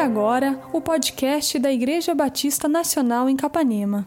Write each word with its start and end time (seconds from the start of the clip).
agora 0.00 0.58
o 0.72 0.80
podcast 0.80 1.58
da 1.58 1.70
Igreja 1.70 2.14
Batista 2.14 2.66
Nacional 2.66 3.28
em 3.28 3.36
Capanema. 3.36 4.06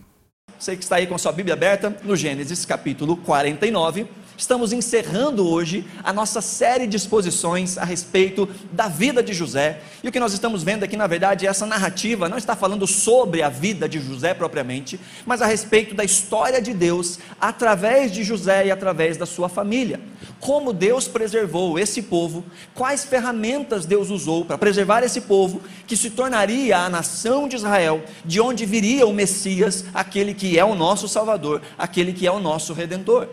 Você 0.58 0.76
que 0.76 0.84
está 0.84 0.96
aí 0.96 1.06
com 1.06 1.18
sua 1.18 1.32
Bíblia 1.32 1.54
aberta, 1.54 1.96
no 2.04 2.16
Gênesis 2.16 2.66
capítulo 2.66 3.18
49. 3.18 4.08
Estamos 4.44 4.74
encerrando 4.74 5.48
hoje 5.48 5.86
a 6.04 6.12
nossa 6.12 6.42
série 6.42 6.86
de 6.86 6.98
exposições 6.98 7.78
a 7.78 7.86
respeito 7.86 8.46
da 8.74 8.90
vida 8.90 9.24
de 9.24 9.32
José. 9.32 9.80
E 10.04 10.10
o 10.10 10.12
que 10.12 10.20
nós 10.20 10.34
estamos 10.34 10.64
vendo 10.64 10.84
aqui, 10.84 10.98
na 10.98 11.08
verdade, 11.08 11.48
é 11.48 11.50
essa 11.50 11.66
narrativa 11.66 12.28
não 12.28 12.38
está 12.38 12.54
falando 12.54 12.86
sobre 12.86 13.42
a 13.42 13.48
vida 13.48 13.88
de 13.88 14.02
José 14.02 14.34
propriamente, 14.34 15.00
mas 15.26 15.42
a 15.42 15.46
respeito 15.46 15.96
da 15.96 16.04
história 16.04 16.62
de 16.62 16.74
Deus 16.74 17.20
através 17.40 18.12
de 18.12 18.22
José 18.22 18.66
e 18.66 18.72
através 18.72 19.16
da 19.16 19.26
sua 19.26 19.48
família. 19.48 20.02
Como 20.42 20.74
Deus 20.74 21.08
preservou 21.08 21.80
esse 21.80 22.02
povo, 22.02 22.44
quais 22.76 23.06
ferramentas 23.06 23.86
Deus 23.86 24.10
usou 24.10 24.44
para 24.44 24.58
preservar 24.58 25.04
esse 25.04 25.22
povo, 25.22 25.62
que 25.88 25.96
se 25.96 26.10
tornaria 26.10 26.80
a 26.80 26.90
nação 26.90 27.48
de 27.48 27.56
Israel, 27.56 28.04
de 28.26 28.42
onde 28.42 28.66
viria 28.66 29.08
o 29.08 29.14
Messias, 29.14 29.86
aquele 29.94 30.34
que 30.34 30.60
é 30.60 30.66
o 30.66 30.76
nosso 30.76 31.08
Salvador, 31.08 31.62
aquele 31.78 32.12
que 32.12 32.28
é 32.28 32.32
o 32.32 32.42
nosso 32.42 32.74
Redentor. 32.74 33.30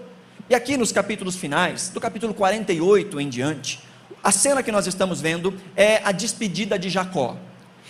E 0.50 0.54
aqui 0.56 0.77
nos 0.77 0.90
capítulos 0.90 1.36
finais, 1.36 1.90
do 1.90 2.00
capítulo 2.00 2.34
48 2.34 3.20
em 3.20 3.28
diante, 3.28 3.78
a 4.20 4.32
cena 4.32 4.64
que 4.64 4.73
nós 4.73 4.84
estamos 4.88 5.20
vendo 5.20 5.54
é 5.76 6.00
a 6.02 6.10
despedida 6.10 6.76
de 6.76 6.90
Jacó. 6.90 7.36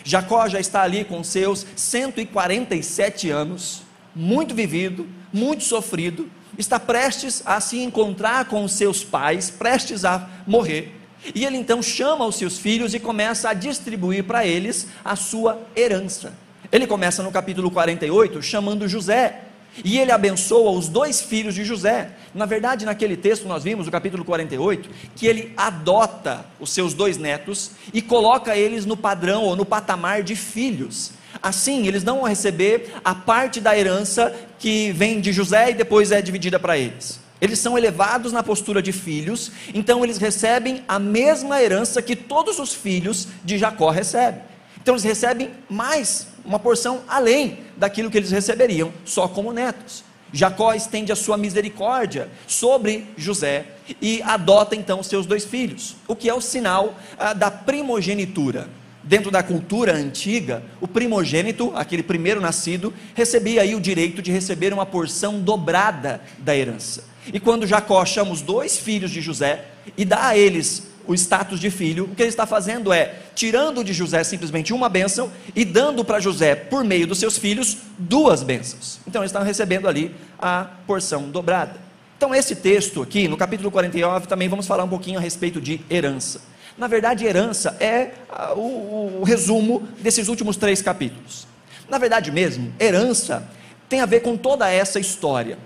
Jacó 0.05 0.47
já 0.47 0.61
está 0.61 0.83
ali 0.83 1.03
com 1.03 1.25
seus 1.25 1.65
147 1.75 3.31
anos, 3.31 3.81
muito 4.15 4.55
vivido, 4.55 5.09
muito 5.33 5.65
sofrido, 5.65 6.31
está 6.59 6.79
prestes 6.79 7.43
a 7.47 7.63
se 7.63 7.79
encontrar 7.79 8.45
com 8.45 8.63
os 8.63 8.73
seus 8.73 9.03
pais, 9.03 9.49
prestes 9.49 10.05
a 10.05 10.29
morrer. 10.47 10.95
E 11.35 11.47
ele 11.47 11.57
então 11.57 11.83
chama 11.83 12.27
os 12.27 12.37
seus 12.37 12.59
filhos 12.59 12.93
e 12.93 13.01
começa 13.01 13.49
a 13.49 13.55
distribuir 13.55 14.25
para 14.25 14.47
eles 14.47 14.87
a 15.03 15.17
sua 15.17 15.67
herança. 15.75 16.35
Ele 16.71 16.87
começa 16.87 17.23
no 17.23 17.33
capítulo 17.33 17.71
48 17.71 18.43
chamando 18.43 18.87
José, 18.87 19.45
e 19.85 19.99
ele 19.99 20.13
abençoa 20.13 20.71
os 20.73 20.89
dois 20.89 21.21
filhos 21.21 21.55
de 21.55 21.65
José. 21.65 22.11
Na 22.35 22.47
verdade, 22.47 22.85
naquele 22.85 23.17
texto 23.17 23.47
nós 23.47 23.65
vimos, 23.65 23.87
no 23.87 23.93
capítulo 23.93 24.25
48, 24.25 24.89
que 25.17 25.27
ele 25.27 25.53
adota 25.57 26.45
os 26.59 26.71
seus 26.71 26.95
dois 26.95 27.17
netos 27.17 27.73
e 27.93 28.03
coloca 28.03 28.57
eles 28.57 28.85
no 28.85 28.97
padrão 28.97 29.45
ou 29.45 29.57
no 29.57 29.65
patamar 29.65 30.23
de 30.23 30.37
filhos. 30.37 31.13
Assim, 31.43 31.87
eles 31.87 32.05
não 32.05 32.19
vão 32.19 32.29
receber 32.29 32.93
a 33.05 33.15
parte 33.15 33.61
da 33.61 33.77
herança 33.77 34.35
que 34.59 34.93
vem 34.93 35.21
de 35.21 35.33
José 35.33 35.71
e 35.71 35.75
depois 35.75 36.13
é 36.13 36.21
dividida 36.21 36.59
para 36.59 36.77
eles. 36.77 37.21
Eles 37.41 37.59
são 37.59 37.79
elevados 37.79 38.33
na 38.33 38.43
postura 38.43 38.83
de 38.83 38.93
filhos, 38.93 39.51
então 39.73 40.05
eles 40.05 40.19
recebem 40.19 40.85
a 40.87 40.99
mesma 40.99 41.63
herança 41.63 42.03
que 42.03 42.15
todos 42.15 42.59
os 42.59 42.75
filhos 42.75 43.29
de 43.43 43.57
Jacó 43.57 43.89
recebem. 43.91 44.43
Então 44.83 44.95
eles 44.95 45.05
recebem 45.05 45.51
mais, 45.69 46.29
uma 46.45 46.59
porção 46.59 47.03
além 47.09 47.59
daquilo 47.77 48.11
que 48.11 48.17
eles 48.17 48.31
receberiam 48.31 48.93
só 49.05 49.29
como 49.29 49.53
netos. 49.53 50.05
Jacó 50.33 50.73
estende 50.75 51.11
a 51.11 51.17
sua 51.17 51.37
misericórdia 51.37 52.29
sobre 52.47 53.07
José 53.17 53.67
e 54.01 54.23
adota 54.23 54.77
então 54.77 55.03
seus 55.03 55.27
dois 55.27 55.45
filhos, 55.45 55.97
o 56.07 56.15
que 56.15 56.29
é 56.29 56.35
o 56.35 56.41
sinal 56.41 56.95
ah, 57.19 57.33
da 57.33 57.51
primogenitura. 57.51 58.69
Dentro 59.03 59.31
da 59.31 59.43
cultura 59.43 59.95
antiga, 59.95 60.63
o 60.79 60.87
primogênito, 60.87 61.73
aquele 61.75 62.03
primeiro 62.03 62.41
nascido, 62.41 62.93
recebia 63.15 63.63
aí 63.63 63.75
o 63.75 63.81
direito 63.81 64.21
de 64.21 64.31
receber 64.31 64.75
uma 64.75 64.85
porção 64.85 65.41
dobrada 65.41 66.21
da 66.39 66.55
herança. 66.55 67.05
E 67.33 67.41
quando 67.41 67.67
Jacó 67.67 68.05
chama 68.05 68.31
os 68.31 68.43
dois 68.43 68.79
filhos 68.79 69.11
de 69.11 69.21
José 69.21 69.65
e 69.97 70.05
dá 70.05 70.29
a 70.29 70.37
eles 70.37 70.91
o 71.11 71.15
status 71.15 71.59
de 71.59 71.71
filho, 71.71 72.05
o 72.05 72.15
que 72.15 72.23
ele 72.23 72.29
está 72.29 72.47
fazendo 72.47 72.93
é 72.93 73.17
tirando 73.35 73.83
de 73.83 73.93
José 73.93 74.23
simplesmente 74.23 74.73
uma 74.73 74.89
bênção 74.89 75.29
e 75.57 75.65
dando 75.65 76.05
para 76.05 76.21
José, 76.21 76.55
por 76.55 76.85
meio 76.85 77.05
dos 77.05 77.19
seus 77.19 77.37
filhos, 77.37 77.79
duas 77.99 78.45
bênçãos. 78.45 79.01
Então 79.09 79.21
eles 79.21 79.31
estão 79.31 79.43
recebendo 79.43 79.89
ali 79.89 80.15
a 80.39 80.69
porção 80.87 81.29
dobrada. 81.29 81.75
Então, 82.17 82.33
esse 82.33 82.55
texto 82.55 83.03
aqui, 83.03 83.27
no 83.27 83.37
capítulo 83.37 83.71
49, 83.73 84.29
também 84.29 84.49
vamos 84.49 84.67
falar 84.67 84.85
um 84.85 84.89
pouquinho 84.89 85.19
a 85.19 85.23
respeito 85.23 85.61
de 85.61 85.81
herança. 85.91 86.43
Na 86.79 86.87
verdade, 86.87 87.25
herança 87.25 87.77
é 87.81 88.11
o, 88.55 89.21
o 89.21 89.25
resumo 89.25 89.89
desses 89.99 90.29
últimos 90.29 90.57
três 90.57 90.81
capítulos. 90.81 91.49
Na 91.89 91.99
verdade 91.99 92.31
mesmo, 92.31 92.73
herança 92.79 93.49
tem 93.89 94.01
a 94.01 94.07
ver 94.07 94.21
com 94.21 94.37
toda 94.37 94.71
essa 94.71 95.01
história. 95.01 95.59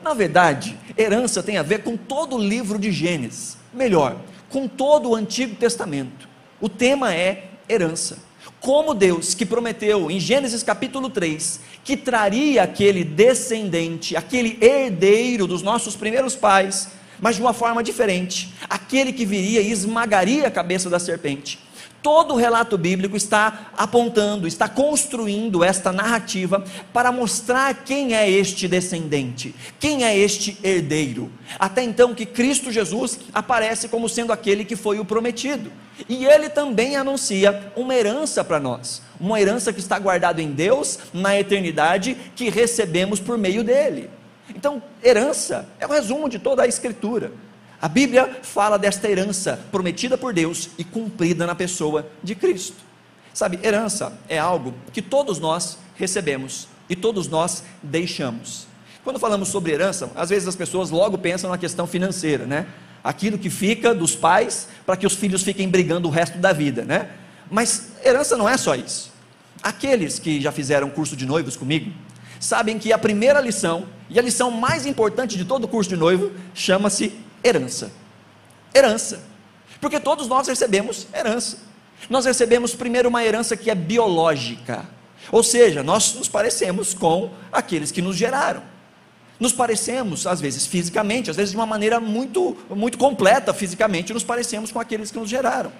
Na 0.00 0.14
verdade, 0.14 0.78
herança 0.96 1.42
tem 1.42 1.56
a 1.56 1.62
ver 1.62 1.82
com 1.82 1.96
todo 1.96 2.36
o 2.36 2.38
livro 2.38 2.78
de 2.78 2.92
Gênesis. 2.92 3.56
Melhor, 3.72 4.20
com 4.54 4.68
todo 4.68 5.10
o 5.10 5.16
Antigo 5.16 5.56
Testamento. 5.56 6.28
O 6.60 6.68
tema 6.68 7.12
é 7.12 7.48
herança. 7.68 8.18
Como 8.60 8.94
Deus 8.94 9.34
que 9.34 9.44
prometeu 9.44 10.08
em 10.08 10.20
Gênesis 10.20 10.62
capítulo 10.62 11.10
3 11.10 11.58
que 11.82 11.96
traria 11.96 12.62
aquele 12.62 13.02
descendente, 13.02 14.16
aquele 14.16 14.56
herdeiro 14.64 15.48
dos 15.48 15.60
nossos 15.60 15.96
primeiros 15.96 16.36
pais, 16.36 16.90
mas 17.18 17.34
de 17.34 17.42
uma 17.42 17.52
forma 17.52 17.82
diferente, 17.82 18.54
aquele 18.70 19.12
que 19.12 19.26
viria 19.26 19.60
e 19.60 19.72
esmagaria 19.72 20.46
a 20.46 20.52
cabeça 20.52 20.88
da 20.88 21.00
serpente 21.00 21.58
todo 22.04 22.34
o 22.34 22.36
relato 22.36 22.76
bíblico 22.76 23.16
está 23.16 23.70
apontando, 23.74 24.46
está 24.46 24.68
construindo 24.68 25.64
esta 25.64 25.90
narrativa 25.90 26.62
para 26.92 27.10
mostrar 27.10 27.72
quem 27.82 28.14
é 28.14 28.28
este 28.28 28.68
descendente, 28.68 29.54
quem 29.80 30.04
é 30.04 30.14
este 30.14 30.58
herdeiro. 30.62 31.32
Até 31.58 31.82
então 31.82 32.14
que 32.14 32.26
Cristo 32.26 32.70
Jesus 32.70 33.18
aparece 33.32 33.88
como 33.88 34.06
sendo 34.06 34.34
aquele 34.34 34.66
que 34.66 34.76
foi 34.76 34.98
o 34.98 35.04
prometido. 35.04 35.72
E 36.06 36.26
ele 36.26 36.50
também 36.50 36.94
anuncia 36.94 37.72
uma 37.74 37.94
herança 37.94 38.44
para 38.44 38.60
nós, 38.60 39.00
uma 39.18 39.40
herança 39.40 39.72
que 39.72 39.80
está 39.80 39.98
guardada 39.98 40.42
em 40.42 40.52
Deus 40.52 40.98
na 41.10 41.40
eternidade, 41.40 42.18
que 42.36 42.50
recebemos 42.50 43.18
por 43.18 43.38
meio 43.38 43.64
dele. 43.64 44.10
Então, 44.54 44.82
herança 45.02 45.66
é 45.80 45.86
o 45.86 45.90
resumo 45.90 46.28
de 46.28 46.38
toda 46.38 46.64
a 46.64 46.66
Escritura. 46.66 47.32
A 47.80 47.88
Bíblia 47.88 48.40
fala 48.42 48.78
desta 48.78 49.08
herança 49.08 49.60
prometida 49.70 50.16
por 50.16 50.32
Deus 50.32 50.70
e 50.78 50.84
cumprida 50.84 51.46
na 51.46 51.54
pessoa 51.54 52.08
de 52.22 52.34
Cristo. 52.34 52.76
Sabe, 53.32 53.58
herança 53.62 54.16
é 54.28 54.38
algo 54.38 54.72
que 54.92 55.02
todos 55.02 55.38
nós 55.38 55.78
recebemos 55.96 56.68
e 56.88 56.94
todos 56.94 57.28
nós 57.28 57.64
deixamos. 57.82 58.66
Quando 59.02 59.18
falamos 59.18 59.48
sobre 59.48 59.72
herança, 59.72 60.10
às 60.14 60.30
vezes 60.30 60.48
as 60.48 60.56
pessoas 60.56 60.90
logo 60.90 61.18
pensam 61.18 61.50
na 61.50 61.58
questão 61.58 61.86
financeira, 61.86 62.46
né? 62.46 62.66
Aquilo 63.02 63.36
que 63.36 63.50
fica 63.50 63.94
dos 63.94 64.16
pais 64.16 64.68
para 64.86 64.96
que 64.96 65.06
os 65.06 65.14
filhos 65.14 65.42
fiquem 65.42 65.68
brigando 65.68 66.08
o 66.08 66.10
resto 66.10 66.38
da 66.38 66.52
vida, 66.52 66.84
né? 66.84 67.10
Mas 67.50 67.92
herança 68.02 68.36
não 68.36 68.48
é 68.48 68.56
só 68.56 68.74
isso. 68.74 69.12
Aqueles 69.62 70.18
que 70.18 70.40
já 70.40 70.52
fizeram 70.52 70.88
curso 70.88 71.16
de 71.16 71.26
noivos 71.26 71.56
comigo 71.56 71.92
sabem 72.40 72.78
que 72.78 72.92
a 72.92 72.98
primeira 72.98 73.40
lição 73.40 73.86
e 74.08 74.18
a 74.18 74.22
lição 74.22 74.50
mais 74.50 74.86
importante 74.86 75.36
de 75.36 75.44
todo 75.44 75.66
curso 75.66 75.90
de 75.90 75.96
noivo 75.96 76.32
chama-se 76.54 77.12
herança. 77.44 77.92
Herança. 78.74 79.22
Porque 79.80 80.00
todos 80.00 80.26
nós 80.26 80.48
recebemos 80.48 81.06
herança. 81.14 81.58
Nós 82.08 82.24
recebemos 82.24 82.74
primeiro 82.74 83.08
uma 83.08 83.24
herança 83.24 83.56
que 83.56 83.70
é 83.70 83.74
biológica. 83.74 84.86
Ou 85.30 85.42
seja, 85.42 85.82
nós 85.82 86.14
nos 86.14 86.28
parecemos 86.28 86.94
com 86.94 87.30
aqueles 87.52 87.90
que 87.90 88.02
nos 88.02 88.16
geraram. 88.16 88.62
Nos 89.38 89.52
parecemos, 89.52 90.26
às 90.26 90.40
vezes 90.40 90.66
fisicamente, 90.66 91.30
às 91.30 91.36
vezes 91.36 91.50
de 91.50 91.56
uma 91.56 91.66
maneira 91.66 91.98
muito, 91.98 92.56
muito 92.70 92.96
completa 92.96 93.52
fisicamente, 93.52 94.12
nos 94.12 94.22
parecemos 94.22 94.70
com 94.70 94.78
aqueles 94.78 95.10
que 95.10 95.18
nos 95.18 95.28
geraram. 95.28 95.72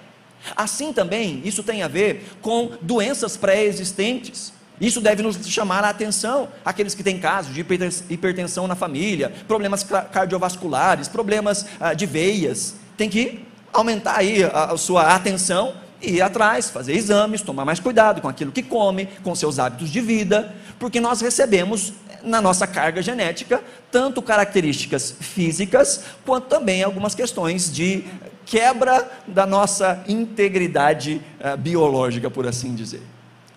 Assim 0.55 0.91
também, 0.91 1.41
isso 1.45 1.63
tem 1.63 1.81
a 1.81 1.87
ver 1.87 2.25
com 2.41 2.71
doenças 2.81 3.37
pré-existentes. 3.37 4.53
Isso 4.79 4.99
deve 4.99 5.23
nos 5.23 5.37
chamar 5.47 5.83
a 5.83 5.89
atenção, 5.89 6.49
aqueles 6.63 6.93
que 6.93 7.03
têm 7.03 7.19
casos 7.19 7.53
de 7.53 7.65
hipertensão 8.09 8.67
na 8.67 8.75
família, 8.75 9.31
problemas 9.47 9.83
cardiovasculares, 9.83 11.07
problemas 11.07 11.65
ah, 11.79 11.93
de 11.93 12.05
veias, 12.05 12.75
tem 12.97 13.09
que 13.09 13.45
aumentar 13.71 14.17
aí 14.17 14.43
a 14.43 14.75
sua 14.77 15.15
atenção 15.15 15.73
e 16.01 16.15
ir 16.15 16.21
atrás, 16.21 16.69
fazer 16.69 16.93
exames, 16.93 17.41
tomar 17.41 17.65
mais 17.65 17.79
cuidado 17.79 18.21
com 18.21 18.27
aquilo 18.27 18.51
que 18.51 18.63
come, 18.63 19.07
com 19.23 19.33
seus 19.33 19.59
hábitos 19.59 19.89
de 19.89 20.01
vida, 20.01 20.53
porque 20.79 20.99
nós 20.99 21.21
recebemos 21.21 21.93
na 22.23 22.41
nossa 22.41 22.65
carga 22.65 23.01
genética 23.01 23.61
tanto 23.91 24.21
características 24.21 25.15
físicas 25.19 26.03
quanto 26.25 26.47
também 26.47 26.83
algumas 26.83 27.13
questões 27.15 27.71
de 27.71 28.03
quebra 28.45 29.09
da 29.27 29.45
nossa 29.45 30.03
integridade 30.07 31.21
uh, 31.39 31.57
biológica, 31.57 32.29
por 32.29 32.47
assim 32.47 32.75
dizer 32.75 33.01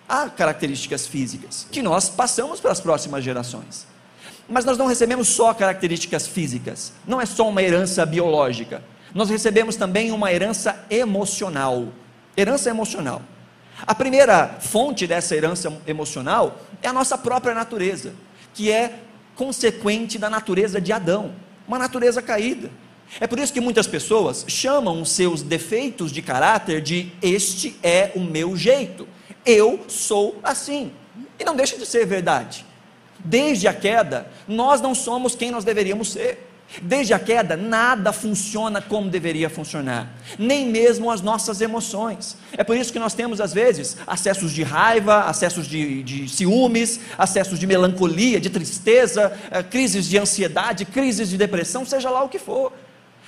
há 0.09 0.27
características 0.27 1.05
físicas 1.05 1.67
que 1.71 1.83
nós 1.83 2.09
passamos 2.09 2.59
para 2.59 2.71
as 2.71 2.81
próximas 2.81 3.23
gerações. 3.23 3.87
Mas 4.49 4.65
nós 4.65 4.77
não 4.77 4.87
recebemos 4.87 5.27
só 5.27 5.53
características 5.53 6.27
físicas, 6.27 6.91
não 7.07 7.21
é 7.21 7.25
só 7.25 7.47
uma 7.47 7.61
herança 7.61 8.03
biológica. 8.05 8.83
Nós 9.13 9.29
recebemos 9.29 9.75
também 9.75 10.11
uma 10.11 10.33
herança 10.33 10.83
emocional. 10.89 11.89
Herança 12.35 12.69
emocional. 12.69 13.21
A 13.85 13.93
primeira 13.95 14.57
fonte 14.59 15.05
dessa 15.05 15.35
herança 15.35 15.71
emocional 15.85 16.59
é 16.81 16.87
a 16.87 16.93
nossa 16.93 17.17
própria 17.17 17.53
natureza, 17.53 18.13
que 18.53 18.71
é 18.71 18.99
consequente 19.35 20.17
da 20.17 20.29
natureza 20.29 20.81
de 20.81 20.91
Adão, 20.91 21.33
uma 21.67 21.79
natureza 21.79 22.21
caída. 22.21 22.69
É 23.19 23.27
por 23.27 23.39
isso 23.39 23.53
que 23.53 23.61
muitas 23.61 23.87
pessoas 23.87 24.45
chamam 24.47 25.03
seus 25.05 25.41
defeitos 25.41 26.11
de 26.11 26.21
caráter 26.21 26.81
de 26.81 27.11
este 27.21 27.75
é 27.81 28.11
o 28.15 28.19
meu 28.19 28.55
jeito. 28.55 29.07
Eu 29.49 29.79
sou 29.87 30.39
assim. 30.43 30.91
E 31.39 31.43
não 31.43 31.55
deixa 31.55 31.75
de 31.75 31.85
ser 31.85 32.05
verdade. 32.05 32.63
Desde 33.17 33.67
a 33.67 33.73
queda, 33.73 34.31
nós 34.47 34.79
não 34.79 34.93
somos 34.93 35.33
quem 35.33 35.49
nós 35.49 35.63
deveríamos 35.63 36.11
ser. 36.11 36.47
Desde 36.83 37.15
a 37.15 37.19
queda, 37.19 37.57
nada 37.57 38.13
funciona 38.13 38.79
como 38.79 39.09
deveria 39.09 39.49
funcionar, 39.49 40.13
nem 40.37 40.67
mesmo 40.67 41.09
as 41.09 41.19
nossas 41.19 41.61
emoções. 41.61 42.37
É 42.55 42.63
por 42.63 42.77
isso 42.77 42.93
que 42.93 42.99
nós 42.99 43.15
temos, 43.15 43.41
às 43.41 43.51
vezes, 43.51 43.97
acessos 44.05 44.51
de 44.51 44.61
raiva, 44.61 45.21
acessos 45.21 45.67
de, 45.67 46.03
de 46.03 46.29
ciúmes, 46.29 46.99
acessos 47.17 47.57
de 47.57 47.65
melancolia, 47.65 48.39
de 48.39 48.51
tristeza, 48.51 49.35
eh, 49.49 49.63
crises 49.63 50.05
de 50.05 50.19
ansiedade, 50.19 50.85
crises 50.85 51.29
de 51.29 51.37
depressão, 51.37 51.83
seja 51.87 52.11
lá 52.11 52.21
o 52.21 52.29
que 52.29 52.37
for. 52.37 52.71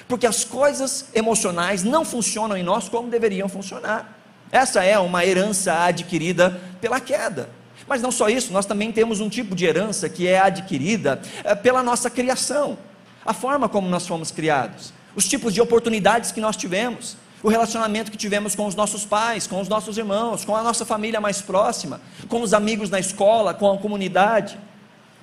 Porque 0.07 0.27
as 0.27 0.43
coisas 0.43 1.07
emocionais 1.15 1.83
não 1.83 2.05
funcionam 2.05 2.55
em 2.55 2.61
nós 2.61 2.87
como 2.89 3.09
deveriam 3.09 3.49
funcionar. 3.49 4.20
Essa 4.51 4.83
é 4.83 4.97
uma 4.99 5.25
herança 5.25 5.73
adquirida 5.73 6.59
pela 6.79 6.99
queda. 6.99 7.49
Mas 7.87 8.01
não 8.01 8.11
só 8.11 8.29
isso, 8.29 8.53
nós 8.53 8.65
também 8.65 8.91
temos 8.91 9.19
um 9.19 9.29
tipo 9.29 9.55
de 9.55 9.65
herança 9.65 10.07
que 10.07 10.27
é 10.27 10.39
adquirida 10.39 11.21
eh, 11.43 11.55
pela 11.55 11.81
nossa 11.81 12.09
criação 12.09 12.77
a 13.25 13.33
forma 13.33 13.69
como 13.69 13.87
nós 13.87 14.07
fomos 14.07 14.31
criados, 14.31 14.93
os 15.15 15.27
tipos 15.27 15.53
de 15.53 15.61
oportunidades 15.61 16.31
que 16.31 16.41
nós 16.41 16.57
tivemos, 16.57 17.15
o 17.43 17.49
relacionamento 17.49 18.11
que 18.11 18.17
tivemos 18.17 18.55
com 18.55 18.65
os 18.65 18.75
nossos 18.75 19.05
pais, 19.05 19.47
com 19.47 19.59
os 19.59 19.67
nossos 19.67 19.97
irmãos, 19.97 20.45
com 20.45 20.55
a 20.55 20.63
nossa 20.63 20.85
família 20.85 21.19
mais 21.19 21.41
próxima, 21.41 22.01
com 22.27 22.41
os 22.41 22.53
amigos 22.53 22.89
na 22.89 22.99
escola, 22.99 23.53
com 23.53 23.71
a 23.71 23.77
comunidade, 23.77 24.57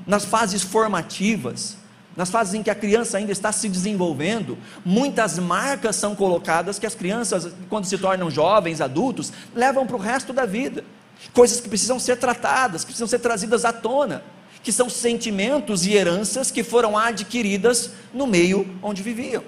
nas 0.07 0.25
fases 0.25 0.63
formativas, 0.63 1.77
nas 2.19 2.31
fases 2.31 2.53
em 2.53 2.65
que 2.65 2.69
a 2.69 2.75
criança 2.75 3.17
ainda 3.17 3.31
está 3.31 3.53
se 3.53 3.69
desenvolvendo, 3.69 4.59
muitas 4.85 5.39
marcas 5.39 5.95
são 5.95 6.17
colocadas 6.17 6.77
que 6.77 6.85
as 6.85 6.97
crianças, 6.97 7.49
quando 7.71 7.85
se 7.85 7.97
tornam 7.97 8.29
jovens, 8.29 8.81
adultos, 8.81 9.33
levam 9.55 9.87
para 9.87 9.95
o 9.95 10.01
resto 10.01 10.33
da 10.33 10.45
vida. 10.45 10.85
Coisas 11.33 11.61
que 11.61 11.69
precisam 11.69 11.97
ser 12.01 12.17
tratadas, 12.17 12.83
que 12.83 12.89
precisam 12.89 13.07
ser 13.07 13.21
trazidas 13.21 13.65
à 13.65 13.73
tona 13.73 14.25
que 14.65 14.73
são 14.73 14.91
sentimentos 14.91 15.87
e 15.87 15.95
heranças 15.95 16.51
que 16.51 16.65
foram 16.65 16.99
adquiridas 16.99 17.93
no 18.13 18.27
meio 18.27 18.77
onde 18.83 19.01
viviam. 19.01 19.45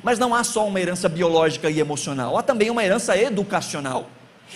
Mas 0.00 0.16
não 0.16 0.32
há 0.32 0.44
só 0.44 0.64
uma 0.64 0.80
herança 0.80 1.08
biológica 1.08 1.68
e 1.68 1.80
emocional, 1.80 2.38
há 2.38 2.42
também 2.42 2.70
uma 2.70 2.84
herança 2.84 3.16
educacional. 3.16 4.08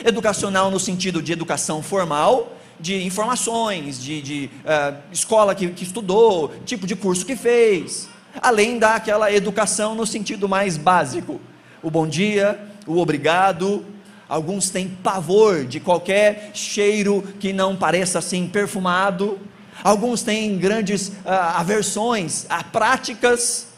Educacional 0.04 0.70
no 0.70 0.78
sentido 0.78 1.20
de 1.20 1.32
educação 1.32 1.82
formal, 1.82 2.55
de 2.78 3.04
informações, 3.04 4.02
de, 4.02 4.22
de 4.22 4.50
uh, 4.64 4.96
escola 5.12 5.54
que, 5.54 5.68
que 5.68 5.84
estudou, 5.84 6.52
tipo 6.64 6.86
de 6.86 6.94
curso 6.94 7.24
que 7.24 7.36
fez, 7.36 8.08
além 8.40 8.78
daquela 8.78 9.32
educação 9.32 9.94
no 9.94 10.06
sentido 10.06 10.48
mais 10.48 10.76
básico: 10.76 11.40
o 11.82 11.90
bom 11.90 12.06
dia, 12.06 12.60
o 12.86 12.98
obrigado. 12.98 13.84
Alguns 14.28 14.70
têm 14.70 14.88
pavor 14.88 15.64
de 15.64 15.78
qualquer 15.78 16.50
cheiro 16.52 17.22
que 17.38 17.52
não 17.52 17.76
pareça 17.76 18.18
assim 18.18 18.48
perfumado 18.48 19.38
alguns 19.82 20.22
têm 20.22 20.58
grandes 20.58 21.12
ah, 21.24 21.60
aversões 21.60 22.46
a 22.48 22.62
práticas, 22.62 23.68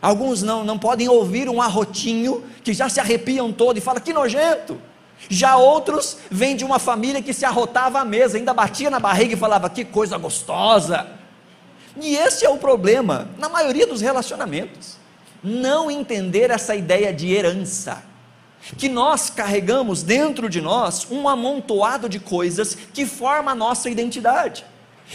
alguns 0.00 0.42
não, 0.42 0.64
não 0.64 0.78
podem 0.78 1.08
ouvir 1.08 1.48
um 1.48 1.60
arrotinho, 1.60 2.44
que 2.62 2.72
já 2.72 2.88
se 2.88 3.00
arrepiam 3.00 3.52
todo 3.52 3.76
e 3.76 3.80
falam 3.80 4.00
que 4.00 4.12
nojento. 4.12 4.80
Já 5.28 5.56
outros 5.56 6.18
vêm 6.30 6.56
de 6.56 6.64
uma 6.64 6.78
família 6.78 7.22
que 7.22 7.32
se 7.32 7.44
arrotava 7.44 8.00
à 8.00 8.04
mesa, 8.04 8.36
ainda 8.38 8.54
batia 8.54 8.90
na 8.90 8.98
barriga 8.98 9.34
e 9.34 9.36
falava 9.36 9.68
que 9.68 9.84
coisa 9.84 10.16
gostosa. 10.16 11.06
E 12.00 12.16
esse 12.16 12.44
é 12.46 12.48
o 12.48 12.58
problema 12.58 13.28
na 13.38 13.48
maioria 13.48 13.86
dos 13.86 14.00
relacionamentos. 14.00 14.96
Não 15.42 15.90
entender 15.90 16.50
essa 16.50 16.74
ideia 16.74 17.12
de 17.12 17.32
herança. 17.32 18.02
Que 18.76 18.88
nós 18.88 19.30
carregamos 19.30 20.02
dentro 20.02 20.48
de 20.48 20.60
nós 20.60 21.06
um 21.10 21.28
amontoado 21.28 22.08
de 22.08 22.20
coisas 22.20 22.76
que 22.92 23.06
forma 23.06 23.52
a 23.52 23.54
nossa 23.54 23.88
identidade. 23.88 24.64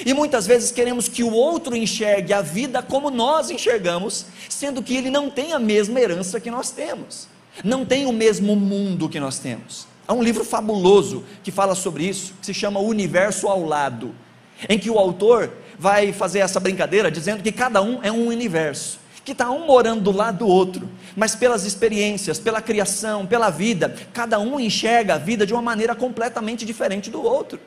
E 0.04 0.14
muitas 0.14 0.46
vezes 0.46 0.72
queremos 0.72 1.08
que 1.08 1.24
o 1.24 1.32
outro 1.32 1.76
enxergue 1.76 2.34
a 2.34 2.42
vida 2.42 2.82
como 2.82 3.10
nós 3.10 3.50
enxergamos, 3.50 4.26
sendo 4.50 4.84
que 4.84 4.96
ele 4.96 5.10
não 5.10 5.30
tem 5.30 5.54
a 5.54 5.60
mesma 5.60 6.00
herança 6.00 6.40
que 6.40 6.52
nós 6.52 6.72
temos, 6.72 7.28
não 7.64 7.86
tem 7.86 8.06
o 8.06 8.12
mesmo 8.12 8.56
mundo 8.56 9.08
que 9.08 9.20
nós 9.20 9.40
temos. 9.40 9.88
Há 10.08 10.14
um 10.14 10.22
livro 10.22 10.44
fabuloso 10.44 11.24
que 11.44 11.52
fala 11.52 11.74
sobre 11.74 12.06
isso, 12.08 12.34
que 12.40 12.46
se 12.46 12.54
chama 12.54 12.80
Universo 12.80 13.48
ao 13.48 13.64
Lado, 13.64 14.14
em 14.70 14.78
que 14.78 14.90
o 14.90 15.00
autor 15.00 15.52
vai 15.80 16.14
fazer 16.14 16.40
essa 16.40 16.60
brincadeira 16.60 17.10
dizendo 17.10 17.42
que 17.42 17.52
cada 17.52 17.82
um 17.82 18.00
é 18.04 18.12
um 18.12 18.28
universo, 18.28 19.00
que 19.24 19.32
está 19.32 19.50
um 19.50 19.66
morando 19.66 20.02
do 20.02 20.12
lado 20.12 20.40
do 20.40 20.48
outro, 20.48 20.88
mas 21.16 21.36
pelas 21.36 21.66
experiências, 21.66 22.40
pela 22.40 22.62
criação, 22.62 23.26
pela 23.26 23.50
vida, 23.50 23.96
cada 24.14 24.40
um 24.40 24.60
enxerga 24.60 25.16
a 25.16 25.18
vida 25.18 25.46
de 25.46 25.54
uma 25.54 25.62
maneira 25.62 25.96
completamente 25.96 26.66
diferente 26.66 27.10
do 27.10 27.24
outro. 27.24 27.60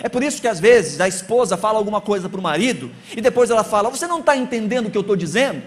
É 0.00 0.08
por 0.08 0.22
isso 0.22 0.40
que 0.40 0.48
às 0.48 0.60
vezes 0.60 1.00
a 1.00 1.08
esposa 1.08 1.56
fala 1.56 1.78
alguma 1.78 2.00
coisa 2.00 2.28
para 2.28 2.40
o 2.40 2.42
marido 2.42 2.90
e 3.14 3.20
depois 3.20 3.50
ela 3.50 3.64
fala: 3.64 3.90
Você 3.90 4.06
não 4.06 4.20
está 4.20 4.36
entendendo 4.36 4.86
o 4.86 4.90
que 4.90 4.96
eu 4.96 5.02
estou 5.02 5.16
dizendo? 5.16 5.62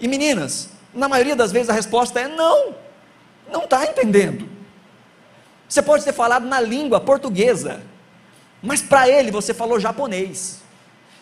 E 0.00 0.08
meninas, 0.08 0.70
na 0.92 1.08
maioria 1.08 1.36
das 1.36 1.52
vezes 1.52 1.70
a 1.70 1.72
resposta 1.72 2.18
é: 2.18 2.26
Não, 2.26 2.74
não 3.52 3.64
está 3.64 3.84
entendendo. 3.84 4.59
Você 5.70 5.80
pode 5.80 6.04
ter 6.04 6.12
falado 6.12 6.44
na 6.44 6.60
língua 6.60 7.00
portuguesa, 7.00 7.80
mas 8.60 8.82
para 8.82 9.08
ele 9.08 9.30
você 9.30 9.54
falou 9.54 9.78
japonês, 9.78 10.60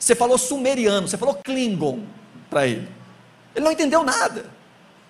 você 0.01 0.15
falou 0.15 0.39
sumeriano, 0.39 1.07
você 1.07 1.19
falou 1.19 1.35
klingon 1.35 2.01
para 2.49 2.67
ele. 2.67 2.89
Ele 3.55 3.63
não 3.63 3.73
entendeu 3.73 4.03
nada. 4.03 4.47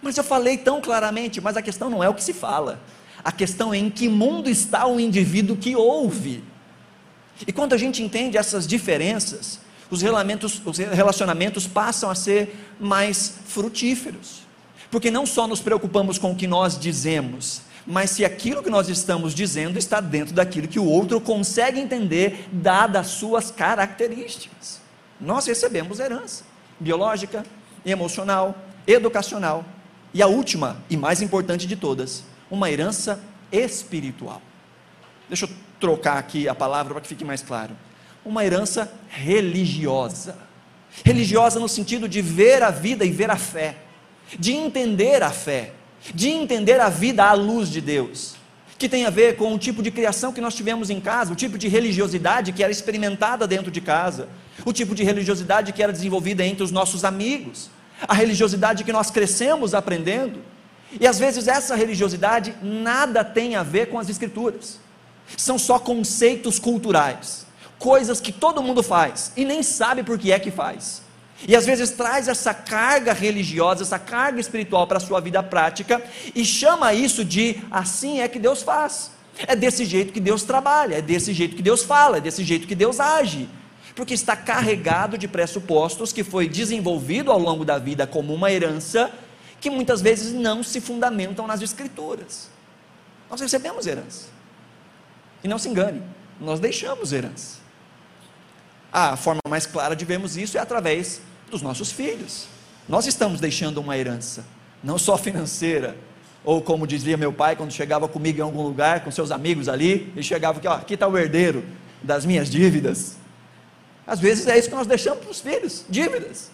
Mas 0.02 0.17
eu 0.17 0.25
falei 0.25 0.58
tão 0.58 0.81
claramente, 0.81 1.40
mas 1.40 1.56
a 1.56 1.62
questão 1.62 1.88
não 1.88 2.02
é 2.02 2.08
o 2.08 2.14
que 2.14 2.23
se 2.23 2.32
fala. 2.32 2.81
A 3.23 3.31
questão 3.31 3.73
é 3.73 3.79
em 3.79 3.88
que 3.88 4.08
mundo 4.08 4.50
está 4.50 4.88
o 4.88 4.99
indivíduo 4.99 5.56
que 5.56 5.76
ouve. 5.76 6.43
E 7.46 7.52
quando 7.52 7.75
a 7.75 7.76
gente 7.76 8.02
entende 8.02 8.37
essas 8.37 8.67
diferenças, 8.67 9.61
os 9.88 10.02
relacionamentos, 10.02 10.61
os 10.64 10.79
relacionamentos 10.79 11.67
passam 11.69 12.11
a 12.11 12.14
ser 12.17 12.56
mais 12.81 13.35
frutíferos. 13.46 14.43
Porque 14.90 15.12
não 15.12 15.25
só 15.26 15.46
nos 15.46 15.61
preocupamos 15.61 16.19
com 16.19 16.32
o 16.32 16.37
que 16.37 16.49
nós 16.49 16.76
dizemos, 16.76 17.67
mas 17.90 18.11
se 18.11 18.23
aquilo 18.23 18.62
que 18.62 18.69
nós 18.69 18.90
estamos 18.90 19.35
dizendo 19.35 19.79
está 19.79 19.99
dentro 19.99 20.35
daquilo 20.35 20.69
que 20.69 20.79
o 20.79 20.85
outro 20.85 21.19
consegue 21.23 21.81
entender, 21.81 22.46
dadas 22.52 23.06
as 23.06 23.12
suas 23.12 23.50
características. 23.50 24.79
Nós 25.19 25.46
recebemos 25.46 25.99
herança 25.99 26.44
biológica, 26.79 27.46
emocional, 27.87 28.55
educacional 28.87 29.64
e 30.12 30.20
a 30.20 30.26
última 30.26 30.76
e 30.90 30.99
mais 30.99 31.23
importante 31.23 31.67
de 31.67 31.76
todas, 31.76 32.25
uma 32.50 32.71
herança 32.71 33.21
espiritual. 33.50 34.42
Deixa 35.26 35.47
eu 35.47 35.50
trocar 35.80 36.18
aqui 36.18 36.47
a 36.47 36.54
palavra 36.54 36.92
para 36.92 37.00
que 37.00 37.09
fique 37.09 37.25
mais 37.25 37.40
claro. 37.40 37.75
Uma 38.23 38.45
herança 38.45 38.92
religiosa. 39.09 40.37
Religiosa 41.02 41.59
no 41.59 41.68
sentido 41.71 42.07
de 42.07 42.21
ver 42.21 42.62
a 42.62 42.71
vida 42.71 43.02
e 43.07 43.11
ver 43.11 43.30
a 43.30 43.37
fé, 43.37 43.76
de 44.38 44.52
entender 44.52 45.23
a 45.23 45.30
fé, 45.30 45.73
de 46.14 46.28
entender 46.28 46.81
a 46.81 46.88
vida 46.88 47.25
à 47.25 47.33
luz 47.33 47.69
de 47.69 47.81
Deus, 47.81 48.37
que 48.78 48.88
tem 48.88 49.05
a 49.05 49.11
ver 49.11 49.37
com 49.37 49.55
o 49.55 49.59
tipo 49.59 49.83
de 49.83 49.90
criação 49.90 50.33
que 50.33 50.40
nós 50.40 50.55
tivemos 50.55 50.90
em 50.90 51.00
casa, 51.00 51.33
o 51.33 51.37
tipo 51.37 51.59
de 51.59 51.69
religiosidade 51.69 52.52
que 52.52 52.62
era 52.62 52.73
experimentada 52.73 53.47
dentro 53.47 53.71
de 53.71 53.81
casa, 53.81 54.28
o 54.64 54.73
tipo 54.73 54.95
de 54.95 55.02
religiosidade 55.02 55.73
que 55.73 55.83
era 55.83 55.93
desenvolvida 55.93 56.45
entre 56.45 56.62
os 56.62 56.71
nossos 56.71 57.05
amigos, 57.05 57.71
a 58.07 58.14
religiosidade 58.14 58.85
que 58.85 58.93
nós 58.93 59.11
crescemos 59.11 59.75
aprendendo. 59.75 60.40
E 61.00 61.07
às 61.07 61.19
vezes 61.19 61.49
essa 61.49 61.75
religiosidade 61.75 62.55
nada 62.62 63.25
tem 63.25 63.57
a 63.57 63.62
ver 63.62 63.87
com 63.87 63.99
as 63.99 64.09
Escrituras 64.09 64.78
são 65.37 65.59
só 65.59 65.78
conceitos 65.78 66.59
culturais, 66.59 67.47
coisas 67.78 68.21
que 68.21 68.33
todo 68.33 68.62
mundo 68.62 68.83
faz 68.83 69.33
e 69.37 69.45
nem 69.45 69.62
sabe 69.62 70.02
por 70.02 70.19
que 70.19 70.33
é 70.33 70.38
que 70.38 70.50
faz. 70.50 71.02
E 71.47 71.54
às 71.54 71.64
vezes 71.64 71.90
traz 71.90 72.26
essa 72.26 72.52
carga 72.52 73.12
religiosa, 73.12 73.83
essa 73.83 73.99
carga 73.99 74.40
espiritual 74.40 74.87
para 74.87 74.97
a 74.97 75.00
sua 75.00 75.21
vida 75.21 75.42
prática 75.42 76.02
e 76.35 76.45
chama 76.45 76.92
isso 76.92 77.25
de 77.25 77.57
assim 77.71 78.21
é 78.21 78.28
que 78.28 78.38
Deus 78.38 78.62
faz. 78.62 79.12
É 79.47 79.54
desse 79.54 79.85
jeito 79.85 80.12
que 80.12 80.18
Deus 80.18 80.42
trabalha, 80.42 80.97
é 80.97 81.02
desse 81.02 81.33
jeito 81.33 81.54
que 81.54 81.62
Deus 81.62 81.85
fala, 81.85 82.16
é 82.16 82.21
desse 82.21 82.42
jeito 82.42 82.66
que 82.66 82.75
Deus 82.75 82.99
age. 82.99 83.49
Porque 83.95 84.14
está 84.14 84.35
carregado 84.35 85.16
de 85.16 85.28
pressupostos 85.28 86.12
que 86.12 86.25
foi 86.25 86.49
desenvolvido 86.49 87.30
ao 87.30 87.38
longo 87.38 87.64
da 87.64 87.78
vida 87.78 88.07
como 88.07 88.35
uma 88.35 88.50
herança 88.50 89.12
que 89.61 89.71
muitas 89.71 90.00
vezes 90.00 90.33
não 90.33 90.62
se 90.62 90.80
fundamentam 90.80 91.47
nas 91.47 91.62
escrituras. 91.62 92.49
Nós 93.30 93.40
recebemos 93.40 93.87
herança. 93.87 94.26
E 95.42 95.49
não 95.49 95.59
se 95.59 95.68
engane, 95.68 96.02
nós 96.40 96.59
deixamos 96.59 97.12
herança. 97.12 97.57
A 98.92 99.16
forma 99.16 99.40
mais 99.49 99.66
clara 99.66 99.95
de 99.95 100.04
vermos 100.04 100.37
isso 100.37 100.57
é 100.57 100.61
através 100.61 101.21
dos 101.50 101.62
nossos 101.62 101.92
filhos. 101.92 102.47
Nós 102.88 103.07
estamos 103.07 103.40
deixando 103.40 103.78
uma 103.78 103.97
herança, 103.97 104.45
não 104.83 104.99
só 104.99 105.18
financeira, 105.18 105.97
ou 106.45 106.62
como 106.62 106.87
dizia 106.87 107.16
meu 107.16 107.33
pai 107.33 107.57
quando 107.57 107.71
chegava 107.71 108.09
comigo 108.09 108.38
em 108.38 108.42
algum 108.42 108.62
lugar, 108.62 109.04
com 109.04 109.11
seus 109.11 109.30
amigos 109.30 109.68
ali, 109.68 110.11
ele 110.14 110.23
chegava 110.23 110.59
aqui, 110.59 110.68
ó, 110.68 110.75
aqui 110.75 110.95
está 110.95 111.07
o 111.07 111.18
herdeiro 111.18 111.64
das 112.02 112.25
minhas 112.25 112.49
dívidas. 112.49 113.16
Às 114.07 114.21
vezes 114.21 114.47
é 114.47 114.59
isso 114.59 114.71
que 114.71 114.75
nós 114.75 114.87
deixamos 114.87 115.21
para 115.21 115.30
os 115.30 115.40
filhos, 115.40 115.85
dívidas. 115.88 116.50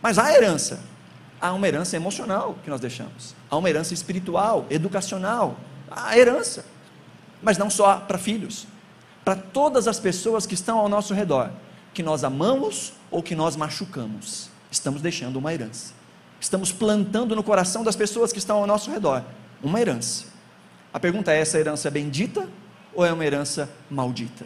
Mas 0.00 0.18
há 0.18 0.32
herança, 0.32 0.80
há 1.40 1.52
uma 1.52 1.66
herança 1.66 1.96
emocional 1.96 2.56
que 2.62 2.70
nós 2.70 2.80
deixamos, 2.80 3.34
há 3.50 3.56
uma 3.56 3.68
herança 3.68 3.92
espiritual, 3.92 4.66
educacional, 4.70 5.56
há 5.90 6.16
herança, 6.16 6.64
mas 7.42 7.58
não 7.58 7.68
só 7.68 7.96
para 7.96 8.18
filhos, 8.18 8.66
para 9.24 9.34
todas 9.34 9.88
as 9.88 9.98
pessoas 9.98 10.46
que 10.46 10.54
estão 10.54 10.78
ao 10.78 10.88
nosso 10.88 11.14
redor, 11.14 11.50
que 11.94 12.02
nós 12.02 12.24
amamos 12.24 12.92
ou 13.10 13.22
que 13.22 13.34
nós 13.34 13.56
machucamos, 13.56 14.50
estamos 14.70 15.00
deixando 15.00 15.36
uma 15.36 15.54
herança, 15.54 15.94
estamos 16.40 16.72
plantando 16.72 17.34
no 17.34 17.42
coração 17.42 17.82
das 17.82 17.96
pessoas 17.96 18.32
que 18.32 18.38
estão 18.38 18.58
ao 18.58 18.66
nosso 18.66 18.90
redor 18.90 19.24
uma 19.62 19.80
herança. 19.80 20.26
A 20.92 21.00
pergunta 21.00 21.32
é: 21.32 21.40
essa 21.40 21.58
herança 21.58 21.88
é 21.88 21.90
bendita 21.90 22.48
ou 22.92 23.04
é 23.04 23.12
uma 23.12 23.24
herança 23.24 23.70
maldita? 23.90 24.44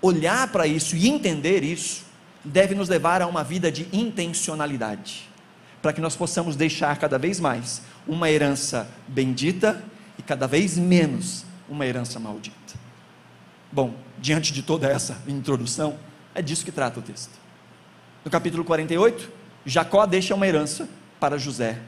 Olhar 0.00 0.48
para 0.48 0.66
isso 0.66 0.96
e 0.96 1.08
entender 1.08 1.64
isso 1.64 2.04
deve 2.44 2.74
nos 2.74 2.88
levar 2.88 3.22
a 3.22 3.26
uma 3.26 3.42
vida 3.42 3.72
de 3.72 3.88
intencionalidade 3.92 5.28
para 5.80 5.92
que 5.92 6.00
nós 6.00 6.14
possamos 6.14 6.56
deixar 6.56 6.96
cada 6.98 7.18
vez 7.18 7.40
mais 7.40 7.82
uma 8.06 8.30
herança 8.30 8.88
bendita 9.08 9.82
e 10.18 10.22
cada 10.22 10.46
vez 10.46 10.78
menos 10.78 11.44
uma 11.68 11.86
herança 11.86 12.18
maldita. 12.18 12.74
Bom, 13.72 13.94
diante 14.18 14.52
de 14.52 14.62
toda 14.62 14.86
essa 14.86 15.18
introdução, 15.26 15.98
é 16.34 16.42
disso 16.42 16.64
que 16.64 16.72
trata 16.72 17.00
o 17.00 17.02
texto. 17.02 17.32
No 18.24 18.30
capítulo 18.30 18.64
48, 18.64 19.30
Jacó 19.64 20.06
deixa 20.06 20.34
uma 20.34 20.46
herança 20.46 20.88
para 21.20 21.38
José, 21.38 21.78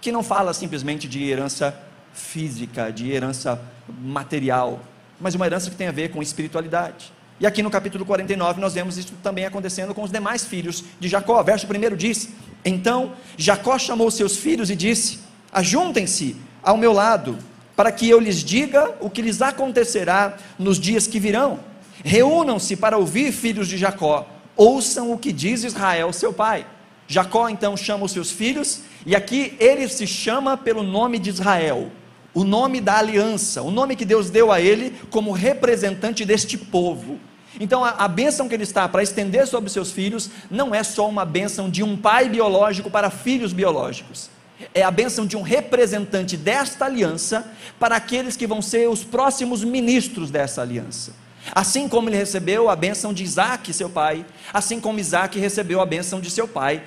que 0.00 0.12
não 0.12 0.22
fala 0.22 0.52
simplesmente 0.52 1.08
de 1.08 1.22
herança 1.24 1.76
física, 2.12 2.90
de 2.90 3.10
herança 3.10 3.60
material, 4.00 4.80
mas 5.20 5.34
uma 5.34 5.46
herança 5.46 5.70
que 5.70 5.76
tem 5.76 5.88
a 5.88 5.92
ver 5.92 6.10
com 6.10 6.22
espiritualidade. 6.22 7.12
E 7.40 7.46
aqui 7.46 7.62
no 7.62 7.70
capítulo 7.70 8.04
49 8.04 8.60
nós 8.60 8.74
vemos 8.74 8.98
isso 8.98 9.14
também 9.22 9.46
acontecendo 9.46 9.94
com 9.94 10.02
os 10.02 10.10
demais 10.10 10.44
filhos 10.44 10.84
de 10.98 11.08
Jacó. 11.08 11.40
Verso 11.42 11.66
1 11.66 11.96
diz: 11.96 12.28
então 12.64 13.12
Jacó 13.36 13.78
chamou 13.78 14.10
seus 14.10 14.36
filhos 14.36 14.70
e 14.70 14.76
disse: 14.76 15.20
Ajuntem-se 15.52 16.36
ao 16.62 16.76
meu 16.76 16.92
lado, 16.92 17.38
para 17.76 17.92
que 17.92 18.08
eu 18.08 18.18
lhes 18.18 18.42
diga 18.42 18.94
o 19.00 19.08
que 19.08 19.22
lhes 19.22 19.40
acontecerá 19.40 20.36
nos 20.58 20.78
dias 20.78 21.06
que 21.06 21.20
virão. 21.20 21.60
Reúnam-se 22.08 22.74
para 22.74 22.96
ouvir, 22.96 23.32
filhos 23.32 23.68
de 23.68 23.76
Jacó, 23.76 24.26
ouçam 24.56 25.12
o 25.12 25.18
que 25.18 25.30
diz 25.30 25.62
Israel, 25.62 26.10
seu 26.10 26.32
pai. 26.32 26.66
Jacó 27.06 27.50
então 27.50 27.76
chama 27.76 28.06
os 28.06 28.12
seus 28.12 28.30
filhos, 28.30 28.80
e 29.04 29.14
aqui 29.14 29.54
ele 29.60 29.86
se 29.90 30.06
chama 30.06 30.56
pelo 30.56 30.82
nome 30.82 31.18
de 31.18 31.28
Israel, 31.28 31.92
o 32.32 32.44
nome 32.44 32.80
da 32.80 32.96
aliança, 32.96 33.60
o 33.60 33.70
nome 33.70 33.94
que 33.94 34.06
Deus 34.06 34.30
deu 34.30 34.50
a 34.50 34.58
ele 34.58 34.94
como 35.10 35.32
representante 35.32 36.24
deste 36.24 36.56
povo. 36.56 37.20
Então 37.60 37.84
a, 37.84 37.90
a 37.90 38.08
bênção 38.08 38.48
que 38.48 38.54
ele 38.54 38.62
está 38.62 38.88
para 38.88 39.02
estender 39.02 39.46
sobre 39.46 39.68
seus 39.68 39.92
filhos 39.92 40.30
não 40.50 40.74
é 40.74 40.82
só 40.82 41.06
uma 41.06 41.26
bênção 41.26 41.68
de 41.68 41.82
um 41.82 41.94
pai 41.94 42.30
biológico 42.30 42.90
para 42.90 43.10
filhos 43.10 43.52
biológicos. 43.52 44.30
É 44.72 44.82
a 44.82 44.90
bênção 44.90 45.26
de 45.26 45.36
um 45.36 45.42
representante 45.42 46.38
desta 46.38 46.86
aliança 46.86 47.46
para 47.78 47.96
aqueles 47.96 48.34
que 48.34 48.46
vão 48.46 48.62
ser 48.62 48.88
os 48.88 49.04
próximos 49.04 49.62
ministros 49.62 50.30
dessa 50.30 50.62
aliança. 50.62 51.27
Assim 51.52 51.88
como 51.88 52.08
ele 52.08 52.16
recebeu 52.16 52.68
a 52.68 52.76
bênção 52.76 53.12
de 53.12 53.24
Isaac, 53.24 53.72
seu 53.72 53.88
pai, 53.88 54.24
assim 54.52 54.80
como 54.80 54.98
Isaac 54.98 55.38
recebeu 55.38 55.80
a 55.80 55.86
bênção 55.86 56.20
de 56.20 56.30
seu 56.30 56.46
pai, 56.46 56.82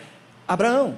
Abraão. 0.47 0.97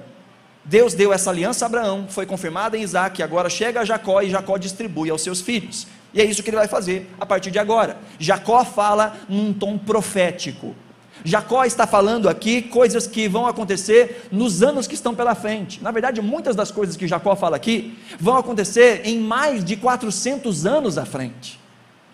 Deus 0.64 0.94
deu 0.94 1.12
essa 1.12 1.30
aliança 1.30 1.64
a 1.64 1.66
Abraão, 1.66 2.06
foi 2.08 2.24
confirmada 2.24 2.76
em 2.76 2.82
Isaac, 2.82 3.22
agora 3.22 3.50
chega 3.50 3.80
a 3.80 3.84
Jacó 3.84 4.22
e 4.22 4.30
Jacó 4.30 4.56
distribui 4.56 5.10
aos 5.10 5.22
seus 5.22 5.40
filhos. 5.40 5.86
E 6.14 6.20
é 6.20 6.24
isso 6.24 6.42
que 6.42 6.50
ele 6.50 6.56
vai 6.56 6.68
fazer 6.68 7.10
a 7.20 7.26
partir 7.26 7.50
de 7.50 7.58
agora. 7.58 7.98
Jacó 8.18 8.64
fala 8.64 9.16
num 9.28 9.52
tom 9.52 9.76
profético. 9.76 10.74
Jacó 11.22 11.64
está 11.64 11.86
falando 11.86 12.28
aqui 12.28 12.62
coisas 12.62 13.06
que 13.06 13.28
vão 13.28 13.46
acontecer 13.46 14.26
nos 14.32 14.62
anos 14.62 14.86
que 14.86 14.94
estão 14.94 15.14
pela 15.14 15.34
frente. 15.34 15.82
Na 15.82 15.90
verdade, 15.90 16.20
muitas 16.20 16.56
das 16.56 16.70
coisas 16.70 16.96
que 16.96 17.06
Jacó 17.06 17.36
fala 17.36 17.56
aqui 17.56 17.98
vão 18.18 18.36
acontecer 18.36 19.02
em 19.04 19.18
mais 19.18 19.64
de 19.64 19.76
400 19.76 20.66
anos 20.66 20.98
à 20.98 21.04
frente. 21.04 21.60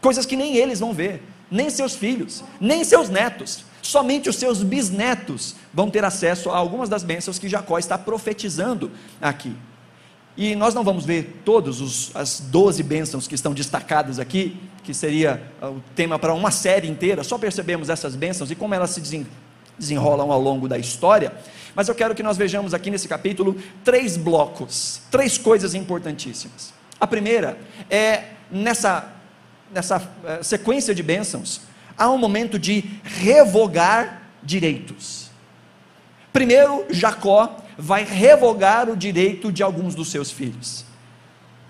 Coisas 0.00 0.26
que 0.26 0.36
nem 0.36 0.56
eles 0.56 0.80
vão 0.80 0.92
ver, 0.92 1.22
nem 1.50 1.68
seus 1.70 1.94
filhos, 1.94 2.44
nem 2.60 2.84
seus 2.84 3.08
netos. 3.08 3.64
Somente 3.82 4.28
os 4.28 4.36
seus 4.36 4.62
bisnetos 4.62 5.56
vão 5.72 5.90
ter 5.90 6.04
acesso 6.04 6.50
a 6.50 6.56
algumas 6.56 6.88
das 6.88 7.02
bênçãos 7.02 7.38
que 7.38 7.48
Jacó 7.48 7.78
está 7.78 7.96
profetizando 7.98 8.90
aqui. 9.20 9.54
E 10.36 10.54
nós 10.54 10.74
não 10.74 10.84
vamos 10.84 11.04
ver 11.04 11.42
todas 11.44 12.10
as 12.14 12.40
12 12.40 12.82
bênçãos 12.82 13.26
que 13.26 13.34
estão 13.34 13.52
destacadas 13.52 14.18
aqui, 14.18 14.56
que 14.84 14.94
seria 14.94 15.42
ah, 15.60 15.70
o 15.70 15.82
tema 15.94 16.18
para 16.18 16.32
uma 16.32 16.50
série 16.50 16.88
inteira, 16.88 17.24
só 17.24 17.36
percebemos 17.36 17.88
essas 17.88 18.14
bênçãos 18.14 18.50
e 18.50 18.54
como 18.54 18.74
elas 18.74 18.90
se 18.90 19.02
desenrolam 19.78 20.30
ao 20.30 20.40
longo 20.40 20.68
da 20.68 20.78
história. 20.78 21.32
Mas 21.74 21.88
eu 21.88 21.94
quero 21.94 22.14
que 22.14 22.22
nós 22.22 22.36
vejamos 22.36 22.74
aqui 22.74 22.90
nesse 22.90 23.08
capítulo 23.08 23.56
três 23.84 24.16
blocos, 24.16 25.00
três 25.10 25.36
coisas 25.36 25.74
importantíssimas. 25.74 26.72
A 26.98 27.06
primeira 27.06 27.58
é 27.88 28.24
nessa, 28.50 29.12
nessa 29.72 30.02
eh, 30.24 30.42
sequência 30.42 30.94
de 30.94 31.02
bênçãos, 31.02 31.60
há 31.96 32.10
um 32.10 32.18
momento 32.18 32.58
de 32.58 32.84
revogar 33.02 34.22
direitos. 34.42 35.30
Primeiro, 36.32 36.86
Jacó 36.90 37.56
vai 37.76 38.04
revogar 38.04 38.88
o 38.88 38.96
direito 38.96 39.50
de 39.50 39.62
alguns 39.62 39.94
dos 39.94 40.10
seus 40.10 40.30
filhos. 40.30 40.84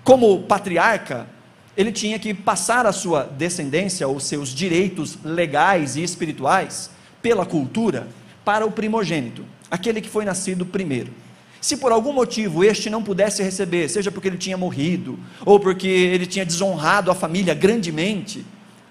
Como 0.03 0.43
patriarca, 0.43 1.27
ele 1.75 1.91
tinha 1.91 2.19
que 2.19 2.33
passar 2.33 2.85
a 2.85 2.91
sua 2.91 3.23
descendência, 3.23 4.07
ou 4.07 4.19
seus 4.19 4.49
direitos 4.49 5.17
legais 5.23 5.95
e 5.95 6.03
espirituais, 6.03 6.89
pela 7.21 7.45
cultura, 7.45 8.07
para 8.43 8.65
o 8.65 8.71
primogênito, 8.71 9.45
aquele 9.69 10.01
que 10.01 10.09
foi 10.09 10.25
nascido 10.25 10.65
primeiro. 10.65 11.13
Se 11.61 11.77
por 11.77 11.91
algum 11.91 12.11
motivo 12.11 12.63
este 12.63 12.89
não 12.89 13.03
pudesse 13.03 13.43
receber, 13.43 13.87
seja 13.87 14.11
porque 14.11 14.27
ele 14.27 14.37
tinha 14.37 14.57
morrido, 14.57 15.17
ou 15.45 15.59
porque 15.59 15.87
ele 15.87 16.25
tinha 16.25 16.43
desonrado 16.43 17.11
a 17.11 17.15
família 17.15 17.53
grandemente, 17.53 18.43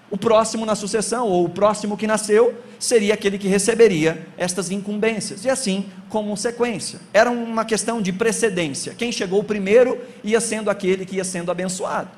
o 0.09 0.17
próximo 0.17 0.65
na 0.65 0.73
sucessão, 0.73 1.27
ou 1.27 1.45
o 1.45 1.49
próximo 1.49 1.97
que 1.97 2.07
nasceu, 2.07 2.55
seria 2.79 3.13
aquele 3.13 3.37
que 3.37 3.47
receberia 3.47 4.25
estas 4.37 4.71
incumbências, 4.71 5.43
e 5.45 5.49
assim 5.49 5.85
como 6.09 6.35
sequência. 6.35 6.99
Era 7.13 7.29
uma 7.29 7.63
questão 7.65 8.01
de 8.01 8.11
precedência. 8.11 8.93
Quem 8.97 9.11
chegou 9.11 9.43
primeiro 9.43 9.97
ia 10.23 10.39
sendo 10.39 10.69
aquele 10.69 11.05
que 11.05 11.17
ia 11.17 11.23
sendo 11.23 11.51
abençoado. 11.51 12.09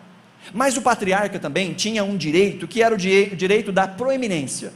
Mas 0.53 0.75
o 0.77 0.81
patriarca 0.81 1.39
também 1.39 1.74
tinha 1.74 2.03
um 2.03 2.17
direito 2.17 2.67
que 2.67 2.81
era 2.81 2.93
o 2.93 2.98
direito 2.98 3.72
da 3.72 3.88
proeminência. 3.88 4.74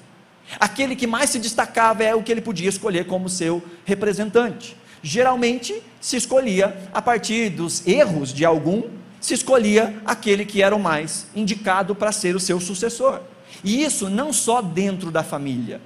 Aquele 0.60 0.96
que 0.96 1.06
mais 1.06 1.30
se 1.30 1.40
destacava 1.40 2.04
é 2.04 2.16
o 2.16 2.24
que 2.24 2.32
ele 2.32 2.42
podia 2.42 2.70
escolher 2.70 3.06
como 3.06 3.28
seu 3.28 3.62
representante. 3.84 4.78
Geralmente 5.02 5.82
se 6.02 6.18
escolhia 6.18 6.76
a 6.94 7.02
partir 7.02 7.50
dos 7.50 7.86
erros 7.86 8.34
de 8.34 8.44
algum 8.46 8.98
se 9.20 9.34
escolhia 9.34 9.96
aquele 10.06 10.46
que 10.46 10.62
era 10.62 10.76
o 10.76 10.80
mais 10.80 11.28
indicado 11.36 11.96
para 11.96 12.12
ser 12.12 12.36
o 12.36 12.40
seu 12.40 12.60
sucessor. 12.60 13.22
E 13.64 13.84
isso 13.84 14.10
não 14.10 14.32
só 14.32 14.62
dentro 14.62 15.12
da 15.12 15.24
família. 15.24 15.82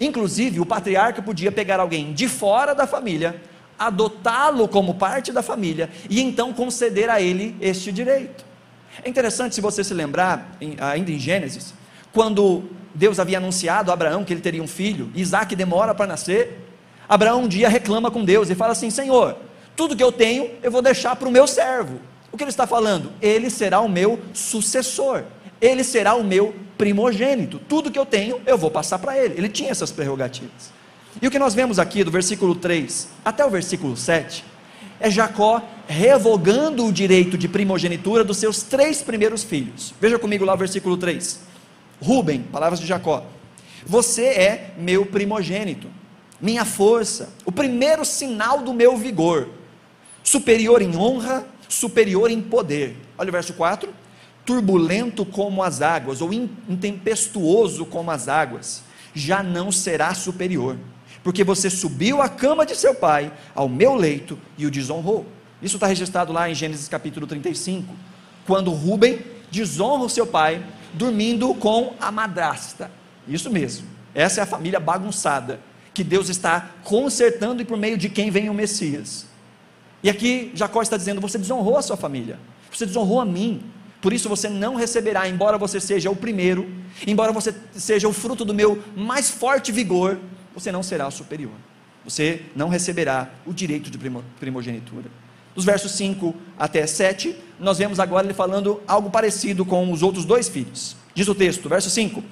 Inclusive, 0.00 0.60
o 0.60 0.66
patriarca 0.66 1.22
podia 1.22 1.52
pegar 1.52 1.80
alguém 1.80 2.12
de 2.12 2.28
fora 2.28 2.74
da 2.74 2.86
família, 2.86 3.40
adotá-lo 3.78 4.66
como 4.66 4.94
parte 4.94 5.32
da 5.32 5.42
família 5.42 5.90
e 6.08 6.20
então 6.20 6.52
conceder 6.52 7.08
a 7.08 7.20
ele 7.20 7.56
este 7.60 7.92
direito. 7.92 8.44
É 9.02 9.08
interessante 9.08 9.54
se 9.54 9.60
você 9.60 9.82
se 9.82 9.94
lembrar, 9.94 10.56
ainda 10.80 11.10
em 11.10 11.18
Gênesis, 11.18 11.72
quando 12.12 12.64
Deus 12.94 13.18
havia 13.18 13.38
anunciado 13.38 13.90
a 13.90 13.94
Abraão 13.94 14.24
que 14.24 14.32
ele 14.32 14.40
teria 14.40 14.62
um 14.62 14.66
filho, 14.66 15.10
Isaac 15.14 15.54
demora 15.56 15.94
para 15.94 16.06
nascer. 16.06 16.58
Abraão 17.08 17.42
um 17.42 17.48
dia 17.48 17.68
reclama 17.68 18.10
com 18.10 18.24
Deus 18.24 18.50
e 18.50 18.54
fala 18.54 18.72
assim: 18.72 18.90
Senhor, 18.90 19.36
tudo 19.76 19.96
que 19.96 20.02
eu 20.02 20.12
tenho 20.12 20.50
eu 20.62 20.70
vou 20.70 20.82
deixar 20.82 21.16
para 21.16 21.28
o 21.28 21.32
meu 21.32 21.46
servo. 21.46 22.00
O 22.30 22.36
que 22.36 22.44
ele 22.44 22.50
está 22.50 22.66
falando? 22.66 23.12
Ele 23.20 23.50
será 23.50 23.80
o 23.80 23.88
meu 23.88 24.18
sucessor, 24.32 25.24
ele 25.60 25.84
será 25.84 26.14
o 26.14 26.24
meu 26.24 26.54
primogênito. 26.78 27.60
Tudo 27.68 27.90
que 27.90 27.98
eu 27.98 28.06
tenho, 28.06 28.40
eu 28.46 28.56
vou 28.56 28.70
passar 28.70 28.98
para 28.98 29.16
ele. 29.18 29.34
Ele 29.36 29.48
tinha 29.48 29.70
essas 29.70 29.92
prerrogativas. 29.92 30.72
E 31.20 31.26
o 31.26 31.30
que 31.30 31.38
nós 31.38 31.54
vemos 31.54 31.78
aqui 31.78 32.02
do 32.02 32.10
versículo 32.10 32.54
3 32.54 33.08
até 33.24 33.44
o 33.44 33.50
versículo 33.50 33.96
7 33.96 34.44
é 34.98 35.10
Jacó 35.10 35.60
revogando 35.86 36.86
o 36.86 36.92
direito 36.92 37.36
de 37.36 37.48
primogenitura 37.48 38.24
dos 38.24 38.38
seus 38.38 38.62
três 38.62 39.02
primeiros 39.02 39.42
filhos. 39.42 39.92
Veja 40.00 40.18
comigo 40.18 40.44
lá 40.44 40.54
o 40.54 40.56
versículo 40.56 40.96
3. 40.96 41.40
Rubem, 42.00 42.42
palavras 42.42 42.80
de 42.80 42.86
Jacó: 42.86 43.24
Você 43.84 44.24
é 44.24 44.74
meu 44.78 45.04
primogênito, 45.04 45.88
minha 46.42 46.64
força, 46.64 47.32
o 47.46 47.52
primeiro 47.52 48.04
sinal 48.04 48.60
do 48.60 48.74
meu 48.74 48.96
vigor, 48.96 49.48
superior 50.22 50.82
em 50.82 50.96
honra 50.96 51.46
superior 51.72 52.30
em 52.30 52.40
poder. 52.40 52.96
Olha 53.16 53.28
o 53.28 53.32
verso 53.32 53.54
4: 53.54 53.92
turbulento 54.44 55.24
como 55.24 55.62
as 55.62 55.80
águas, 55.80 56.20
ou 56.20 56.32
intempestuoso 56.32 57.86
como 57.86 58.10
as 58.10 58.28
águas, 58.28 58.82
já 59.14 59.42
não 59.42 59.72
será 59.72 60.14
superior, 60.14 60.76
porque 61.24 61.42
você 61.42 61.70
subiu 61.70 62.20
à 62.20 62.28
cama 62.28 62.66
de 62.66 62.76
seu 62.76 62.94
pai, 62.94 63.32
ao 63.54 63.68
meu 63.68 63.94
leito, 63.94 64.38
e 64.56 64.66
o 64.66 64.70
desonrou. 64.70 65.26
Isso 65.60 65.76
está 65.76 65.86
registrado 65.86 66.32
lá 66.32 66.50
em 66.50 66.54
Gênesis 66.54 66.88
capítulo 66.88 67.26
35, 67.26 67.94
quando 68.46 68.70
Rubem 68.72 69.20
desonra 69.50 70.04
o 70.04 70.10
seu 70.10 70.26
pai, 70.26 70.64
dormindo 70.92 71.54
com 71.54 71.94
a 72.00 72.10
madrasta. 72.10 72.90
Isso 73.28 73.50
mesmo, 73.50 73.86
essa 74.14 74.40
é 74.40 74.42
a 74.42 74.46
família 74.46 74.80
bagunçada, 74.80 75.60
que 75.94 76.02
Deus 76.02 76.28
está 76.28 76.70
consertando 76.84 77.62
e 77.62 77.64
por 77.64 77.76
meio 77.76 77.96
de 77.96 78.08
quem 78.08 78.30
vem 78.30 78.48
o 78.48 78.54
Messias. 78.54 79.26
E 80.02 80.10
aqui 80.10 80.50
Jacó 80.54 80.82
está 80.82 80.96
dizendo: 80.96 81.20
você 81.20 81.38
desonrou 81.38 81.76
a 81.76 81.82
sua 81.82 81.96
família, 81.96 82.38
você 82.70 82.86
desonrou 82.86 83.20
a 83.20 83.24
mim, 83.24 83.62
por 84.00 84.12
isso 84.12 84.28
você 84.28 84.48
não 84.48 84.74
receberá, 84.74 85.28
embora 85.28 85.56
você 85.56 85.80
seja 85.80 86.10
o 86.10 86.16
primeiro, 86.16 86.68
embora 87.06 87.32
você 87.32 87.54
seja 87.72 88.08
o 88.08 88.12
fruto 88.12 88.44
do 88.44 88.54
meu 88.54 88.82
mais 88.96 89.30
forte 89.30 89.70
vigor, 89.70 90.18
você 90.54 90.72
não 90.72 90.82
será 90.82 91.10
superior. 91.10 91.52
Você 92.04 92.42
não 92.56 92.68
receberá 92.68 93.30
o 93.46 93.52
direito 93.52 93.88
de 93.88 93.98
primogenitura. 94.40 95.08
Dos 95.54 95.64
versos 95.64 95.92
5 95.92 96.34
até 96.58 96.86
7, 96.86 97.36
nós 97.60 97.78
vemos 97.78 98.00
agora 98.00 98.26
ele 98.26 98.34
falando 98.34 98.80
algo 98.88 99.08
parecido 99.08 99.64
com 99.64 99.92
os 99.92 100.02
outros 100.02 100.24
dois 100.24 100.48
filhos. 100.48 100.96
Diz 101.14 101.28
o 101.28 101.34
texto, 101.34 101.68
verso 101.68 101.90
5: 101.90 102.24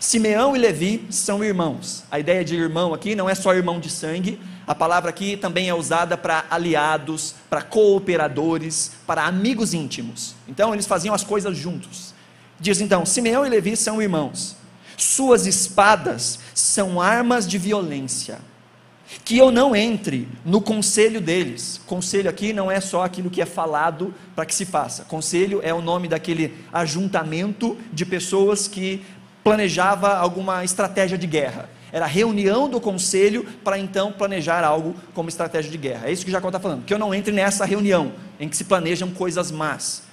Simeão 0.00 0.56
e 0.56 0.58
Levi 0.58 1.06
são 1.10 1.44
irmãos. 1.44 2.04
A 2.10 2.18
ideia 2.18 2.42
de 2.42 2.56
irmão 2.56 2.94
aqui 2.94 3.14
não 3.14 3.28
é 3.28 3.34
só 3.34 3.52
irmão 3.52 3.78
de 3.78 3.90
sangue, 3.90 4.40
a 4.66 4.74
palavra 4.74 5.10
aqui 5.10 5.36
também 5.36 5.68
é 5.68 5.74
usada 5.74 6.16
para 6.16 6.46
aliados, 6.50 7.34
para 7.50 7.60
cooperadores, 7.60 8.92
para 9.06 9.26
amigos 9.26 9.74
íntimos. 9.74 10.34
Então 10.48 10.72
eles 10.72 10.86
faziam 10.86 11.14
as 11.14 11.22
coisas 11.22 11.54
juntos. 11.54 12.14
Diz 12.58 12.80
então: 12.80 13.04
Simeão 13.04 13.44
e 13.44 13.50
Levi 13.50 13.76
são 13.76 14.00
irmãos. 14.00 14.56
Suas 14.96 15.46
espadas 15.46 16.38
são 16.54 16.98
armas 16.98 17.46
de 17.46 17.58
violência 17.58 18.38
que 19.24 19.36
eu 19.36 19.50
não 19.50 19.74
entre 19.74 20.28
no 20.44 20.60
conselho 20.60 21.20
deles. 21.20 21.80
Conselho 21.86 22.30
aqui 22.30 22.52
não 22.52 22.70
é 22.70 22.80
só 22.80 23.04
aquilo 23.04 23.30
que 23.30 23.42
é 23.42 23.46
falado 23.46 24.14
para 24.34 24.46
que 24.46 24.54
se 24.54 24.64
faça. 24.64 25.04
Conselho 25.04 25.60
é 25.62 25.74
o 25.74 25.82
nome 25.82 26.06
daquele 26.06 26.54
ajuntamento 26.72 27.76
de 27.92 28.06
pessoas 28.06 28.68
que 28.68 29.02
planejava 29.42 30.16
alguma 30.16 30.64
estratégia 30.64 31.18
de 31.18 31.26
guerra. 31.26 31.68
Era 31.92 32.06
reunião 32.06 32.68
do 32.68 32.80
conselho 32.80 33.44
para 33.64 33.78
então 33.78 34.12
planejar 34.12 34.62
algo 34.64 34.94
como 35.12 35.28
estratégia 35.28 35.70
de 35.70 35.78
guerra. 35.78 36.08
É 36.08 36.12
isso 36.12 36.24
que 36.24 36.30
Jacó 36.30 36.48
está 36.48 36.60
falando. 36.60 36.84
Que 36.84 36.94
eu 36.94 36.98
não 36.98 37.14
entre 37.14 37.32
nessa 37.32 37.64
reunião 37.64 38.12
em 38.38 38.48
que 38.48 38.56
se 38.56 38.64
planejam 38.64 39.10
coisas 39.10 39.50
más. 39.50 40.04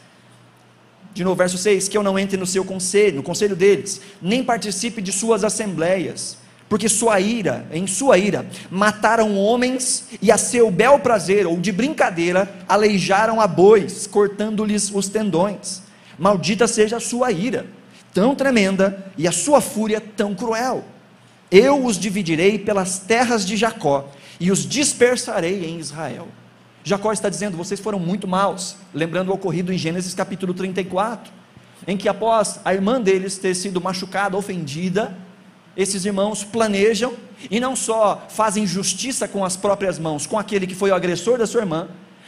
De 1.14 1.24
novo, 1.24 1.36
verso 1.36 1.58
6: 1.58 1.88
Que 1.88 1.98
eu 1.98 2.04
não 2.04 2.18
entre 2.18 2.36
no 2.38 2.48
seu 2.48 2.66
conselho, 2.66 3.18
no 3.18 3.24
conselho 3.24 3.56
deles, 3.56 4.02
nem 4.22 4.44
participe 4.44 5.02
de 5.02 5.12
suas 5.12 5.44
assembleias 5.44 6.38
porque 6.70 6.90
sua 6.90 7.20
ira, 7.20 7.66
em 7.72 7.88
sua 7.88 8.18
ira, 8.18 8.46
mataram 8.70 9.38
homens 9.38 10.08
e 10.22 10.32
a 10.32 10.38
seu 10.38 10.70
bel 10.70 11.00
prazer 11.00 11.48
ou 11.48 11.58
de 11.58 11.72
brincadeira 11.72 12.50
aleijaram 12.68 13.40
a 13.40 13.48
bois, 13.48 14.06
cortando-lhes 14.06 14.92
os 14.94 15.08
tendões. 15.08 15.82
Maldita 16.20 16.68
seja 16.68 16.98
a 16.98 17.00
sua 17.00 17.32
ira, 17.32 17.66
tão 18.14 18.36
tremenda, 18.36 19.12
e 19.18 19.28
a 19.28 19.32
sua 19.32 19.62
fúria 19.62 20.02
tão 20.02 20.34
cruel. 20.34 20.84
Eu 21.50 21.86
os 21.86 21.98
dividirei 21.98 22.60
pelas 22.60 23.00
terras 23.00 23.46
de 23.46 23.56
Jacó 23.56 24.10
e 24.40 24.52
os 24.52 24.68
dispersarei 24.68 25.66
em 25.66 25.80
Israel. 25.80 26.28
Jacó 26.84 27.12
está 27.12 27.30
dizendo: 27.30 27.58
vocês 27.58 27.80
foram 27.80 28.00
muito 28.00 28.28
maus, 28.28 28.76
lembrando 28.94 29.30
o 29.30 29.34
ocorrido 29.34 29.74
em 29.74 29.78
Gênesis 29.78 30.14
capítulo 30.14 30.54
34, 30.54 31.32
em 31.86 31.98
que 31.98 32.10
após 32.10 32.60
a 32.64 32.74
irmã 32.74 33.00
deles 33.00 33.38
ter 33.38 33.56
sido 33.56 33.82
machucada, 33.82 34.38
ofendida, 34.38 35.16
esses 35.76 36.06
irmãos 36.06 36.44
planejam 36.44 37.14
e 37.52 37.60
não 37.60 37.76
só 37.76 38.26
fazem 38.30 38.66
justiça 38.66 39.28
com 39.28 39.46
as 39.46 39.56
próprias 39.56 40.00
mãos, 40.00 40.26
com 40.26 40.40
aquele 40.40 40.66
que 40.66 40.74
foi 40.74 40.92
o 40.92 40.96
agressor 40.96 41.38
da 41.38 41.46
sua 41.46 41.62
irmã, 41.62 41.88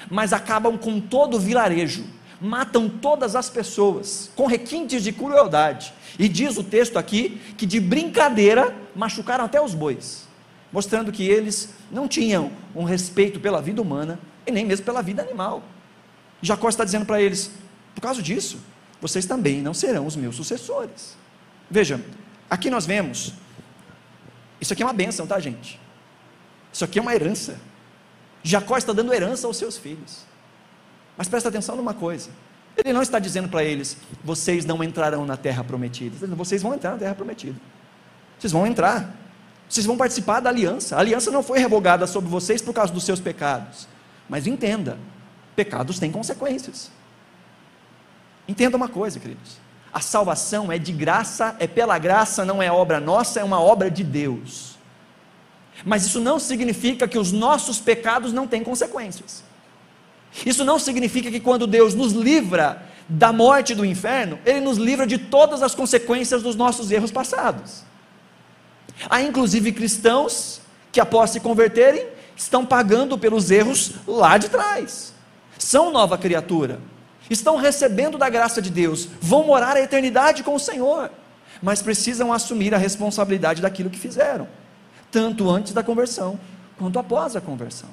mas 0.09 0.33
acabam 0.33 0.77
com 0.77 0.99
todo 0.99 1.37
o 1.37 1.39
vilarejo, 1.39 2.05
matam 2.39 2.89
todas 2.89 3.35
as 3.35 3.49
pessoas, 3.49 4.31
com 4.35 4.45
requintes 4.45 5.03
de 5.03 5.11
crueldade. 5.11 5.93
E 6.17 6.27
diz 6.27 6.57
o 6.57 6.63
texto 6.63 6.97
aqui 6.97 7.41
que 7.57 7.65
de 7.65 7.79
brincadeira 7.79 8.75
machucaram 8.95 9.45
até 9.45 9.61
os 9.61 9.73
bois, 9.73 10.27
mostrando 10.71 11.11
que 11.11 11.23
eles 11.27 11.73
não 11.91 12.07
tinham 12.07 12.51
um 12.75 12.83
respeito 12.83 13.39
pela 13.39 13.61
vida 13.61 13.81
humana 13.81 14.19
e 14.45 14.51
nem 14.51 14.65
mesmo 14.65 14.85
pela 14.85 15.01
vida 15.01 15.21
animal. 15.21 15.63
Jacó 16.41 16.69
está 16.69 16.83
dizendo 16.83 17.05
para 17.05 17.21
eles: 17.21 17.51
por 17.93 18.01
causa 18.01 18.21
disso, 18.21 18.59
vocês 19.01 19.25
também 19.25 19.61
não 19.61 19.73
serão 19.73 20.05
os 20.05 20.15
meus 20.15 20.35
sucessores. 20.35 21.17
Veja, 21.69 22.01
Aqui 22.49 22.69
nós 22.69 22.85
vemos, 22.85 23.33
isso 24.59 24.73
aqui 24.73 24.81
é 24.81 24.85
uma 24.85 24.93
bênção, 24.93 25.27
tá, 25.27 25.39
gente? 25.39 25.79
Isso 26.73 26.83
aqui 26.83 26.97
é 26.97 27.01
uma 27.01 27.13
herança. 27.13 27.59
Jacó 28.41 28.75
está 28.77 28.91
dando 28.91 29.13
herança 29.13 29.45
aos 29.45 29.57
seus 29.57 29.77
filhos. 29.77 30.23
Mas 31.19 31.27
presta 31.27 31.49
atenção 31.49 31.75
numa 31.75 31.93
coisa. 31.93 32.29
Ele 32.77 32.93
não 32.93 33.01
está 33.01 33.19
dizendo 33.19 33.49
para 33.49 33.61
eles, 33.61 33.97
vocês 34.23 34.63
não 34.63 34.81
entrarão 34.81 35.25
na 35.25 35.35
terra 35.35 35.65
prometida. 35.65 36.25
Vocês 36.27 36.61
vão 36.61 36.73
entrar 36.73 36.91
na 36.91 36.97
terra 36.97 37.13
prometida. 37.13 37.59
Vocês 38.39 38.53
vão 38.53 38.65
entrar. 38.65 39.13
Vocês 39.67 39.85
vão 39.85 39.97
participar 39.97 40.39
da 40.39 40.49
aliança. 40.49 40.95
A 40.95 40.99
aliança 40.99 41.29
não 41.29 41.43
foi 41.43 41.59
revogada 41.59 42.07
sobre 42.07 42.29
vocês 42.29 42.61
por 42.61 42.73
causa 42.73 42.93
dos 42.93 43.03
seus 43.03 43.19
pecados. 43.19 43.85
Mas 44.29 44.47
entenda, 44.47 44.97
pecados 45.57 45.99
têm 45.99 46.09
consequências. 46.09 46.89
Entenda 48.47 48.77
uma 48.77 48.87
coisa, 48.87 49.19
queridos. 49.19 49.57
A 49.91 49.99
salvação 49.99 50.71
é 50.71 50.77
de 50.77 50.93
graça, 50.93 51.53
é 51.59 51.67
pela 51.67 51.97
graça, 51.97 52.45
não 52.45 52.63
é 52.63 52.71
obra 52.71 53.01
nossa, 53.01 53.41
é 53.41 53.43
uma 53.43 53.59
obra 53.59 53.91
de 53.91 54.05
Deus. 54.05 54.77
Mas 55.83 56.05
isso 56.05 56.21
não 56.21 56.39
significa 56.39 57.09
que 57.09 57.19
os 57.19 57.33
nossos 57.33 57.77
pecados 57.77 58.31
não 58.31 58.47
têm 58.47 58.63
consequências. 58.63 59.48
Isso 60.45 60.63
não 60.63 60.79
significa 60.79 61.31
que 61.31 61.39
quando 61.39 61.67
Deus 61.67 61.93
nos 61.93 62.13
livra 62.13 62.83
da 63.07 63.33
morte 63.33 63.73
do 63.73 63.83
inferno, 63.83 64.39
Ele 64.45 64.61
nos 64.61 64.77
livra 64.77 65.07
de 65.07 65.17
todas 65.17 65.63
as 65.63 65.73
consequências 65.73 66.43
dos 66.43 66.55
nossos 66.55 66.91
erros 66.91 67.11
passados. 67.11 67.83
Há 69.09 69.21
inclusive 69.21 69.71
cristãos 69.71 70.61
que, 70.91 70.99
após 70.99 71.31
se 71.31 71.39
converterem, 71.39 72.05
estão 72.35 72.65
pagando 72.65 73.17
pelos 73.17 73.49
erros 73.49 73.93
lá 74.07 74.37
de 74.37 74.49
trás. 74.49 75.13
São 75.57 75.91
nova 75.91 76.17
criatura 76.17 76.79
estão 77.29 77.55
recebendo 77.57 78.17
da 78.17 78.29
graça 78.29 78.61
de 78.61 78.69
Deus, 78.69 79.07
vão 79.21 79.45
morar 79.45 79.77
a 79.77 79.81
eternidade 79.81 80.43
com 80.43 80.55
o 80.55 80.59
Senhor, 80.59 81.11
mas 81.61 81.81
precisam 81.81 82.33
assumir 82.33 82.73
a 82.73 82.77
responsabilidade 82.77 83.61
daquilo 83.61 83.89
que 83.89 83.99
fizeram, 83.99 84.47
tanto 85.11 85.49
antes 85.49 85.73
da 85.73 85.83
conversão 85.83 86.39
quanto 86.77 86.97
após 86.97 87.35
a 87.35 87.41
conversão. 87.41 87.89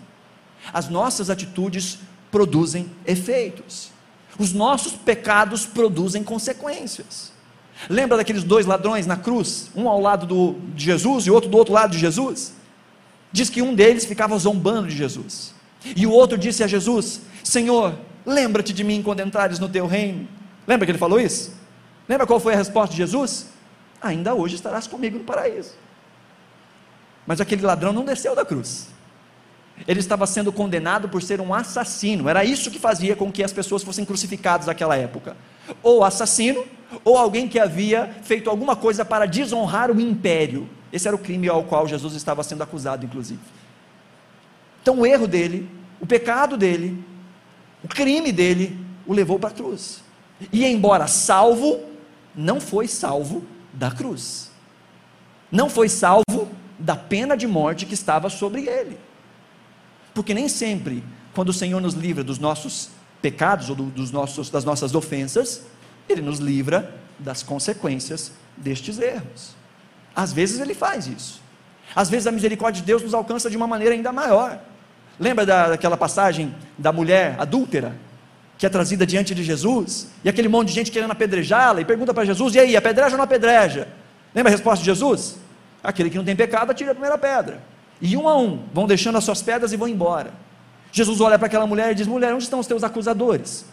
As 0.73 0.89
nossas 0.89 1.29
atitudes 1.29 1.99
produzem 2.31 2.91
efeitos, 3.07 3.91
os 4.39 4.53
nossos 4.53 4.93
pecados 4.93 5.65
produzem 5.65 6.23
consequências. 6.23 7.33
Lembra 7.89 8.17
daqueles 8.17 8.43
dois 8.43 8.67
ladrões 8.67 9.07
na 9.07 9.17
cruz, 9.17 9.71
um 9.75 9.89
ao 9.89 10.01
lado 10.01 10.27
do, 10.27 10.57
de 10.75 10.85
Jesus 10.85 11.27
e 11.27 11.31
outro 11.31 11.49
do 11.49 11.57
outro 11.57 11.75
lado 11.75 11.93
de 11.93 11.99
Jesus? 11.99 12.55
Diz 13.33 13.51
que 13.51 13.63
um 13.63 13.75
deles 13.75 14.05
ficava 14.05 14.39
zombando 14.39 14.89
de 14.89 14.97
Jesus, 14.97 15.55
e 15.95 16.07
o 16.07 16.11
outro 16.11 16.39
disse 16.39 16.65
a 16.65 16.67
Jesus: 16.67 17.21
Senhor, 17.45 17.95
Lembra-te 18.27 18.73
de 18.73 18.83
mim 18.83 19.03
quando 19.05 19.21
entrares 19.21 19.61
no 19.61 19.69
teu 19.69 19.87
reino. 19.87 20.29
Lembra 20.67 20.85
que 20.85 20.91
ele 20.91 20.99
falou 20.99 21.21
isso? 21.21 21.55
Lembra 22.09 22.27
qual 22.27 22.41
foi 22.41 22.55
a 22.55 22.57
resposta 22.57 22.91
de 22.91 22.97
Jesus? 22.97 23.47
Ainda 24.03 24.35
hoje 24.35 24.57
estarás 24.57 24.89
comigo 24.89 25.17
no 25.17 25.25
paraíso. 25.25 25.75
Mas 27.25 27.41
aquele 27.41 27.63
ladrão 27.63 27.93
não 27.93 28.05
desceu 28.05 28.35
da 28.35 28.45
cruz. 28.45 28.89
Ele 29.87 30.01
estava 30.01 30.27
sendo 30.27 30.53
condenado 30.53 31.09
por 31.09 31.23
ser 31.23 31.41
um 31.41 31.53
assassino. 31.53 32.29
Era 32.29 32.45
isso 32.45 32.71
que 32.71 32.79
fazia 32.79 33.15
com 33.15 33.31
que 33.31 33.43
as 33.43 33.53
pessoas 33.53 33.83
fossem 33.83 34.05
crucificadas 34.05 34.67
naquela 34.67 34.97
época. 34.97 35.37
Ou 35.83 36.05
assassino, 36.05 36.65
ou 37.05 37.17
alguém 37.17 37.49
que 37.49 37.59
havia 37.59 38.17
feito 38.23 38.49
alguma 38.49 38.77
coisa 38.77 39.05
para 39.05 39.27
desonrar 39.27 39.91
o 39.91 40.01
império. 40.01 40.69
Esse 40.93 41.07
era 41.07 41.17
o 41.17 41.21
crime 41.21 41.49
ao 41.49 41.65
qual 41.65 41.87
Jesus 41.87 42.15
estava 42.15 42.43
sendo 42.43 42.63
acusado, 42.63 43.05
inclusive. 43.05 43.41
Então, 44.81 45.01
o 45.01 45.07
erro 45.07 45.27
dele, 45.27 45.69
o 46.01 46.07
pecado 46.07 46.57
dele, 46.57 47.05
o 47.83 47.89
crime 47.89 48.33
dele 48.33 48.79
o 49.07 49.13
levou 49.13 49.39
para 49.39 49.51
a 49.51 49.53
cruz. 49.53 50.03
E 50.53 50.65
embora 50.65 51.07
salvo, 51.07 51.81
não 52.35 52.61
foi 52.61 52.89
salvo 52.89 53.45
da 53.73 53.91
cruz. 53.91 54.51
Não 55.51 55.69
foi 55.69 55.89
salvo 55.89 56.49
da 56.79 56.97
pena 56.97 57.37
de 57.37 57.47
morte 57.47 57.87
que 57.87 57.95
estava 57.95 58.29
sobre 58.29 58.67
ele. 58.69 58.99
Porque 60.17 60.33
nem 60.33 60.49
sempre, 60.49 61.05
quando 61.35 61.51
o 61.51 61.53
Senhor 61.53 61.79
nos 61.79 61.93
livra 61.93 62.25
dos 62.25 62.39
nossos 62.39 62.89
pecados 63.21 63.69
ou 63.69 63.77
dos 63.77 64.11
nossos, 64.11 64.49
das 64.49 64.65
nossas 64.65 64.95
ofensas, 64.95 65.67
Ele 66.09 66.23
nos 66.23 66.39
livra 66.39 66.91
das 67.19 67.43
consequências 67.43 68.33
destes 68.57 68.99
erros. 68.99 69.55
Às 70.15 70.33
vezes 70.33 70.59
Ele 70.59 70.73
faz 70.73 71.07
isso. 71.07 71.43
Às 71.95 72.09
vezes 72.09 72.27
a 72.27 72.33
misericórdia 72.33 72.81
de 72.81 72.87
Deus 72.87 73.03
nos 73.03 73.13
alcança 73.13 73.51
de 73.51 73.59
uma 73.59 73.67
maneira 73.67 73.95
ainda 73.95 74.11
maior. 74.11 74.59
Lembra 75.21 75.45
da, 75.45 75.69
daquela 75.69 75.99
passagem 75.99 76.55
da 76.79 76.91
mulher 76.93 77.37
adúltera, 77.39 77.95
que 78.57 78.65
é 78.65 78.71
trazida 78.71 79.05
diante 79.05 79.35
de 79.35 79.45
Jesus, 79.45 80.09
e 80.25 80.31
aquele 80.31 80.49
monte 80.49 80.69
de 80.69 80.75
gente 80.75 80.91
querendo 80.91 81.11
apedrejá-la, 81.11 81.83
e 81.83 81.85
pergunta 81.85 82.15
para 82.15 82.25
Jesus: 82.25 82.55
e 82.55 82.59
aí, 82.59 82.75
apedreja 82.75 83.11
ou 83.11 83.19
não 83.19 83.25
apedreja? 83.25 83.87
Lembra 84.35 84.51
a 84.51 84.55
resposta 84.55 84.79
de 84.79 84.87
Jesus? 84.87 85.37
Aquele 85.85 86.09
que 86.09 86.17
não 86.17 86.25
tem 86.25 86.35
pecado, 86.35 86.71
atira 86.71 86.93
a 86.93 86.95
primeira 86.95 87.19
pedra. 87.19 87.76
E 88.01 88.17
um 88.17 88.29
a 88.29 88.37
um 88.37 88.65
vão 88.73 88.87
deixando 88.87 89.17
as 89.17 89.25
suas 89.25 89.43
pedras 89.43 89.73
e 89.73 89.77
vão 89.77 89.89
embora. 89.89 90.33
Jesus 90.93 91.21
olha 91.21 91.39
para 91.39 91.47
aquela 91.47 91.67
mulher 91.67 91.93
e 91.93 91.95
diz: 91.95 92.07
Mulher, 92.07 92.33
onde 92.33 92.45
estão 92.45 92.59
os 92.59 92.67
teus 92.67 92.85
acusadores? 92.85 93.65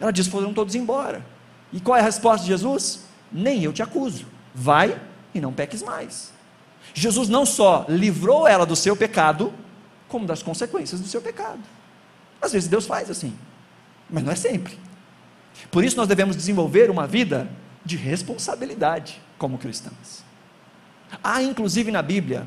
Ela 0.00 0.12
diz: 0.12 0.26
Foram 0.26 0.52
todos 0.52 0.74
embora. 0.74 1.24
E 1.72 1.80
qual 1.80 1.96
é 1.96 2.00
a 2.00 2.04
resposta 2.04 2.42
de 2.42 2.48
Jesus? 2.48 3.04
Nem 3.30 3.62
eu 3.62 3.72
te 3.72 3.82
acuso. 3.82 4.26
Vai 4.54 5.00
e 5.34 5.40
não 5.40 5.52
peques 5.52 5.82
mais. 5.82 6.32
Jesus 6.94 7.28
não 7.28 7.46
só 7.46 7.86
livrou 7.88 8.46
ela 8.46 8.66
do 8.66 8.76
seu 8.76 8.94
pecado, 8.94 9.52
como 10.08 10.26
das 10.26 10.42
consequências 10.42 11.00
do 11.00 11.08
seu 11.08 11.22
pecado. 11.22 11.60
Às 12.40 12.52
vezes 12.52 12.68
Deus 12.68 12.86
faz 12.86 13.10
assim, 13.10 13.34
mas 14.10 14.22
não 14.22 14.32
é 14.32 14.34
sempre. 14.34 14.78
Por 15.70 15.84
isso 15.84 15.96
nós 15.96 16.08
devemos 16.08 16.36
desenvolver 16.36 16.90
uma 16.90 17.06
vida 17.06 17.48
de 17.84 17.96
responsabilidade 17.96 19.20
como 19.38 19.58
cristãos. 19.58 20.22
Há 21.22 21.42
inclusive 21.42 21.90
na 21.90 22.02
Bíblia 22.02 22.46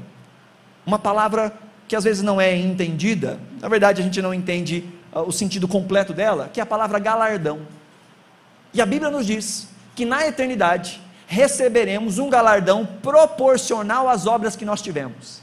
uma 0.86 1.00
palavra 1.00 1.54
que 1.88 1.96
às 1.96 2.04
vezes 2.04 2.24
não 2.24 2.40
é 2.40 2.56
entendida, 2.56 3.40
na 3.62 3.68
verdade 3.68 4.02
a 4.02 4.04
gente 4.04 4.22
não 4.22 4.34
entende 4.34 4.86
uh, 5.14 5.22
o 5.22 5.32
sentido 5.32 5.68
completo 5.68 6.14
dela, 6.14 6.50
que 6.52 6.60
é 6.60 6.64
a 6.64 6.66
palavra 6.66 7.00
galardão. 7.00 7.62
E 8.74 8.82
a 8.82 8.86
Bíblia 8.86 9.10
nos 9.10 9.26
diz 9.26 9.68
que 9.96 10.06
na 10.06 10.28
eternidade 10.28 11.02
receberemos 11.28 12.20
um 12.20 12.30
galardão 12.30 12.86
proporcional 12.86 14.10
às 14.10 14.28
obras 14.28 14.56
que 14.56 14.66
nós 14.66 14.82
tivemos. 14.82 15.42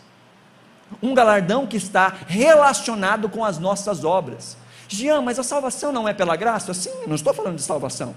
Um 1.03 1.15
galardão 1.15 1.67
que 1.67 1.77
está 1.77 2.13
relacionado 2.27 3.29
com 3.29 3.45
as 3.45 3.59
nossas 3.59 4.05
obras. 4.05 4.57
Jean, 4.89 5.23
mas 5.23 5.39
a 5.39 5.43
salvação 5.43 5.91
não 5.91 6.07
é 6.07 6.13
pela 6.13 6.37
graça? 6.37 6.75
Sim, 6.75 6.93
não 7.07 7.15
estou 7.15 7.33
falando 7.33 7.57
de 7.57 7.63
salvação. 7.63 8.15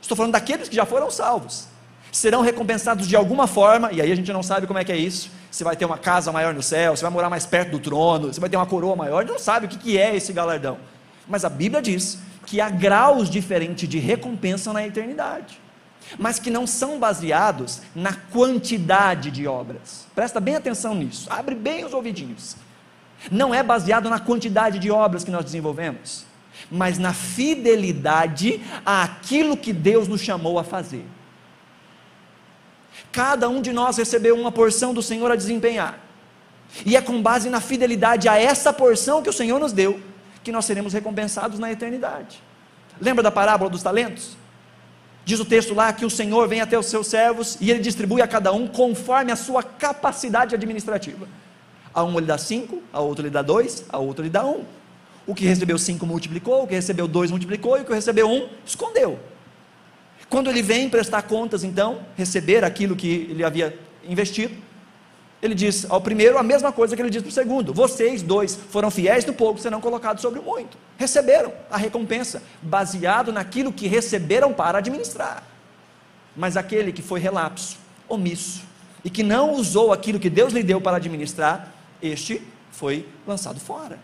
Estou 0.00 0.16
falando 0.16 0.32
daqueles 0.32 0.68
que 0.68 0.74
já 0.74 0.86
foram 0.86 1.10
salvos. 1.10 1.68
Serão 2.12 2.40
recompensados 2.40 3.06
de 3.06 3.14
alguma 3.14 3.46
forma, 3.46 3.92
e 3.92 4.00
aí 4.00 4.10
a 4.10 4.14
gente 4.14 4.32
não 4.32 4.42
sabe 4.42 4.66
como 4.66 4.78
é 4.78 4.84
que 4.84 4.92
é 4.92 4.96
isso. 4.96 5.30
Você 5.50 5.64
vai 5.64 5.76
ter 5.76 5.84
uma 5.84 5.98
casa 5.98 6.30
maior 6.32 6.54
no 6.54 6.62
céu, 6.62 6.96
você 6.96 7.02
vai 7.02 7.10
morar 7.10 7.30
mais 7.30 7.46
perto 7.46 7.72
do 7.72 7.78
trono, 7.78 8.32
você 8.32 8.40
vai 8.40 8.48
ter 8.48 8.56
uma 8.56 8.66
coroa 8.66 8.96
maior, 8.96 9.24
não 9.24 9.38
sabe 9.38 9.66
o 9.66 9.68
que 9.68 9.98
é 9.98 10.14
esse 10.14 10.32
galardão. 10.32 10.78
Mas 11.28 11.44
a 11.44 11.48
Bíblia 11.48 11.82
diz 11.82 12.18
que 12.46 12.60
há 12.60 12.68
graus 12.68 13.30
diferentes 13.30 13.88
de 13.88 13.98
recompensa 13.98 14.72
na 14.72 14.84
eternidade, 14.86 15.60
mas 16.18 16.38
que 16.38 16.50
não 16.50 16.66
são 16.66 16.98
baseados 16.98 17.82
na 17.94 18.12
quantidade 18.12 19.30
de 19.30 19.46
obras. 19.46 20.06
Presta 20.14 20.40
bem 20.40 20.56
atenção 20.56 20.94
nisso, 20.94 21.28
abre 21.30 21.54
bem 21.54 21.84
os 21.84 21.92
ouvidinhos. 21.92 22.56
Não 23.30 23.54
é 23.54 23.62
baseado 23.62 24.08
na 24.08 24.18
quantidade 24.18 24.78
de 24.78 24.90
obras 24.90 25.24
que 25.24 25.30
nós 25.30 25.44
desenvolvemos, 25.44 26.24
mas 26.70 26.98
na 26.98 27.12
fidelidade 27.12 28.60
àquilo 28.84 29.56
que 29.56 29.72
Deus 29.72 30.08
nos 30.08 30.20
chamou 30.20 30.58
a 30.58 30.64
fazer. 30.64 31.04
Cada 33.12 33.48
um 33.48 33.60
de 33.60 33.72
nós 33.72 33.96
recebeu 33.96 34.36
uma 34.36 34.52
porção 34.52 34.94
do 34.94 35.02
Senhor 35.02 35.30
a 35.30 35.36
desempenhar. 35.36 35.98
E 36.86 36.96
é 36.96 37.00
com 37.00 37.20
base 37.20 37.50
na 37.50 37.60
fidelidade 37.60 38.28
a 38.28 38.38
essa 38.38 38.72
porção 38.72 39.22
que 39.22 39.28
o 39.28 39.32
Senhor 39.32 39.58
nos 39.58 39.72
deu 39.72 40.00
que 40.42 40.52
nós 40.52 40.64
seremos 40.64 40.92
recompensados 40.92 41.58
na 41.58 41.70
eternidade. 41.70 42.42
Lembra 43.00 43.22
da 43.22 43.30
parábola 43.30 43.70
dos 43.70 43.82
talentos? 43.82 44.36
Diz 45.24 45.38
o 45.38 45.44
texto 45.44 45.74
lá 45.74 45.92
que 45.92 46.04
o 46.04 46.10
Senhor 46.10 46.48
vem 46.48 46.60
até 46.60 46.78
os 46.78 46.86
seus 46.86 47.06
servos 47.06 47.56
e 47.60 47.70
ele 47.70 47.80
distribui 47.80 48.22
a 48.22 48.26
cada 48.26 48.52
um 48.52 48.66
conforme 48.66 49.30
a 49.30 49.36
sua 49.36 49.62
capacidade 49.62 50.54
administrativa. 50.54 51.28
A 51.92 52.02
um 52.04 52.16
ele 52.16 52.26
dá 52.26 52.38
cinco, 52.38 52.82
a 52.92 53.00
outro 53.00 53.24
ele 53.24 53.30
dá 53.30 53.42
dois, 53.42 53.84
a 53.88 53.98
outro 53.98 54.22
ele 54.22 54.30
dá 54.30 54.44
um. 54.44 54.64
O 55.26 55.34
que 55.34 55.44
recebeu 55.44 55.78
cinco 55.78 56.06
multiplicou, 56.06 56.62
o 56.62 56.66
que 56.66 56.74
recebeu 56.74 57.06
dois 57.06 57.30
multiplicou 57.30 57.76
e 57.78 57.82
o 57.82 57.84
que 57.84 57.92
recebeu 57.92 58.28
um 58.28 58.48
escondeu. 58.64 59.18
Quando 60.30 60.48
ele 60.48 60.62
vem 60.62 60.88
prestar 60.88 61.22
contas, 61.22 61.64
então, 61.64 62.06
receber 62.16 62.64
aquilo 62.64 62.94
que 62.94 63.26
ele 63.30 63.44
havia 63.44 63.76
investido, 64.04 64.54
ele 65.42 65.54
diz 65.54 65.90
ao 65.90 66.00
primeiro 66.00 66.38
a 66.38 66.42
mesma 66.42 66.70
coisa 66.70 66.94
que 66.94 67.02
ele 67.02 67.10
diz 67.10 67.20
para 67.20 67.30
o 67.30 67.32
segundo: 67.32 67.74
vocês 67.74 68.22
dois 68.22 68.54
foram 68.54 68.90
fiéis 68.90 69.24
no 69.24 69.32
pouco, 69.32 69.58
serão 69.58 69.80
colocados 69.80 70.22
sobre 70.22 70.38
o 70.38 70.42
muito. 70.42 70.78
Receberam 70.96 71.52
a 71.68 71.76
recompensa, 71.76 72.42
baseado 72.62 73.32
naquilo 73.32 73.72
que 73.72 73.88
receberam 73.88 74.52
para 74.52 74.78
administrar. 74.78 75.42
Mas 76.36 76.56
aquele 76.56 76.92
que 76.92 77.02
foi 77.02 77.18
relapso, 77.18 77.76
omisso, 78.08 78.62
e 79.04 79.10
que 79.10 79.24
não 79.24 79.54
usou 79.54 79.92
aquilo 79.92 80.20
que 80.20 80.30
Deus 80.30 80.52
lhe 80.52 80.62
deu 80.62 80.80
para 80.80 80.98
administrar, 80.98 81.72
este 82.00 82.40
foi 82.70 83.04
lançado 83.26 83.58
fora. 83.58 83.98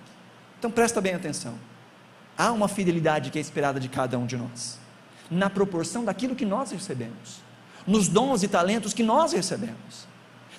Então 0.59 0.71
presta 0.71 1.01
bem 1.01 1.15
atenção. 1.15 1.55
Há 2.37 2.51
uma 2.51 2.67
fidelidade 2.67 3.31
que 3.31 3.39
é 3.39 3.41
esperada 3.41 3.79
de 3.79 3.89
cada 3.89 4.19
um 4.19 4.27
de 4.27 4.37
nós, 4.37 4.79
na 5.31 5.51
proporção 5.51 6.05
daquilo 6.05 6.35
que 6.35 6.45
nós 6.45 6.71
recebemos, 6.71 7.41
nos 7.87 8.09
dons 8.09 8.43
e 8.43 8.49
talentos 8.49 8.93
que 8.93 9.03
nós 9.03 9.33
recebemos. 9.33 10.07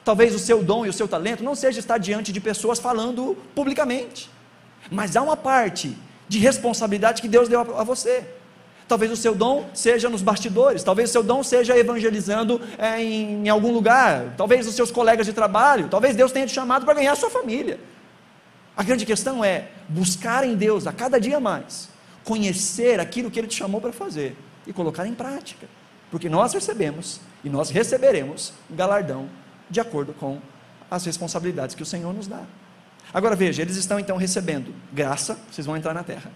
Talvez 0.03 0.33
o 0.33 0.39
seu 0.39 0.63
dom 0.63 0.85
e 0.85 0.89
o 0.89 0.93
seu 0.93 1.07
talento 1.07 1.43
não 1.43 1.55
seja 1.55 1.79
estar 1.79 1.97
diante 1.97 2.31
de 2.31 2.39
pessoas 2.39 2.79
falando 2.79 3.37
publicamente, 3.53 4.29
mas 4.89 5.15
há 5.15 5.21
uma 5.21 5.35
parte 5.35 5.97
de 6.29 6.39
responsabilidade 6.39 7.21
que 7.21 7.27
Deus 7.27 7.49
deu 7.49 7.59
a 7.59 7.83
você. 7.83 8.25
Talvez 8.87 9.11
o 9.11 9.17
seu 9.17 9.35
dom 9.35 9.69
seja 9.73 10.07
nos 10.07 10.21
bastidores, 10.21 10.81
talvez 10.81 11.09
o 11.09 11.11
seu 11.11 11.23
dom 11.23 11.43
seja 11.43 11.77
evangelizando 11.77 12.61
é, 12.77 13.01
em, 13.03 13.45
em, 13.45 13.49
algum 13.49 13.73
lugar, 13.73 14.33
talvez 14.37 14.65
os 14.65 14.75
seus 14.75 14.91
colegas 14.91 15.25
de 15.25 15.33
trabalho, 15.33 15.89
talvez 15.89 16.15
Deus 16.15 16.31
tenha 16.31 16.47
te 16.47 16.53
chamado 16.53 16.85
para 16.85 16.93
ganhar 16.93 17.11
a 17.11 17.15
sua 17.15 17.29
família. 17.29 17.77
A 18.77 18.83
grande 18.83 19.05
questão 19.05 19.43
é 19.43 19.67
buscar 19.89 20.45
em 20.45 20.55
Deus 20.55 20.87
a 20.87 20.93
cada 20.93 21.19
dia 21.19 21.37
mais, 21.37 21.89
conhecer 22.23 23.01
aquilo 23.01 23.29
que 23.29 23.37
Ele 23.37 23.47
te 23.47 23.55
chamou 23.55 23.81
para 23.81 23.91
fazer 23.91 24.37
e 24.67 24.73
colocar 24.73 25.07
em 25.07 25.13
prática, 25.13 25.67
porque 26.11 26.29
nós 26.29 26.53
recebemos 26.53 27.19
e 27.43 27.49
nós 27.49 27.69
receberemos 27.69 28.53
galardão 28.69 29.29
de 29.69 29.79
acordo 29.79 30.13
com 30.13 30.39
as 30.91 31.05
responsabilidades 31.05 31.75
que 31.75 31.83
o 31.83 31.85
Senhor 31.85 32.13
nos 32.13 32.27
dá. 32.27 32.43
Agora 33.13 33.35
veja, 33.35 33.61
eles 33.61 33.77
estão 33.77 33.99
então 33.99 34.17
recebendo 34.17 34.73
graça, 34.93 35.39
vocês 35.49 35.65
vão 35.65 35.77
entrar 35.77 35.93
na 35.93 36.03
terra 36.03 36.31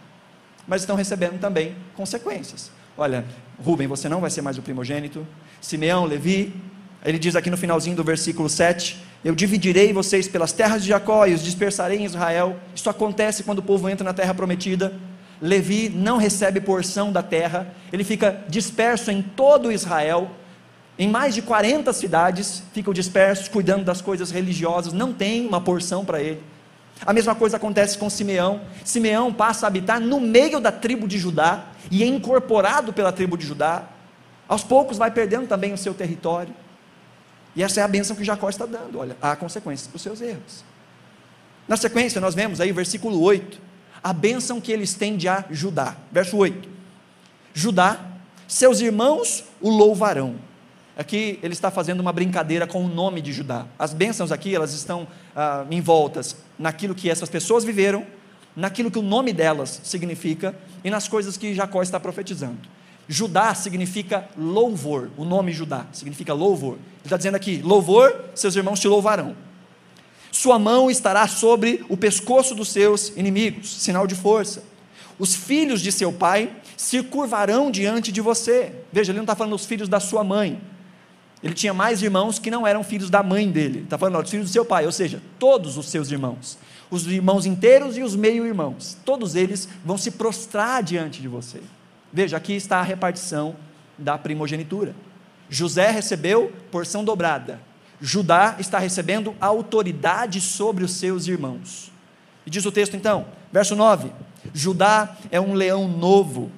mas 0.68 0.82
estão 0.82 0.96
recebendo 0.96 1.40
também 1.40 1.76
consequências. 1.96 2.72
Olha, 2.98 3.26
Rubem, 3.64 3.88
você 3.88 4.08
não 4.08 4.22
vai 4.22 4.30
ser 4.30 4.42
mais 4.42 4.58
o 4.58 4.62
primogênito. 4.62 5.26
Simeão, 5.60 6.06
Levi, 6.06 6.54
ele 7.04 7.18
diz 7.18 7.36
aqui 7.36 7.50
no 7.50 7.58
finalzinho 7.58 7.96
do 7.96 8.04
versículo 8.04 8.50
7: 8.50 9.02
Eu 9.24 9.34
dividirei 9.34 9.94
vocês 9.94 10.28
pelas 10.28 10.52
terras 10.52 10.84
de 10.84 10.90
Jacó 10.90 11.26
e 11.26 11.34
os 11.34 11.44
dispersarei 11.44 12.00
em 12.00 12.06
Israel. 12.06 12.58
Isso 12.76 12.90
acontece 12.90 13.44
quando 13.44 13.60
o 13.60 13.64
povo 13.64 13.90
entra 13.90 14.04
na 14.04 14.14
terra 14.14 14.34
prometida. 14.34 14.94
Levi 15.42 15.90
não 15.90 16.18
recebe 16.18 16.62
porção 16.62 17.12
da 17.12 17.24
terra, 17.24 17.74
ele 17.92 18.04
fica 18.04 18.44
disperso 18.48 19.10
em 19.10 19.22
todo 19.22 19.72
Israel, 19.72 20.30
em 21.00 21.08
mais 21.08 21.34
de 21.34 21.42
40 21.42 21.92
cidades, 21.94 22.62
ficam 22.74 22.94
dispersos, 22.94 23.48
cuidando 23.48 23.84
das 23.84 24.02
coisas 24.02 24.30
religiosas, 24.30 24.94
não 24.94 25.12
tem 25.12 25.48
uma 25.48 25.60
porção 25.60 26.06
para 26.06 26.22
ele. 26.22 26.44
A 27.04 27.12
mesma 27.12 27.34
coisa 27.34 27.58
acontece 27.58 27.98
com 27.98 28.10
Simeão. 28.10 28.62
Simeão 28.86 29.34
passa 29.34 29.66
a 29.66 29.68
habitar 29.68 30.00
no 30.00 30.20
meio 30.20 30.60
da 30.60 30.72
tribo 30.72 31.08
de 31.08 31.18
Judá 31.18 31.66
e 31.90 32.04
é 32.04 32.06
incorporado 32.06 32.94
pela 32.94 33.12
tribo 33.12 33.36
de 33.36 33.48
Judá. 33.48 33.86
Aos 34.48 34.64
poucos 34.64 34.98
vai 34.98 35.10
perdendo 35.10 35.48
também 35.48 35.74
o 35.74 35.78
seu 35.78 35.94
território. 35.94 36.54
E 37.56 37.64
essa 37.64 37.80
é 37.80 37.84
a 37.84 37.88
bênção 37.88 38.16
que 38.16 38.24
Jacó 38.24 38.50
está 38.50 38.66
dando. 38.66 39.00
Olha, 39.00 39.18
há 39.22 39.36
consequências 39.36 39.88
para 39.88 39.96
os 39.96 40.02
seus 40.02 40.22
erros. 40.22 40.64
Na 41.68 41.78
sequência, 41.78 42.22
nós 42.22 42.36
vemos 42.36 42.62
aí 42.62 42.72
o 42.72 42.76
versículo 42.76 43.20
8, 43.22 43.60
a 44.04 44.14
bênção 44.14 44.60
que 44.60 44.72
ele 44.72 44.84
estende 44.84 45.28
a 45.28 45.46
Judá. 45.50 45.96
Verso 46.12 46.38
8: 46.38 46.68
Judá, 47.54 48.00
seus 48.48 48.82
irmãos 48.82 49.44
o 49.60 49.70
louvarão 49.70 50.36
Aqui 50.98 51.40
ele 51.42 51.54
está 51.54 51.72
fazendo 51.72 52.00
uma 52.00 52.12
brincadeira 52.12 52.68
com 52.68 52.84
o 52.84 52.88
nome 52.88 53.22
de 53.22 53.32
Judá. 53.32 53.66
As 53.80 53.94
bênçãos 53.94 54.32
aqui, 54.32 54.54
elas 54.54 54.74
estão 54.74 55.08
ah, 55.36 55.66
envoltas 55.72 56.36
naquilo 56.60 56.94
que 56.94 57.10
essas 57.10 57.30
pessoas 57.30 57.64
viveram, 57.64 58.06
naquilo 58.56 58.92
que 58.92 59.00
o 59.00 59.02
nome 59.02 59.32
delas 59.32 59.82
significa 59.84 60.54
e 60.84 60.90
nas 60.90 61.08
coisas 61.08 61.38
que 61.38 61.56
Jacó 61.56 61.82
está 61.82 62.00
profetizando. 62.00 62.58
Judá 63.08 63.56
significa 63.56 64.30
louvor, 64.38 65.10
o 65.18 65.26
nome 65.26 65.52
Judá 65.52 65.86
significa 65.92 66.34
louvor. 66.34 66.74
Ele 66.74 67.06
está 67.06 67.18
dizendo 67.18 67.36
aqui: 67.36 67.62
louvor, 67.64 68.26
seus 68.36 68.56
irmãos 68.56 68.80
te 68.80 68.88
louvarão. 68.88 69.36
Sua 70.32 70.58
mão 70.58 70.90
estará 70.90 71.28
sobre 71.28 71.86
o 71.90 71.98
pescoço 71.98 72.56
dos 72.56 72.70
seus 72.70 73.10
inimigos, 73.18 73.82
sinal 73.82 74.08
de 74.08 74.16
força. 74.16 74.64
Os 75.20 75.36
filhos 75.36 75.82
de 75.82 75.92
seu 75.92 76.12
pai 76.12 76.52
se 76.78 77.04
curvarão 77.04 77.70
diante 77.70 78.12
de 78.12 78.22
você. 78.22 78.72
Veja, 78.92 79.12
ele 79.12 79.18
não 79.18 79.24
está 79.24 79.36
falando 79.36 79.52
dos 79.52 79.66
filhos 79.66 79.90
da 79.90 80.00
sua 80.00 80.24
mãe, 80.24 80.60
ele 81.44 81.54
tinha 81.54 81.74
mais 81.74 82.02
irmãos 82.02 82.38
que 82.38 82.52
não 82.52 82.68
eram 82.68 82.84
filhos 82.84 83.10
da 83.10 83.24
mãe 83.24 83.50
dele. 83.50 83.82
Está 83.82 83.98
falando, 83.98 84.22
dos 84.22 84.30
filhos 84.30 84.50
do 84.50 84.54
seu 84.54 84.64
pai, 84.64 84.86
ou 84.86 84.92
seja, 84.92 85.22
todos 85.40 85.76
os 85.76 85.90
seus 85.90 86.12
irmãos. 86.12 86.58
Os 86.90 87.08
irmãos 87.08 87.46
inteiros 87.46 87.98
e 87.98 88.04
os 88.04 88.16
meio-irmãos. 88.16 88.98
Todos 89.04 89.36
eles 89.36 89.68
vão 89.84 89.98
se 89.98 90.12
prostrar 90.12 90.84
diante 90.84 91.22
de 91.22 91.28
você. 91.28 91.62
Veja, 92.14 92.38
aqui 92.38 92.54
está 92.54 92.80
a 92.80 92.84
repartição 92.84 93.56
da 93.98 94.18
primogenitura. 94.18 94.94
José 95.50 95.90
recebeu 95.90 96.52
porção 96.70 97.04
dobrada. 97.04 97.60
Judá 98.02 98.56
está 98.60 98.80
recebendo 98.80 99.36
autoridade 99.40 100.42
sobre 100.42 100.84
os 100.84 100.92
seus 100.92 101.28
irmãos. 101.28 101.92
E 102.46 102.50
diz 102.50 102.66
o 102.66 102.72
texto 102.72 102.96
então, 102.96 103.28
verso 103.52 103.76
9: 103.76 104.12
Judá 104.54 105.16
é 105.30 105.40
um 105.40 105.54
leão 105.54 105.88
novo. 105.88 106.52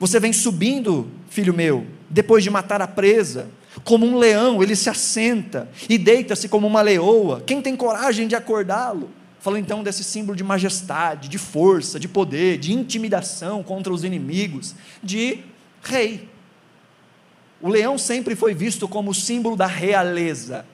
Você 0.00 0.18
vem 0.18 0.32
subindo, 0.32 1.08
filho 1.28 1.52
meu, 1.52 1.86
depois 2.08 2.42
de 2.42 2.50
matar 2.50 2.80
a 2.80 2.88
presa 2.88 3.48
como 3.84 4.06
um 4.06 4.18
leão, 4.18 4.62
ele 4.62 4.76
se 4.76 4.90
assenta 4.90 5.68
e 5.88 5.96
deita-se 5.96 6.48
como 6.48 6.66
uma 6.66 6.82
leoa. 6.82 7.42
Quem 7.46 7.62
tem 7.62 7.74
coragem 7.74 8.28
de 8.28 8.36
acordá-lo? 8.36 9.10
Falando 9.40 9.60
então 9.60 9.82
desse 9.82 10.04
símbolo 10.04 10.36
de 10.36 10.44
majestade, 10.44 11.28
de 11.28 11.38
força, 11.38 11.98
de 11.98 12.06
poder, 12.06 12.58
de 12.58 12.72
intimidação 12.72 13.62
contra 13.62 13.92
os 13.92 14.04
inimigos, 14.04 14.74
de 15.02 15.38
rei. 15.82 16.28
O 17.62 17.68
leão 17.68 17.96
sempre 17.96 18.34
foi 18.34 18.52
visto 18.52 18.88
como 18.88 19.14
símbolo 19.14 19.54
da 19.54 19.66
realeza. 19.66 20.66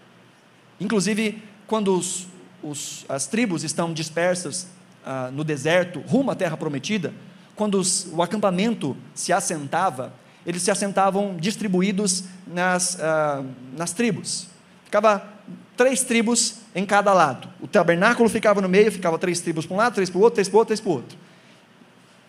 Inclusive, 0.80 1.42
quando 1.66 1.94
os, 1.94 2.26
os, 2.62 3.04
as 3.08 3.26
tribos 3.26 3.62
estão 3.62 3.92
dispersas 3.92 4.66
ah, 5.04 5.30
no 5.30 5.44
deserto, 5.44 6.00
rumo 6.00 6.30
à 6.30 6.34
terra 6.34 6.56
prometida, 6.56 7.12
quando 7.54 7.78
os, 7.78 8.08
o 8.10 8.22
acampamento 8.22 8.96
se 9.14 9.34
assentava, 9.34 10.14
eles 10.46 10.62
se 10.62 10.70
assentavam 10.70 11.36
distribuídos 11.36 12.24
nas, 12.46 12.98
ah, 12.98 13.44
nas 13.76 13.92
tribos. 13.92 14.48
Ficava 14.84 15.28
três 15.76 16.02
tribos 16.02 16.60
em 16.74 16.86
cada 16.86 17.12
lado. 17.12 17.48
O 17.60 17.68
tabernáculo 17.68 18.30
ficava 18.30 18.62
no 18.62 18.68
meio, 18.68 18.90
ficava 18.90 19.18
três 19.18 19.40
tribos 19.42 19.66
para 19.66 19.74
um 19.74 19.78
lado, 19.78 19.94
três 19.94 20.08
para 20.08 20.18
o 20.18 20.22
outro, 20.22 20.36
três 20.36 20.48
para 20.48 20.56
o 20.56 20.58
outro, 20.58 20.68
três 20.68 20.80
para 20.80 20.90
o 20.90 20.94
outro. 20.94 21.18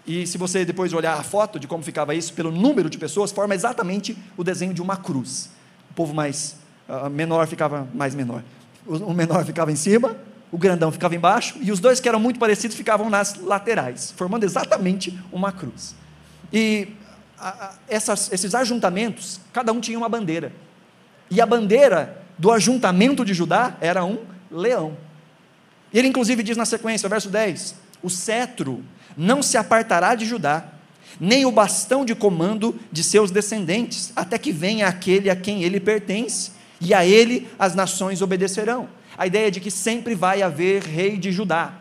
E 0.09 0.25
se 0.25 0.39
você 0.39 0.65
depois 0.65 0.91
olhar 0.91 1.13
a 1.13 1.21
foto 1.21 1.59
de 1.59 1.67
como 1.67 1.83
ficava 1.83 2.15
isso, 2.15 2.33
pelo 2.33 2.49
número 2.49 2.89
de 2.89 2.97
pessoas, 2.97 3.31
forma 3.31 3.53
exatamente 3.53 4.17
o 4.35 4.43
desenho 4.43 4.73
de 4.73 4.81
uma 4.81 4.97
cruz. 4.97 5.51
O 5.91 5.93
povo 5.93 6.15
mais 6.15 6.55
uh, 6.89 7.07
menor 7.11 7.45
ficava 7.45 7.87
mais 7.93 8.15
menor. 8.15 8.41
O, 8.87 9.13
menor 9.13 9.45
ficava 9.45 9.71
em 9.71 9.75
cima, 9.75 10.17
o 10.51 10.57
grandão 10.57 10.91
ficava 10.91 11.13
embaixo, 11.13 11.59
e 11.61 11.71
os 11.71 11.79
dois 11.79 11.99
que 11.99 12.09
eram 12.09 12.19
muito 12.19 12.39
parecidos 12.39 12.75
ficavam 12.75 13.07
nas 13.07 13.35
laterais, 13.35 14.11
formando 14.17 14.43
exatamente 14.45 15.15
uma 15.31 15.51
cruz. 15.51 15.93
E 16.51 16.87
a, 17.37 17.49
a, 17.49 17.73
essas, 17.87 18.31
esses 18.31 18.55
ajuntamentos, 18.55 19.39
cada 19.53 19.71
um 19.71 19.79
tinha 19.79 19.95
uma 19.95 20.09
bandeira. 20.09 20.51
E 21.29 21.39
a 21.39 21.45
bandeira 21.45 22.19
do 22.35 22.51
ajuntamento 22.51 23.23
de 23.23 23.35
Judá 23.35 23.77
era 23.79 24.03
um 24.03 24.17
leão. 24.49 24.97
E 25.93 25.99
ele, 25.99 26.07
inclusive, 26.07 26.41
diz 26.41 26.57
na 26.57 26.65
sequência, 26.65 27.07
verso 27.07 27.29
10: 27.29 27.75
O 28.01 28.09
cetro 28.09 28.83
não 29.19 29.43
se 29.43 29.57
apartará 29.57 30.15
de 30.15 30.25
Judá, 30.25 30.63
nem 31.19 31.45
o 31.45 31.51
bastão 31.51 32.05
de 32.05 32.15
comando 32.15 32.79
de 32.89 33.03
seus 33.03 33.29
descendentes, 33.29 34.13
até 34.15 34.37
que 34.37 34.53
venha 34.53 34.87
aquele 34.87 35.29
a 35.29 35.35
quem 35.35 35.61
ele 35.61 35.77
pertence, 35.77 36.51
e 36.79 36.93
a 36.93 37.05
ele 37.05 37.45
as 37.59 37.75
nações 37.75 38.21
obedecerão. 38.21 38.87
A 39.17 39.27
ideia 39.27 39.51
de 39.51 39.59
que 39.59 39.69
sempre 39.69 40.15
vai 40.15 40.41
haver 40.41 40.81
rei 40.83 41.17
de 41.17 41.33
Judá, 41.33 41.73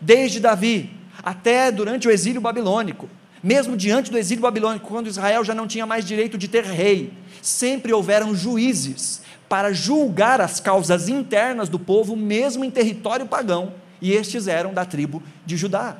desde 0.00 0.38
Davi 0.38 0.90
até 1.24 1.72
durante 1.72 2.06
o 2.06 2.10
exílio 2.10 2.40
babilônico, 2.40 3.08
mesmo 3.42 3.76
diante 3.76 4.08
do 4.08 4.16
exílio 4.16 4.42
babilônico, 4.42 4.86
quando 4.86 5.08
Israel 5.08 5.42
já 5.42 5.56
não 5.56 5.66
tinha 5.66 5.86
mais 5.86 6.04
direito 6.04 6.38
de 6.38 6.46
ter 6.46 6.62
rei, 6.62 7.12
sempre 7.42 7.92
houveram 7.92 8.32
juízes 8.32 9.22
para 9.48 9.72
julgar 9.72 10.40
as 10.40 10.60
causas 10.60 11.08
internas 11.08 11.68
do 11.68 11.80
povo, 11.80 12.14
mesmo 12.14 12.64
em 12.64 12.70
território 12.70 13.26
pagão, 13.26 13.74
e 14.00 14.12
estes 14.12 14.46
eram 14.46 14.72
da 14.72 14.84
tribo 14.84 15.20
de 15.44 15.56
Judá. 15.56 15.96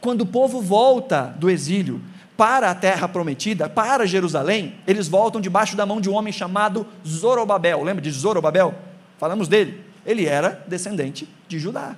Quando 0.00 0.22
o 0.22 0.26
povo 0.26 0.60
volta 0.60 1.34
do 1.38 1.50
exílio 1.50 2.00
para 2.36 2.70
a 2.70 2.74
terra 2.74 3.08
prometida, 3.08 3.68
para 3.68 4.06
Jerusalém, 4.06 4.76
eles 4.86 5.08
voltam 5.08 5.40
debaixo 5.40 5.76
da 5.76 5.84
mão 5.84 6.00
de 6.00 6.08
um 6.08 6.14
homem 6.14 6.32
chamado 6.32 6.86
Zorobabel. 7.06 7.82
Lembra 7.82 8.00
de 8.00 8.10
Zorobabel? 8.10 8.74
Falamos 9.18 9.48
dele. 9.48 9.84
Ele 10.06 10.24
era 10.24 10.64
descendente 10.68 11.28
de 11.48 11.58
Judá. 11.58 11.96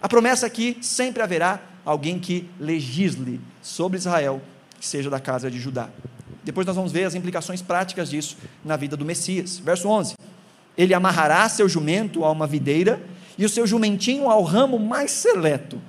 A 0.00 0.08
promessa 0.08 0.46
é 0.46 0.50
sempre 0.80 1.22
haverá 1.22 1.60
alguém 1.84 2.20
que 2.20 2.48
legisle 2.60 3.40
sobre 3.60 3.98
Israel, 3.98 4.40
que 4.78 4.86
seja 4.86 5.10
da 5.10 5.18
casa 5.18 5.50
de 5.50 5.58
Judá. 5.58 5.88
Depois 6.44 6.66
nós 6.66 6.76
vamos 6.76 6.92
ver 6.92 7.04
as 7.04 7.14
implicações 7.16 7.60
práticas 7.60 8.08
disso 8.08 8.36
na 8.64 8.76
vida 8.76 8.96
do 8.96 9.04
Messias. 9.04 9.58
Verso 9.58 9.88
11: 9.88 10.14
Ele 10.76 10.94
amarrará 10.94 11.48
seu 11.48 11.68
jumento 11.68 12.24
a 12.24 12.30
uma 12.30 12.46
videira 12.46 13.02
e 13.36 13.44
o 13.44 13.48
seu 13.48 13.66
jumentinho 13.66 14.30
ao 14.30 14.42
ramo 14.44 14.78
mais 14.78 15.10
seleto 15.10 15.80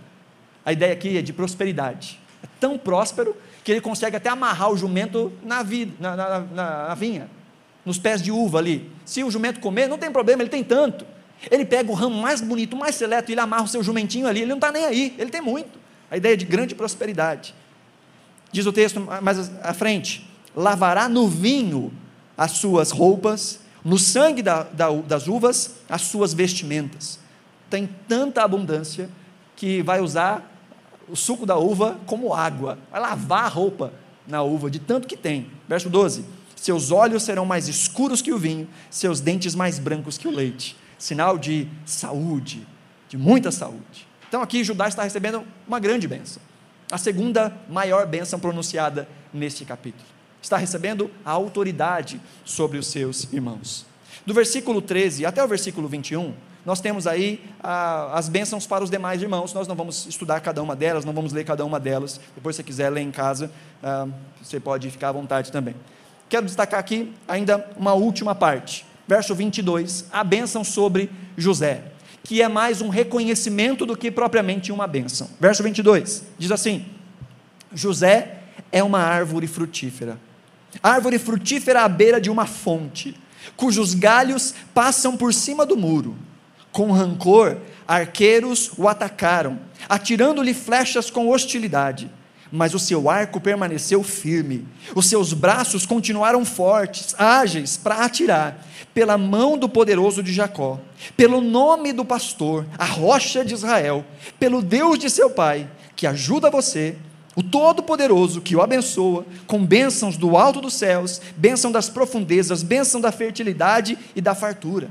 a 0.69 0.71
ideia 0.71 0.93
aqui 0.93 1.17
é 1.17 1.21
de 1.23 1.33
prosperidade. 1.33 2.19
É 2.43 2.47
tão 2.59 2.77
próspero 2.77 3.35
que 3.63 3.71
ele 3.71 3.81
consegue 3.81 4.15
até 4.15 4.29
amarrar 4.29 4.71
o 4.71 4.77
jumento 4.77 5.33
na, 5.43 5.63
na, 5.63 6.15
na, 6.15 6.39
na, 6.39 6.87
na 6.89 6.95
vinha, 6.95 7.27
nos 7.83 7.97
pés 7.97 8.21
de 8.21 8.31
uva 8.31 8.59
ali. 8.59 8.87
Se 9.03 9.23
o 9.23 9.31
jumento 9.31 9.59
comer, 9.59 9.89
não 9.89 9.97
tem 9.97 10.11
problema, 10.11 10.43
ele 10.43 10.49
tem 10.49 10.63
tanto. 10.63 11.07
Ele 11.49 11.65
pega 11.65 11.91
o 11.91 11.95
ramo 11.95 12.21
mais 12.21 12.39
bonito, 12.39 12.77
mais 12.77 12.93
seleto, 12.93 13.31
e 13.31 13.33
ele 13.33 13.41
amarra 13.41 13.63
o 13.63 13.67
seu 13.67 13.81
jumentinho 13.81 14.27
ali, 14.27 14.41
ele 14.41 14.49
não 14.49 14.57
está 14.57 14.71
nem 14.71 14.85
aí, 14.85 15.15
ele 15.17 15.31
tem 15.31 15.41
muito. 15.41 15.79
A 16.11 16.17
ideia 16.17 16.37
de 16.37 16.45
grande 16.45 16.75
prosperidade. 16.75 17.55
Diz 18.51 18.67
o 18.67 18.71
texto 18.71 18.99
mais 19.23 19.51
à 19.63 19.73
frente: 19.73 20.29
lavará 20.55 21.09
no 21.09 21.27
vinho 21.27 21.91
as 22.37 22.51
suas 22.51 22.91
roupas, 22.91 23.59
no 23.83 23.97
sangue 23.97 24.43
da, 24.43 24.61
da, 24.61 24.91
das 24.91 25.27
uvas 25.27 25.77
as 25.89 26.03
suas 26.03 26.31
vestimentas. 26.31 27.19
Tem 27.71 27.89
tanta 28.07 28.43
abundância 28.43 29.09
que 29.55 29.81
vai 29.81 29.99
usar 29.99 30.48
o 31.09 31.15
suco 31.15 31.45
da 31.45 31.57
uva 31.57 31.99
como 32.05 32.33
água, 32.33 32.77
vai 32.91 33.01
lavar 33.01 33.45
a 33.45 33.47
roupa 33.47 33.93
na 34.27 34.43
uva, 34.43 34.69
de 34.69 34.79
tanto 34.79 35.07
que 35.07 35.17
tem. 35.17 35.49
Verso 35.67 35.89
12: 35.89 36.23
Seus 36.55 36.91
olhos 36.91 37.23
serão 37.23 37.45
mais 37.45 37.67
escuros 37.67 38.21
que 38.21 38.31
o 38.31 38.37
vinho, 38.37 38.67
seus 38.89 39.19
dentes 39.19 39.55
mais 39.55 39.79
brancos 39.79 40.17
que 40.17 40.27
o 40.27 40.31
leite. 40.31 40.75
Sinal 40.97 41.37
de 41.37 41.67
saúde, 41.85 42.67
de 43.07 43.17
muita 43.17 43.51
saúde. 43.51 44.07
Então 44.27 44.41
aqui 44.41 44.63
Judá 44.63 44.87
está 44.87 45.03
recebendo 45.03 45.43
uma 45.67 45.79
grande 45.79 46.07
bênção. 46.07 46.41
A 46.91 46.97
segunda 46.97 47.55
maior 47.69 48.05
bênção 48.05 48.39
pronunciada 48.39 49.07
neste 49.33 49.63
capítulo. 49.63 50.05
Está 50.41 50.57
recebendo 50.57 51.09
a 51.23 51.31
autoridade 51.31 52.19
sobre 52.45 52.77
os 52.77 52.87
seus 52.87 53.31
irmãos. 53.31 53.85
Do 54.25 54.33
versículo 54.33 54.81
13 54.81 55.25
até 55.25 55.43
o 55.43 55.47
versículo 55.47 55.87
21, 55.87 56.33
nós 56.69 56.79
temos 56.79 57.07
aí 57.07 57.43
ah, 57.63 58.11
as 58.13 58.29
bênçãos 58.29 58.67
para 58.67 58.83
os 58.83 58.91
demais 58.91 59.19
irmãos. 59.23 59.55
Nós 59.55 59.67
não 59.67 59.75
vamos 59.75 60.05
estudar 60.05 60.39
cada 60.39 60.61
uma 60.61 60.75
delas, 60.75 61.03
não 61.03 61.13
vamos 61.13 61.33
ler 61.33 61.43
cada 61.43 61.65
uma 61.65 61.79
delas. 61.79 62.21
Depois, 62.35 62.55
se 62.55 62.61
você 62.61 62.63
quiser 62.63 62.91
ler 62.91 63.01
em 63.01 63.09
casa, 63.09 63.51
ah, 63.81 64.07
você 64.39 64.59
pode 64.59 64.87
ficar 64.91 65.09
à 65.09 65.11
vontade 65.11 65.51
também. 65.51 65.73
Quero 66.29 66.45
destacar 66.45 66.79
aqui 66.79 67.11
ainda 67.27 67.67
uma 67.75 67.93
última 67.93 68.35
parte. 68.35 68.85
Verso 69.07 69.33
22, 69.33 70.05
a 70.11 70.23
bênção 70.23 70.63
sobre 70.63 71.09
José, 71.35 71.85
que 72.23 72.39
é 72.39 72.47
mais 72.47 72.83
um 72.83 72.89
reconhecimento 72.89 73.83
do 73.83 73.97
que 73.97 74.11
propriamente 74.11 74.71
uma 74.71 74.85
bênção. 74.85 75.27
Verso 75.39 75.63
22 75.63 76.21
diz 76.37 76.51
assim: 76.51 76.85
José 77.73 78.41
é 78.71 78.83
uma 78.83 78.99
árvore 78.99 79.47
frutífera, 79.47 80.19
árvore 80.83 81.17
frutífera 81.17 81.81
à 81.81 81.89
beira 81.89 82.21
de 82.21 82.29
uma 82.29 82.45
fonte, 82.45 83.19
cujos 83.57 83.95
galhos 83.95 84.53
passam 84.71 85.17
por 85.17 85.33
cima 85.33 85.65
do 85.65 85.75
muro 85.75 86.28
com 86.71 86.91
rancor, 86.91 87.57
arqueiros 87.87 88.71
o 88.77 88.87
atacaram, 88.87 89.59
atirando-lhe 89.87 90.53
flechas 90.53 91.09
com 91.09 91.29
hostilidade. 91.29 92.09
Mas 92.51 92.73
o 92.73 92.79
seu 92.79 93.09
arco 93.09 93.39
permaneceu 93.39 94.01
firme, 94.03 94.67
os 94.95 95.05
seus 95.05 95.33
braços 95.33 95.85
continuaram 95.85 96.43
fortes, 96.43 97.13
ágeis 97.17 97.77
para 97.77 98.03
atirar, 98.03 98.65
pela 98.93 99.17
mão 99.17 99.55
do 99.57 99.69
poderoso 99.69 100.23
de 100.23 100.33
Jacó, 100.33 100.79
pelo 101.15 101.41
nome 101.41 101.93
do 101.93 102.03
pastor, 102.03 102.65
a 102.77 102.85
rocha 102.85 103.45
de 103.45 103.53
Israel, 103.53 104.03
pelo 104.39 104.63
Deus 104.63 104.97
de 104.97 105.11
seu 105.11 105.29
pai, 105.29 105.69
que 105.95 106.07
ajuda 106.07 106.49
você, 106.49 106.95
o 107.35 107.43
Todo-Poderoso 107.43 108.41
que 108.41 108.55
o 108.55 108.61
abençoa, 108.61 109.25
com 109.45 109.63
bênçãos 109.63 110.17
do 110.17 110.35
alto 110.35 110.59
dos 110.59 110.73
céus, 110.73 111.21
bênção 111.37 111.71
das 111.71 111.87
profundezas, 111.87 112.63
bênção 112.63 112.99
da 112.99 113.11
fertilidade 113.11 113.97
e 114.15 114.21
da 114.21 114.33
fartura. 114.33 114.89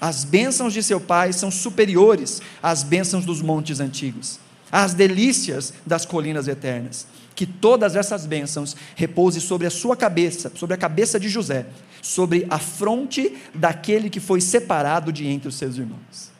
As 0.00 0.24
bênçãos 0.24 0.72
de 0.72 0.82
seu 0.82 1.00
pai 1.00 1.32
são 1.32 1.50
superiores 1.50 2.42
às 2.62 2.82
bênçãos 2.82 3.24
dos 3.24 3.40
montes 3.40 3.80
antigos, 3.80 4.38
às 4.70 4.94
delícias 4.94 5.72
das 5.86 6.04
colinas 6.04 6.48
eternas. 6.48 7.06
Que 7.34 7.46
todas 7.46 7.96
essas 7.96 8.26
bênçãos 8.26 8.76
repousem 8.94 9.40
sobre 9.40 9.66
a 9.66 9.70
sua 9.70 9.96
cabeça, 9.96 10.52
sobre 10.54 10.74
a 10.74 10.78
cabeça 10.78 11.18
de 11.18 11.28
José, 11.28 11.66
sobre 12.00 12.46
a 12.48 12.58
fronte 12.58 13.36
daquele 13.52 14.08
que 14.08 14.20
foi 14.20 14.40
separado 14.40 15.12
de 15.12 15.26
entre 15.26 15.48
os 15.48 15.56
seus 15.56 15.76
irmãos. 15.76 16.30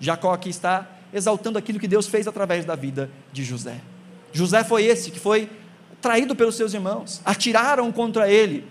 Jacó 0.00 0.32
aqui 0.32 0.48
está 0.48 0.88
exaltando 1.12 1.58
aquilo 1.58 1.78
que 1.78 1.88
Deus 1.88 2.06
fez 2.06 2.26
através 2.26 2.64
da 2.64 2.74
vida 2.74 3.10
de 3.32 3.44
José. 3.44 3.80
José 4.32 4.62
foi 4.64 4.84
esse 4.84 5.10
que 5.10 5.18
foi 5.18 5.50
traído 6.00 6.34
pelos 6.36 6.54
seus 6.54 6.74
irmãos, 6.74 7.20
atiraram 7.24 7.90
contra 7.90 8.30
ele 8.30 8.64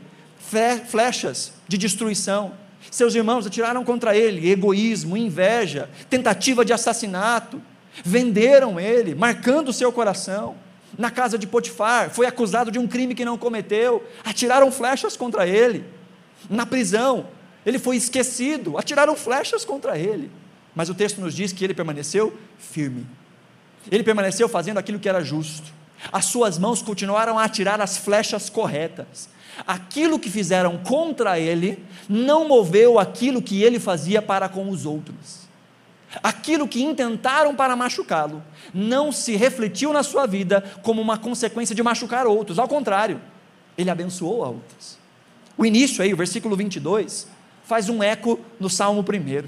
flechas 0.88 1.52
de 1.68 1.78
destruição, 1.78 2.54
seus 2.92 3.16
irmãos 3.16 3.46
atiraram 3.46 3.84
contra 3.84 4.16
ele 4.16 4.50
egoísmo, 4.50 5.18
inveja, 5.18 5.90
tentativa 6.10 6.64
de 6.64 6.74
assassinato. 6.74 7.62
Venderam 8.04 8.80
ele, 8.80 9.16
marcando 9.16 9.70
o 9.70 9.74
seu 9.74 9.92
coração. 9.92 10.56
Na 10.98 11.12
casa 11.12 11.38
de 11.38 11.46
Potifar, 11.46 12.10
foi 12.10 12.26
acusado 12.26 12.72
de 12.72 12.80
um 12.80 12.88
crime 12.88 13.14
que 13.14 13.26
não 13.26 13.38
cometeu. 13.38 14.04
Atiraram 14.24 14.72
flechas 14.72 15.18
contra 15.18 15.48
ele. 15.48 15.84
Na 16.50 16.66
prisão, 16.66 17.28
ele 17.66 17.78
foi 17.78 17.98
esquecido. 17.98 18.78
Atiraram 18.78 19.16
flechas 19.16 19.66
contra 19.66 19.98
ele. 19.98 20.32
Mas 20.74 20.90
o 20.90 20.94
texto 20.94 21.20
nos 21.20 21.36
diz 21.36 21.52
que 21.52 21.64
ele 21.64 21.74
permaneceu 21.74 22.38
firme. 22.58 23.06
Ele 23.92 24.04
permaneceu 24.04 24.48
fazendo 24.48 24.78
aquilo 24.78 25.00
que 25.00 25.10
era 25.10 25.24
justo. 25.24 25.72
As 26.12 26.26
suas 26.26 26.58
mãos 26.58 26.82
continuaram 26.82 27.38
a 27.38 27.44
atirar 27.44 27.82
as 27.82 27.98
flechas 27.98 28.50
corretas 28.50 29.30
aquilo 29.66 30.20
que 30.20 30.30
fizeram 30.30 30.78
contra 30.78 31.40
ele 31.40 31.84
não 32.08 32.48
moveu 32.48 33.00
aquilo 33.00 33.42
que 33.42 33.64
ele 33.64 33.80
fazia 33.80 34.22
para 34.22 34.48
com 34.48 34.70
os 34.70 34.86
outros. 34.86 35.48
Aquilo 36.24 36.68
que 36.68 36.84
intentaram 36.84 37.56
para 37.56 37.76
machucá-lo 37.76 38.44
não 38.74 39.12
se 39.12 39.36
refletiu 39.36 39.92
na 39.92 40.04
sua 40.04 40.26
vida 40.26 40.64
como 40.82 41.02
uma 41.02 41.18
consequência 41.18 41.76
de 41.76 41.84
machucar 41.84 42.26
outros, 42.26 42.60
ao 42.60 42.68
contrário, 42.68 43.22
ele 43.78 43.90
abençoou 43.90 44.44
a 44.44 44.50
outros. 44.50 44.98
O 45.58 45.66
início 45.66 46.04
aí, 46.04 46.14
o 46.14 46.18
versículo 46.18 46.56
22, 46.56 47.28
faz 47.64 47.90
um 47.90 48.02
eco 48.02 48.40
no 48.60 48.70
Salmo 48.70 49.02
1. 49.02 49.48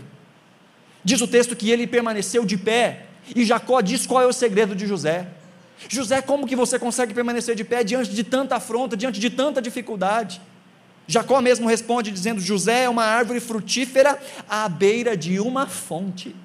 Diz 1.04 1.22
o 1.22 1.28
texto 1.28 1.56
que 1.56 1.70
ele 1.70 1.88
permaneceu 1.88 2.46
de 2.46 2.58
pé 2.58 3.06
E 3.36 3.46
Jacó 3.46 3.80
diz 3.82 4.06
qual 4.06 4.24
é 4.24 4.28
o 4.28 4.34
segredo 4.34 4.76
de 4.76 4.88
José. 4.88 5.28
José, 5.88 6.22
como 6.22 6.48
que 6.48 6.56
você 6.56 6.78
consegue 6.78 7.14
permanecer 7.14 7.56
de 7.56 7.64
pé 7.64 7.84
diante 7.84 8.10
de 8.10 8.24
tanta 8.24 8.56
afronta, 8.56 8.98
diante 8.98 9.20
de 9.20 9.30
tanta 9.30 9.62
dificuldade? 9.62 10.42
Jacó 11.08 11.42
mesmo 11.42 11.68
responde 11.68 12.12
dizendo: 12.12 12.42
José 12.42 12.84
é 12.84 12.90
uma 12.90 13.04
árvore 13.04 13.40
frutífera 13.40 14.20
à 14.48 14.68
beira 14.68 15.16
de 15.16 15.40
uma 15.40 15.66
fonte. 15.66 16.36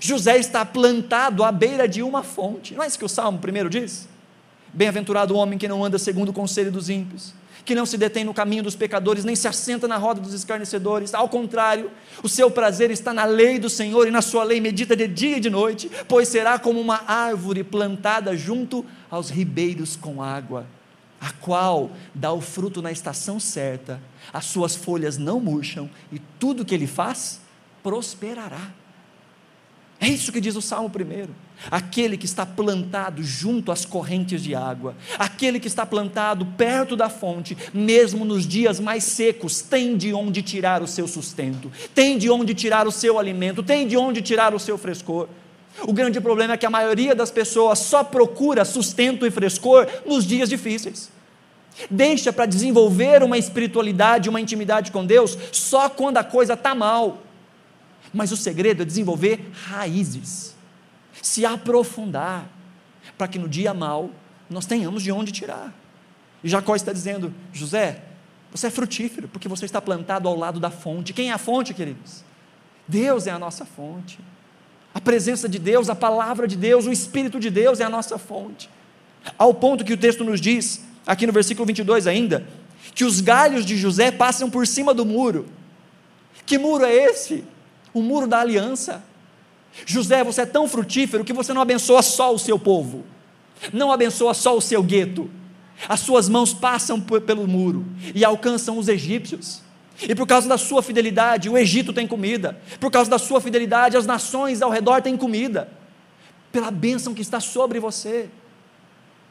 José 0.00 0.38
está 0.38 0.64
plantado 0.64 1.44
à 1.44 1.52
beira 1.52 1.86
de 1.86 2.02
uma 2.02 2.22
fonte. 2.22 2.74
Não 2.74 2.82
é 2.82 2.86
isso 2.86 2.98
que 2.98 3.04
o 3.04 3.08
Salmo 3.08 3.38
primeiro 3.38 3.70
diz? 3.70 4.08
Bem-aventurado 4.72 5.34
o 5.34 5.36
homem 5.36 5.58
que 5.58 5.68
não 5.68 5.84
anda 5.84 5.98
segundo 5.98 6.30
o 6.30 6.32
conselho 6.32 6.72
dos 6.72 6.88
ímpios, 6.88 7.34
que 7.64 7.74
não 7.74 7.86
se 7.86 7.96
detém 7.96 8.24
no 8.24 8.34
caminho 8.34 8.62
dos 8.62 8.74
pecadores, 8.74 9.24
nem 9.24 9.36
se 9.36 9.46
assenta 9.46 9.86
na 9.86 9.96
roda 9.96 10.20
dos 10.20 10.34
escarnecedores. 10.34 11.14
Ao 11.14 11.28
contrário, 11.28 11.90
o 12.22 12.28
seu 12.28 12.50
prazer 12.50 12.90
está 12.90 13.14
na 13.14 13.24
lei 13.24 13.58
do 13.58 13.70
Senhor 13.70 14.08
e 14.08 14.10
na 14.10 14.22
sua 14.22 14.42
lei 14.42 14.60
medita 14.60 14.96
de 14.96 15.06
dia 15.06 15.36
e 15.36 15.40
de 15.40 15.50
noite, 15.50 15.90
pois 16.08 16.28
será 16.28 16.58
como 16.58 16.80
uma 16.80 17.02
árvore 17.06 17.62
plantada 17.62 18.36
junto 18.36 18.84
aos 19.10 19.30
ribeiros 19.30 19.96
com 19.96 20.22
água, 20.22 20.66
a 21.20 21.30
qual 21.32 21.90
dá 22.14 22.32
o 22.32 22.40
fruto 22.40 22.82
na 22.82 22.90
estação 22.90 23.38
certa, 23.38 24.00
as 24.32 24.46
suas 24.46 24.74
folhas 24.74 25.16
não 25.16 25.38
murcham 25.38 25.88
e 26.10 26.18
tudo 26.38 26.64
que 26.64 26.74
ele 26.74 26.86
faz 26.86 27.40
prosperará. 27.82 28.70
É 30.00 30.08
isso 30.08 30.32
que 30.32 30.40
diz 30.40 30.56
o 30.56 30.62
Salmo 30.62 30.90
primeiro. 30.90 31.32
Aquele 31.70 32.16
que 32.16 32.26
está 32.26 32.44
plantado 32.44 33.22
junto 33.22 33.70
às 33.70 33.84
correntes 33.84 34.42
de 34.42 34.54
água, 34.54 34.94
aquele 35.18 35.60
que 35.60 35.68
está 35.68 35.86
plantado 35.86 36.44
perto 36.44 36.96
da 36.96 37.08
fonte, 37.08 37.56
mesmo 37.72 38.24
nos 38.24 38.46
dias 38.46 38.80
mais 38.80 39.04
secos, 39.04 39.62
tem 39.62 39.96
de 39.96 40.12
onde 40.12 40.42
tirar 40.42 40.82
o 40.82 40.86
seu 40.86 41.06
sustento, 41.06 41.70
tem 41.94 42.18
de 42.18 42.28
onde 42.30 42.54
tirar 42.54 42.86
o 42.86 42.92
seu 42.92 43.18
alimento, 43.18 43.62
tem 43.62 43.86
de 43.86 43.96
onde 43.96 44.20
tirar 44.20 44.54
o 44.54 44.58
seu 44.58 44.76
frescor. 44.76 45.28
O 45.86 45.92
grande 45.92 46.20
problema 46.20 46.54
é 46.54 46.56
que 46.56 46.66
a 46.66 46.70
maioria 46.70 47.14
das 47.14 47.30
pessoas 47.30 47.78
só 47.78 48.04
procura 48.04 48.64
sustento 48.64 49.26
e 49.26 49.30
frescor 49.30 49.86
nos 50.06 50.26
dias 50.26 50.48
difíceis. 50.48 51.10
Deixa 51.90 52.32
para 52.32 52.46
desenvolver 52.46 53.22
uma 53.22 53.38
espiritualidade, 53.38 54.28
uma 54.28 54.40
intimidade 54.40 54.92
com 54.92 55.04
Deus 55.04 55.38
só 55.50 55.88
quando 55.88 56.18
a 56.18 56.24
coisa 56.24 56.52
está 56.52 56.74
mal. 56.74 57.22
Mas 58.12 58.30
o 58.30 58.36
segredo 58.36 58.82
é 58.82 58.84
desenvolver 58.84 59.50
raízes, 59.52 60.51
se 61.22 61.46
aprofundar, 61.46 62.46
para 63.16 63.26
que 63.26 63.38
no 63.38 63.48
dia 63.48 63.72
mal 63.72 64.10
nós 64.50 64.66
tenhamos 64.66 65.02
de 65.02 65.10
onde 65.10 65.32
tirar. 65.32 65.72
E 66.44 66.48
Jacó 66.48 66.76
está 66.76 66.92
dizendo: 66.92 67.32
José, 67.50 68.02
você 68.50 68.66
é 68.66 68.70
frutífero, 68.70 69.28
porque 69.28 69.48
você 69.48 69.64
está 69.64 69.80
plantado 69.80 70.28
ao 70.28 70.36
lado 70.36 70.60
da 70.60 70.70
fonte. 70.70 71.14
Quem 71.14 71.30
é 71.30 71.32
a 71.32 71.38
fonte, 71.38 71.72
queridos? 71.72 72.22
Deus 72.86 73.26
é 73.26 73.30
a 73.30 73.38
nossa 73.38 73.64
fonte. 73.64 74.18
A 74.92 75.00
presença 75.00 75.48
de 75.48 75.58
Deus, 75.58 75.88
a 75.88 75.94
palavra 75.94 76.46
de 76.46 76.56
Deus, 76.56 76.84
o 76.84 76.92
Espírito 76.92 77.40
de 77.40 77.48
Deus 77.48 77.80
é 77.80 77.84
a 77.84 77.88
nossa 77.88 78.18
fonte. 78.18 78.68
Ao 79.38 79.54
ponto 79.54 79.84
que 79.84 79.94
o 79.94 79.96
texto 79.96 80.22
nos 80.22 80.38
diz, 80.40 80.84
aqui 81.06 81.26
no 81.26 81.32
versículo 81.32 81.64
22 81.64 82.06
ainda, 82.06 82.46
que 82.94 83.04
os 83.04 83.22
galhos 83.22 83.64
de 83.64 83.76
José 83.78 84.10
passam 84.10 84.50
por 84.50 84.66
cima 84.66 84.92
do 84.92 85.06
muro. 85.06 85.46
Que 86.44 86.58
muro 86.58 86.84
é 86.84 86.92
esse? 86.92 87.44
o 87.92 88.02
muro 88.02 88.26
da 88.26 88.40
aliança. 88.40 89.02
José, 89.86 90.22
você 90.22 90.42
é 90.42 90.46
tão 90.46 90.68
frutífero 90.68 91.24
que 91.24 91.32
você 91.32 91.52
não 91.52 91.62
abençoa 91.62 92.02
só 92.02 92.34
o 92.34 92.38
seu 92.38 92.58
povo, 92.58 93.04
não 93.72 93.90
abençoa 93.90 94.34
só 94.34 94.56
o 94.56 94.60
seu 94.60 94.82
gueto. 94.82 95.30
As 95.88 96.00
suas 96.00 96.28
mãos 96.28 96.54
passam 96.54 97.00
pelo 97.00 97.46
muro 97.48 97.84
e 98.14 98.24
alcançam 98.24 98.78
os 98.78 98.88
egípcios. 98.88 99.62
E 100.00 100.14
por 100.14 100.26
causa 100.26 100.48
da 100.48 100.58
sua 100.58 100.82
fidelidade, 100.82 101.48
o 101.48 101.56
Egito 101.56 101.92
tem 101.92 102.06
comida. 102.06 102.58
Por 102.80 102.90
causa 102.90 103.10
da 103.10 103.18
sua 103.18 103.40
fidelidade, 103.40 103.96
as 103.96 104.06
nações 104.06 104.62
ao 104.62 104.70
redor 104.70 105.00
têm 105.02 105.16
comida. 105.16 105.68
Pela 106.50 106.70
bênção 106.70 107.14
que 107.14 107.22
está 107.22 107.40
sobre 107.40 107.80
você. 107.80 108.28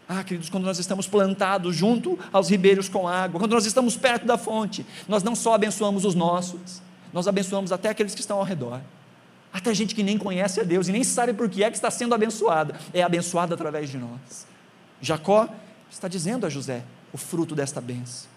Ah, 0.08 0.23
queridos, 0.23 0.49
quando 0.49 0.65
nós 0.65 0.77
estamos 0.77 1.08
plantados 1.08 1.75
junto 1.75 2.19
aos 2.34 2.49
ribeiros 2.49 2.89
com 2.89 3.08
água, 3.08 3.39
quando 3.39 3.54
nós 3.54 3.65
estamos 3.65 3.95
perto 3.95 4.25
da 4.25 4.38
fonte, 4.38 4.86
nós 5.08 5.23
não 5.23 5.36
só 5.36 5.54
abençoamos 5.54 6.04
os 6.04 6.15
nossos, 6.15 6.82
nós 7.13 7.27
abençoamos 7.27 7.71
até 7.71 7.89
aqueles 7.89 8.13
que 8.13 8.19
estão 8.19 8.38
ao 8.38 8.43
redor. 8.43 8.82
Até 9.53 9.73
gente 9.73 9.93
que 9.93 10.03
nem 10.03 10.17
conhece 10.17 10.59
a 10.61 10.63
Deus 10.63 10.87
e 10.87 10.91
nem 10.91 11.03
sabe 11.03 11.33
por 11.33 11.49
que 11.49 11.63
é 11.63 11.69
que 11.69 11.75
está 11.75 11.91
sendo 11.91 12.15
abençoada, 12.15 12.75
é 12.93 13.03
abençoada 13.03 13.53
através 13.53 13.89
de 13.89 13.97
nós. 13.97 14.47
Jacó 15.01 15.49
está 15.89 16.07
dizendo 16.07 16.45
a 16.45 16.49
José 16.49 16.83
o 17.11 17.17
fruto 17.17 17.53
desta 17.53 17.81
bênção. 17.81 18.29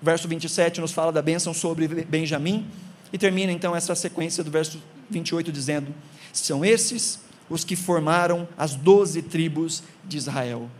verso 0.00 0.26
27 0.26 0.80
nos 0.80 0.92
fala 0.92 1.12
da 1.12 1.20
bênção 1.20 1.52
sobre 1.52 1.86
Benjamim 2.04 2.66
e 3.12 3.18
termina 3.18 3.52
então 3.52 3.76
essa 3.76 3.94
sequência 3.94 4.42
do 4.42 4.50
verso 4.50 4.82
28 5.10 5.52
dizendo: 5.52 5.94
São 6.32 6.64
esses 6.64 7.20
os 7.48 7.62
que 7.62 7.76
formaram 7.76 8.48
as 8.56 8.74
doze 8.74 9.20
tribos 9.20 9.82
de 10.04 10.16
Israel. 10.16 10.70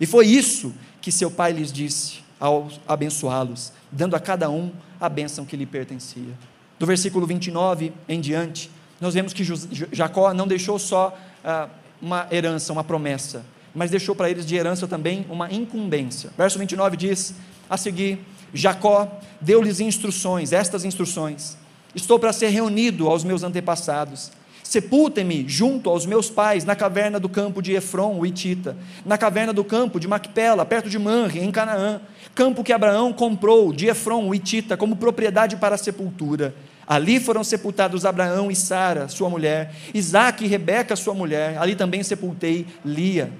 E 0.00 0.06
foi 0.06 0.26
isso 0.26 0.72
que 1.00 1.12
seu 1.12 1.30
pai 1.30 1.52
lhes 1.52 1.70
disse 1.70 2.24
ao 2.40 2.68
abençoá-los, 2.88 3.72
dando 3.92 4.16
a 4.16 4.20
cada 4.20 4.50
um 4.50 4.72
a 4.98 5.08
bênção 5.08 5.44
que 5.44 5.56
lhe 5.56 5.66
pertencia 5.66 6.34
do 6.78 6.86
versículo 6.86 7.26
29 7.26 7.92
em 8.08 8.20
diante, 8.20 8.70
nós 9.04 9.12
vemos 9.12 9.34
que 9.34 9.44
Jacó 9.92 10.32
não 10.32 10.46
deixou 10.46 10.78
só 10.78 11.14
ah, 11.44 11.68
uma 12.00 12.26
herança, 12.32 12.72
uma 12.72 12.82
promessa, 12.82 13.44
mas 13.74 13.90
deixou 13.90 14.14
para 14.14 14.30
eles 14.30 14.46
de 14.46 14.56
herança 14.56 14.88
também 14.88 15.26
uma 15.28 15.52
incumbência. 15.52 16.30
Verso 16.38 16.58
29 16.58 16.96
diz: 16.96 17.34
a 17.68 17.76
seguir, 17.76 18.24
Jacó 18.54 19.20
deu-lhes 19.42 19.78
instruções, 19.78 20.54
estas 20.54 20.86
instruções: 20.86 21.54
Estou 21.94 22.18
para 22.18 22.32
ser 22.32 22.48
reunido 22.48 23.06
aos 23.06 23.24
meus 23.24 23.42
antepassados. 23.42 24.32
Sepultem-me 24.62 25.46
junto 25.46 25.90
aos 25.90 26.06
meus 26.06 26.30
pais 26.30 26.64
na 26.64 26.74
caverna 26.74 27.20
do 27.20 27.28
campo 27.28 27.60
de 27.60 27.74
Efron, 27.74 28.18
o 28.18 28.24
Itita, 28.24 28.74
na 29.04 29.18
caverna 29.18 29.52
do 29.52 29.62
campo 29.62 30.00
de 30.00 30.08
Macpela, 30.08 30.64
perto 30.64 30.88
de 30.88 30.98
Manre, 30.98 31.40
em 31.40 31.50
Canaã, 31.50 32.00
campo 32.34 32.64
que 32.64 32.72
Abraão 32.72 33.12
comprou 33.12 33.70
de 33.70 33.86
Efron, 33.86 34.26
o 34.26 34.34
Itita, 34.34 34.78
como 34.78 34.96
propriedade 34.96 35.56
para 35.56 35.74
a 35.74 35.78
sepultura. 35.78 36.54
Ali 36.86 37.18
foram 37.18 37.42
sepultados 37.42 38.04
Abraão 38.04 38.50
e 38.50 38.56
Sara, 38.56 39.08
sua 39.08 39.30
mulher, 39.30 39.74
Isaac 39.94 40.44
e 40.44 40.48
Rebeca, 40.48 40.94
sua 40.96 41.14
mulher. 41.14 41.56
Ali 41.58 41.74
também 41.74 42.02
sepultei 42.02 42.66
Lia. 42.84 43.32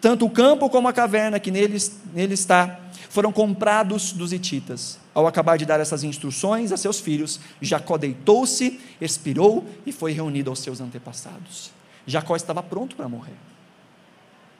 Tanto 0.00 0.26
o 0.26 0.30
campo 0.30 0.68
como 0.68 0.88
a 0.88 0.92
caverna 0.92 1.40
que 1.40 1.50
nele, 1.50 1.78
nele 2.12 2.34
está 2.34 2.80
foram 3.08 3.32
comprados 3.32 4.12
dos 4.12 4.32
hititas. 4.32 4.98
Ao 5.14 5.26
acabar 5.26 5.56
de 5.56 5.64
dar 5.64 5.80
essas 5.80 6.04
instruções 6.04 6.72
a 6.72 6.76
seus 6.76 7.00
filhos, 7.00 7.40
Jacó 7.60 7.96
deitou-se, 7.96 8.80
expirou 9.00 9.64
e 9.86 9.92
foi 9.92 10.12
reunido 10.12 10.50
aos 10.50 10.60
seus 10.60 10.80
antepassados. 10.80 11.70
Jacó 12.06 12.36
estava 12.36 12.62
pronto 12.62 12.94
para 12.94 13.08
morrer. 13.08 13.36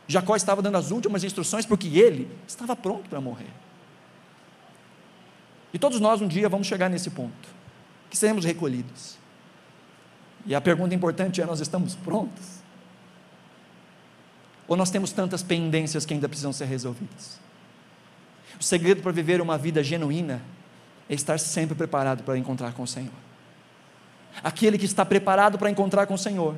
Jacó 0.06 0.34
estava 0.34 0.62
dando 0.62 0.76
as 0.76 0.90
últimas 0.90 1.22
instruções 1.22 1.66
porque 1.66 1.98
ele 1.98 2.28
estava 2.46 2.74
pronto 2.74 3.08
para 3.08 3.20
morrer. 3.20 3.50
E 5.72 5.78
todos 5.78 6.00
nós 6.00 6.22
um 6.22 6.28
dia 6.28 6.48
vamos 6.48 6.66
chegar 6.66 6.88
nesse 6.88 7.10
ponto 7.10 7.57
que 8.08 8.16
seremos 8.16 8.44
recolhidos. 8.44 9.16
E 10.46 10.54
a 10.54 10.60
pergunta 10.60 10.94
importante 10.94 11.40
é: 11.40 11.46
nós 11.46 11.60
estamos 11.60 11.94
prontos? 11.94 12.58
Ou 14.66 14.76
nós 14.76 14.90
temos 14.90 15.12
tantas 15.12 15.42
pendências 15.42 16.04
que 16.04 16.12
ainda 16.12 16.28
precisam 16.28 16.52
ser 16.52 16.66
resolvidas? 16.66 17.40
O 18.60 18.62
segredo 18.62 19.02
para 19.02 19.12
viver 19.12 19.40
uma 19.40 19.56
vida 19.56 19.82
genuína 19.82 20.42
é 21.08 21.14
estar 21.14 21.38
sempre 21.38 21.74
preparado 21.74 22.22
para 22.22 22.36
encontrar 22.36 22.72
com 22.72 22.82
o 22.82 22.86
Senhor. 22.86 23.12
Aquele 24.42 24.76
que 24.76 24.84
está 24.84 25.04
preparado 25.04 25.58
para 25.58 25.70
encontrar 25.70 26.06
com 26.06 26.14
o 26.14 26.18
Senhor, 26.18 26.54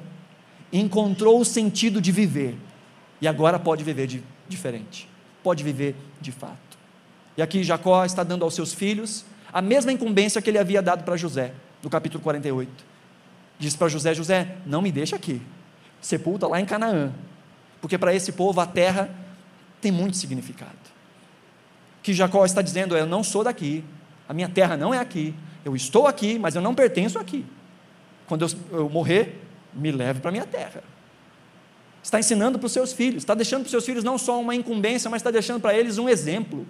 encontrou 0.72 1.40
o 1.40 1.44
sentido 1.44 2.00
de 2.00 2.10
viver 2.10 2.56
e 3.20 3.28
agora 3.28 3.58
pode 3.58 3.84
viver 3.84 4.06
de, 4.06 4.22
diferente, 4.48 5.08
pode 5.42 5.62
viver 5.62 5.94
de 6.20 6.32
fato. 6.32 6.78
E 7.36 7.42
aqui 7.42 7.62
Jacó 7.62 8.04
está 8.04 8.22
dando 8.22 8.44
aos 8.44 8.54
seus 8.54 8.74
filhos 8.74 9.24
a 9.52 9.60
mesma 9.60 9.92
incumbência 9.92 10.40
que 10.40 10.50
ele 10.50 10.58
havia 10.58 10.80
dado 10.80 11.04
para 11.04 11.16
José, 11.16 11.52
no 11.82 11.90
capítulo 11.90 12.22
48. 12.22 12.70
Diz 13.58 13.76
para 13.76 13.88
José: 13.88 14.14
José, 14.14 14.56
não 14.64 14.80
me 14.80 14.90
deixa 14.90 15.16
aqui, 15.16 15.42
sepulta 16.00 16.46
lá 16.46 16.60
em 16.60 16.64
Canaã, 16.64 17.12
porque 17.80 17.98
para 17.98 18.14
esse 18.14 18.32
povo 18.32 18.60
a 18.60 18.66
terra 18.66 19.10
tem 19.80 19.90
muito 19.90 20.16
significado. 20.16 20.70
Que 22.02 22.14
Jacó 22.14 22.44
está 22.44 22.62
dizendo 22.62 22.96
Eu 22.96 23.06
não 23.06 23.22
sou 23.22 23.44
daqui, 23.44 23.84
a 24.28 24.32
minha 24.32 24.48
terra 24.48 24.76
não 24.76 24.94
é 24.94 24.98
aqui, 24.98 25.34
eu 25.64 25.76
estou 25.76 26.06
aqui, 26.06 26.38
mas 26.38 26.54
eu 26.54 26.62
não 26.62 26.74
pertenço 26.74 27.18
aqui. 27.18 27.44
Quando 28.26 28.46
eu, 28.46 28.78
eu 28.78 28.88
morrer, 28.88 29.42
me 29.74 29.90
leve 29.90 30.20
para 30.20 30.30
a 30.30 30.32
minha 30.32 30.46
terra. 30.46 30.82
Está 32.02 32.18
ensinando 32.18 32.58
para 32.58 32.66
os 32.66 32.72
seus 32.72 32.92
filhos, 32.92 33.22
está 33.22 33.34
deixando 33.34 33.62
para 33.62 33.66
os 33.66 33.70
seus 33.70 33.84
filhos 33.84 34.02
não 34.02 34.16
só 34.16 34.40
uma 34.40 34.54
incumbência, 34.54 35.10
mas 35.10 35.20
está 35.20 35.30
deixando 35.30 35.60
para 35.60 35.74
eles 35.74 35.98
um 35.98 36.08
exemplo 36.08 36.66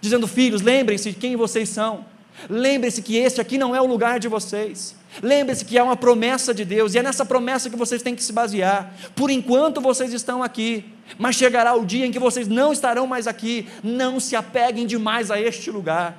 dizendo: 0.00 0.26
Filhos, 0.26 0.62
lembrem-se 0.62 1.10
de 1.10 1.16
quem 1.16 1.36
vocês 1.36 1.68
são. 1.68 2.04
Lembrem-se 2.50 3.00
que 3.00 3.16
este 3.16 3.40
aqui 3.40 3.56
não 3.56 3.74
é 3.74 3.80
o 3.80 3.86
lugar 3.86 4.20
de 4.20 4.28
vocês. 4.28 4.94
Lembre-se 5.22 5.64
que 5.64 5.78
há 5.78 5.84
uma 5.84 5.96
promessa 5.96 6.52
de 6.52 6.64
Deus 6.64 6.94
e 6.94 6.98
é 6.98 7.02
nessa 7.02 7.24
promessa 7.24 7.70
que 7.70 7.76
vocês 7.76 8.02
têm 8.02 8.14
que 8.14 8.22
se 8.22 8.32
basear. 8.32 8.94
Por 9.14 9.30
enquanto 9.30 9.80
vocês 9.80 10.12
estão 10.12 10.42
aqui, 10.42 10.84
mas 11.18 11.36
chegará 11.36 11.74
o 11.74 11.84
dia 11.84 12.04
em 12.04 12.12
que 12.12 12.18
vocês 12.18 12.46
não 12.46 12.72
estarão 12.72 13.06
mais 13.06 13.26
aqui. 13.26 13.68
Não 13.82 14.20
se 14.20 14.36
apeguem 14.36 14.86
demais 14.86 15.30
a 15.30 15.40
este 15.40 15.70
lugar. 15.70 16.16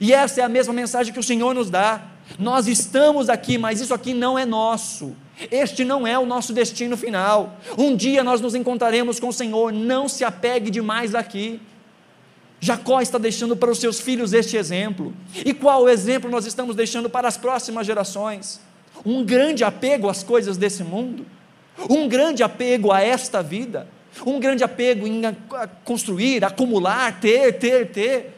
E 0.00 0.12
essa 0.12 0.40
é 0.40 0.44
a 0.44 0.48
mesma 0.48 0.72
mensagem 0.72 1.12
que 1.12 1.20
o 1.20 1.22
Senhor 1.22 1.54
nos 1.54 1.68
dá. 1.68 2.02
Nós 2.38 2.66
estamos 2.66 3.28
aqui, 3.28 3.58
mas 3.58 3.80
isso 3.80 3.92
aqui 3.92 4.14
não 4.14 4.38
é 4.38 4.46
nosso. 4.46 5.14
Este 5.50 5.84
não 5.84 6.06
é 6.06 6.18
o 6.18 6.26
nosso 6.26 6.52
destino 6.52 6.96
final. 6.96 7.58
Um 7.76 7.96
dia 7.96 8.22
nós 8.22 8.40
nos 8.40 8.54
encontraremos 8.54 9.18
com 9.18 9.28
o 9.28 9.32
Senhor. 9.32 9.72
Não 9.72 10.08
se 10.08 10.24
apegue 10.24 10.70
demais 10.70 11.14
aqui. 11.14 11.60
Jacó 12.60 13.00
está 13.00 13.16
deixando 13.16 13.56
para 13.56 13.70
os 13.70 13.78
seus 13.78 14.00
filhos 14.00 14.34
este 14.34 14.56
exemplo. 14.56 15.14
E 15.34 15.54
qual 15.54 15.88
exemplo 15.88 16.30
nós 16.30 16.44
estamos 16.44 16.76
deixando 16.76 17.08
para 17.08 17.26
as 17.26 17.38
próximas 17.38 17.86
gerações? 17.86 18.60
Um 19.04 19.24
grande 19.24 19.64
apego 19.64 20.10
às 20.10 20.22
coisas 20.22 20.58
desse 20.58 20.84
mundo, 20.84 21.24
um 21.88 22.06
grande 22.06 22.42
apego 22.42 22.92
a 22.92 23.00
esta 23.00 23.42
vida, 23.42 23.88
um 24.26 24.38
grande 24.38 24.62
apego 24.62 25.06
em 25.06 25.22
construir, 25.84 26.44
acumular, 26.44 27.18
ter, 27.18 27.58
ter, 27.58 27.90
ter, 27.90 28.36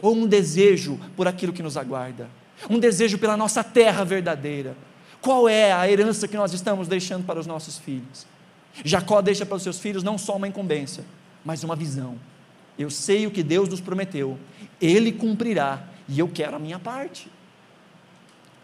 ou 0.00 0.14
um 0.14 0.26
desejo 0.26 1.00
por 1.16 1.26
aquilo 1.26 1.52
que 1.52 1.62
nos 1.62 1.76
aguarda, 1.76 2.28
um 2.70 2.78
desejo 2.78 3.18
pela 3.18 3.36
nossa 3.36 3.64
terra 3.64 4.04
verdadeira. 4.04 4.76
Qual 5.20 5.48
é 5.48 5.72
a 5.72 5.90
herança 5.90 6.28
que 6.28 6.36
nós 6.36 6.52
estamos 6.52 6.86
deixando 6.86 7.24
para 7.24 7.40
os 7.40 7.46
nossos 7.46 7.76
filhos? 7.76 8.24
Jacó 8.84 9.20
deixa 9.20 9.44
para 9.44 9.56
os 9.56 9.62
seus 9.64 9.80
filhos 9.80 10.04
não 10.04 10.16
só 10.16 10.36
uma 10.36 10.46
incumbência, 10.46 11.04
mas 11.44 11.64
uma 11.64 11.74
visão 11.74 12.16
eu 12.78 12.90
sei 12.90 13.26
o 13.26 13.30
que 13.30 13.42
Deus 13.42 13.68
nos 13.68 13.80
prometeu, 13.80 14.38
Ele 14.80 15.12
cumprirá, 15.12 15.84
e 16.08 16.18
eu 16.18 16.28
quero 16.28 16.56
a 16.56 16.58
minha 16.58 16.78
parte. 16.78 17.28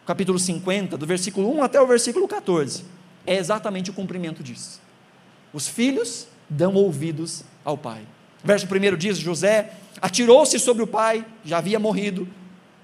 Capítulo 0.06 0.38
50, 0.38 0.96
do 0.96 1.06
versículo 1.06 1.54
1 1.56 1.62
até 1.62 1.80
o 1.80 1.86
versículo 1.86 2.26
14, 2.26 2.84
é 3.26 3.36
exatamente 3.36 3.90
o 3.90 3.92
cumprimento 3.92 4.42
disso. 4.42 4.80
Os 5.52 5.68
filhos 5.68 6.26
dão 6.48 6.74
ouvidos 6.74 7.44
ao 7.64 7.78
pai. 7.78 8.02
Verso 8.42 8.66
1 8.66 8.96
diz: 8.96 9.18
José 9.18 9.72
atirou-se 10.00 10.58
sobre 10.58 10.82
o 10.82 10.86
pai, 10.86 11.24
já 11.44 11.58
havia 11.58 11.78
morrido, 11.78 12.26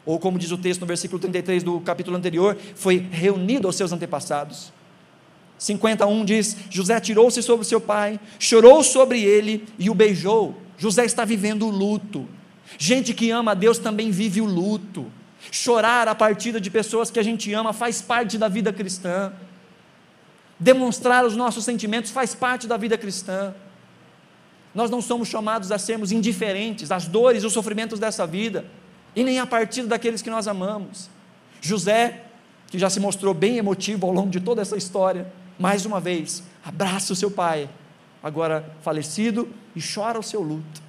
ou 0.05 0.21
como 0.21 0.39
diz 0.39 0.53
o 0.53 0.59
texto 0.59 0.83
no 0.83 0.87
versículo 0.87 1.19
33 1.19 1.63
do 1.63 1.81
capítulo 1.81 2.17
anterior, 2.17 2.57
foi 2.77 2.99
reunido 3.11 3.67
aos 3.67 3.77
seus 3.77 3.93
antepassados. 3.93 4.73
51 5.59 6.25
diz: 6.25 6.57
José 6.71 6.95
atirou-se 6.95 7.43
sobre 7.43 7.67
seu 7.67 7.81
pai, 7.81 8.21
chorou 8.39 8.85
sobre 8.85 9.23
ele 9.23 9.67
e 9.79 9.91
o 9.91 9.95
beijou. 9.95 10.66
José 10.79 11.05
está 11.05 11.25
vivendo 11.25 11.67
o 11.67 11.71
luto. 11.71 12.27
Gente 12.79 13.15
que 13.15 13.31
ama 13.31 13.53
a 13.53 13.55
Deus 13.55 13.79
também 13.79 14.11
vive 14.11 14.41
o 14.41 14.45
luto. 14.45 15.07
Chorar 15.51 16.09
a 16.09 16.15
partida 16.15 16.61
de 16.61 16.71
pessoas 16.71 17.11
que 17.11 17.19
a 17.19 17.23
gente 17.23 17.53
ama 17.53 17.73
faz 17.73 18.03
parte 18.03 18.37
da 18.37 18.49
vida 18.49 18.73
cristã. 18.73 19.33
Demonstrar 20.59 21.25
os 21.25 21.37
nossos 21.37 21.65
sentimentos 21.65 22.11
faz 22.11 22.35
parte 22.35 22.67
da 22.67 22.77
vida 22.77 22.97
cristã. 22.97 23.55
Nós 24.75 24.91
não 24.91 25.01
somos 25.01 25.29
chamados 25.29 25.73
a 25.73 25.79
sermos 25.79 26.13
indiferentes 26.13 26.91
às 26.91 27.07
dores 27.07 27.43
e 27.43 27.47
os 27.47 27.53
sofrimentos 27.53 27.99
dessa 27.99 28.27
vida, 28.27 28.67
e 29.15 29.25
nem 29.25 29.39
a 29.39 29.47
partida 29.47 29.89
daqueles 29.89 30.21
que 30.21 30.29
nós 30.29 30.47
amamos. 30.47 31.09
José, 31.63 32.25
que 32.67 32.79
já 32.79 32.91
se 32.91 33.01
mostrou 33.01 33.33
bem 33.33 33.57
emotivo 33.57 34.07
ao 34.07 34.13
longo 34.13 34.31
de 34.31 34.39
toda 34.39 34.61
essa 34.61 34.77
história, 34.77 35.33
mais 35.59 35.87
uma 35.87 35.99
vez, 35.99 36.43
abraça 36.63 37.15
o 37.15 37.17
seu 37.17 37.31
pai, 37.31 37.71
agora 38.27 38.69
falecido, 38.83 39.49
e 39.77 39.81
chora 39.81 40.19
o 40.19 40.23
seu 40.23 40.43
luto. 40.43 40.83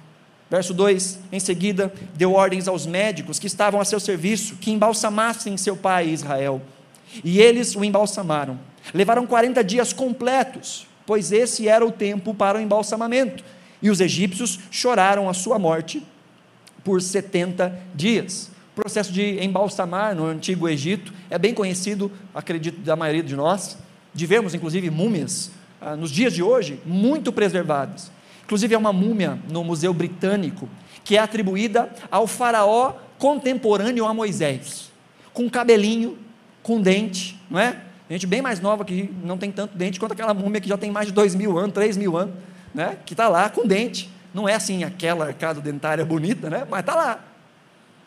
Verso 0.50 0.74
2: 0.74 1.20
Em 1.30 1.38
seguida, 1.38 1.92
deu 2.16 2.32
ordens 2.32 2.66
aos 2.66 2.84
médicos 2.84 3.38
que 3.38 3.46
estavam 3.46 3.80
a 3.80 3.84
seu 3.84 4.00
serviço 4.00 4.56
que 4.56 4.72
embalsamassem 4.72 5.56
seu 5.56 5.76
pai 5.76 6.08
Israel. 6.08 6.60
E 7.22 7.40
eles 7.40 7.76
o 7.76 7.84
embalsamaram. 7.84 8.58
Levaram 8.92 9.24
40 9.24 9.62
dias 9.62 9.92
completos, 9.92 10.84
pois 11.06 11.30
esse 11.30 11.68
era 11.68 11.86
o 11.86 11.92
tempo 11.92 12.34
para 12.34 12.58
o 12.58 12.60
embalsamamento. 12.60 13.44
E 13.80 13.88
os 13.88 14.00
egípcios 14.00 14.58
choraram 14.68 15.28
a 15.28 15.32
sua 15.32 15.60
morte 15.60 16.04
por 16.82 17.00
70 17.00 17.80
dias. 17.94 18.50
O 18.72 18.80
processo 18.80 19.12
de 19.12 19.40
embalsamar 19.44 20.12
no 20.12 20.26
antigo 20.26 20.68
Egito 20.68 21.12
é 21.30 21.38
bem 21.38 21.54
conhecido, 21.54 22.10
acredito, 22.34 22.80
da 22.80 22.96
maioria 22.96 23.22
de 23.22 23.36
nós. 23.36 23.78
De 24.12 24.26
vermos, 24.26 24.54
inclusive, 24.54 24.90
múmias 24.90 25.52
nos 25.98 26.10
dias 26.10 26.32
de 26.32 26.42
hoje, 26.42 26.80
muito 26.84 27.32
preservadas. 27.32 28.10
Inclusive, 28.44 28.74
é 28.74 28.78
uma 28.78 28.92
múmia 28.92 29.38
no 29.50 29.62
Museu 29.62 29.92
Britânico 29.92 30.68
que 31.04 31.16
é 31.16 31.20
atribuída 31.20 31.90
ao 32.10 32.26
faraó 32.26 32.94
contemporâneo 33.18 34.06
a 34.06 34.14
Moisés, 34.14 34.90
com 35.32 35.48
cabelinho, 35.48 36.18
com 36.62 36.80
dente, 36.80 37.38
não 37.50 37.58
é? 37.58 37.80
Gente 38.10 38.26
bem 38.26 38.40
mais 38.40 38.60
nova 38.60 38.84
que 38.84 39.10
não 39.22 39.36
tem 39.36 39.52
tanto 39.52 39.76
dente 39.76 40.00
quanto 40.00 40.12
aquela 40.12 40.32
múmia 40.32 40.60
que 40.60 40.68
já 40.68 40.78
tem 40.78 40.90
mais 40.90 41.08
de 41.08 41.12
dois 41.12 41.34
mil 41.34 41.58
anos, 41.58 41.72
três 41.74 41.96
mil 41.96 42.16
anos, 42.16 42.34
né? 42.74 42.96
Que 43.04 43.12
está 43.12 43.28
lá 43.28 43.50
com 43.50 43.66
dente. 43.66 44.10
Não 44.32 44.48
é 44.48 44.54
assim 44.54 44.84
aquela 44.84 45.26
arcada 45.26 45.60
dentária 45.60 46.04
bonita, 46.04 46.48
né? 46.48 46.66
Mas 46.70 46.80
está 46.80 46.94
lá, 46.94 47.24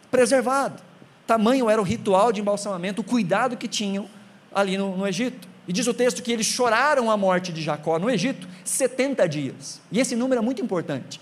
preservado. 0.10 0.82
Tamanho 1.28 1.70
era 1.70 1.80
o 1.80 1.84
ritual 1.84 2.32
de 2.32 2.42
embalsamamento, 2.42 3.02
o 3.02 3.04
cuidado 3.04 3.56
que 3.56 3.68
tinham 3.68 4.08
ali 4.54 4.78
no, 4.78 4.98
no 4.98 5.08
Egito. 5.08 5.48
E 5.68 5.74
diz 5.74 5.88
o 5.88 5.94
texto 5.94 6.24
que 6.24 6.32
eles 6.32 6.48
choraram 6.48 7.12
a 7.12 7.18
morte 7.18 7.52
de 7.54 7.62
Jacó 7.62 8.00
no 8.00 8.10
Egito 8.10 8.48
70 8.66 9.28
dias. 9.28 9.82
E 9.92 10.00
esse 10.00 10.16
número 10.16 10.40
é 10.40 10.44
muito 10.44 10.62
importante. 10.62 11.22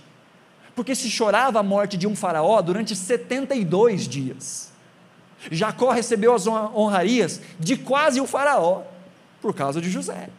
Porque 0.75 0.95
se 0.95 1.09
chorava 1.09 1.59
a 1.59 1.63
morte 1.63 1.97
de 1.97 2.07
um 2.07 2.15
faraó 2.15 2.61
durante 2.61 2.95
72 2.95 4.07
dias. 4.07 4.71
Jacó 5.51 5.91
recebeu 5.91 6.33
as 6.33 6.47
honrarias 6.47 7.41
de 7.59 7.77
quase 7.77 8.19
o 8.19 8.27
faraó 8.27 8.83
por 9.41 9.53
causa 9.53 9.81
de 9.81 9.89
José. 9.89 10.29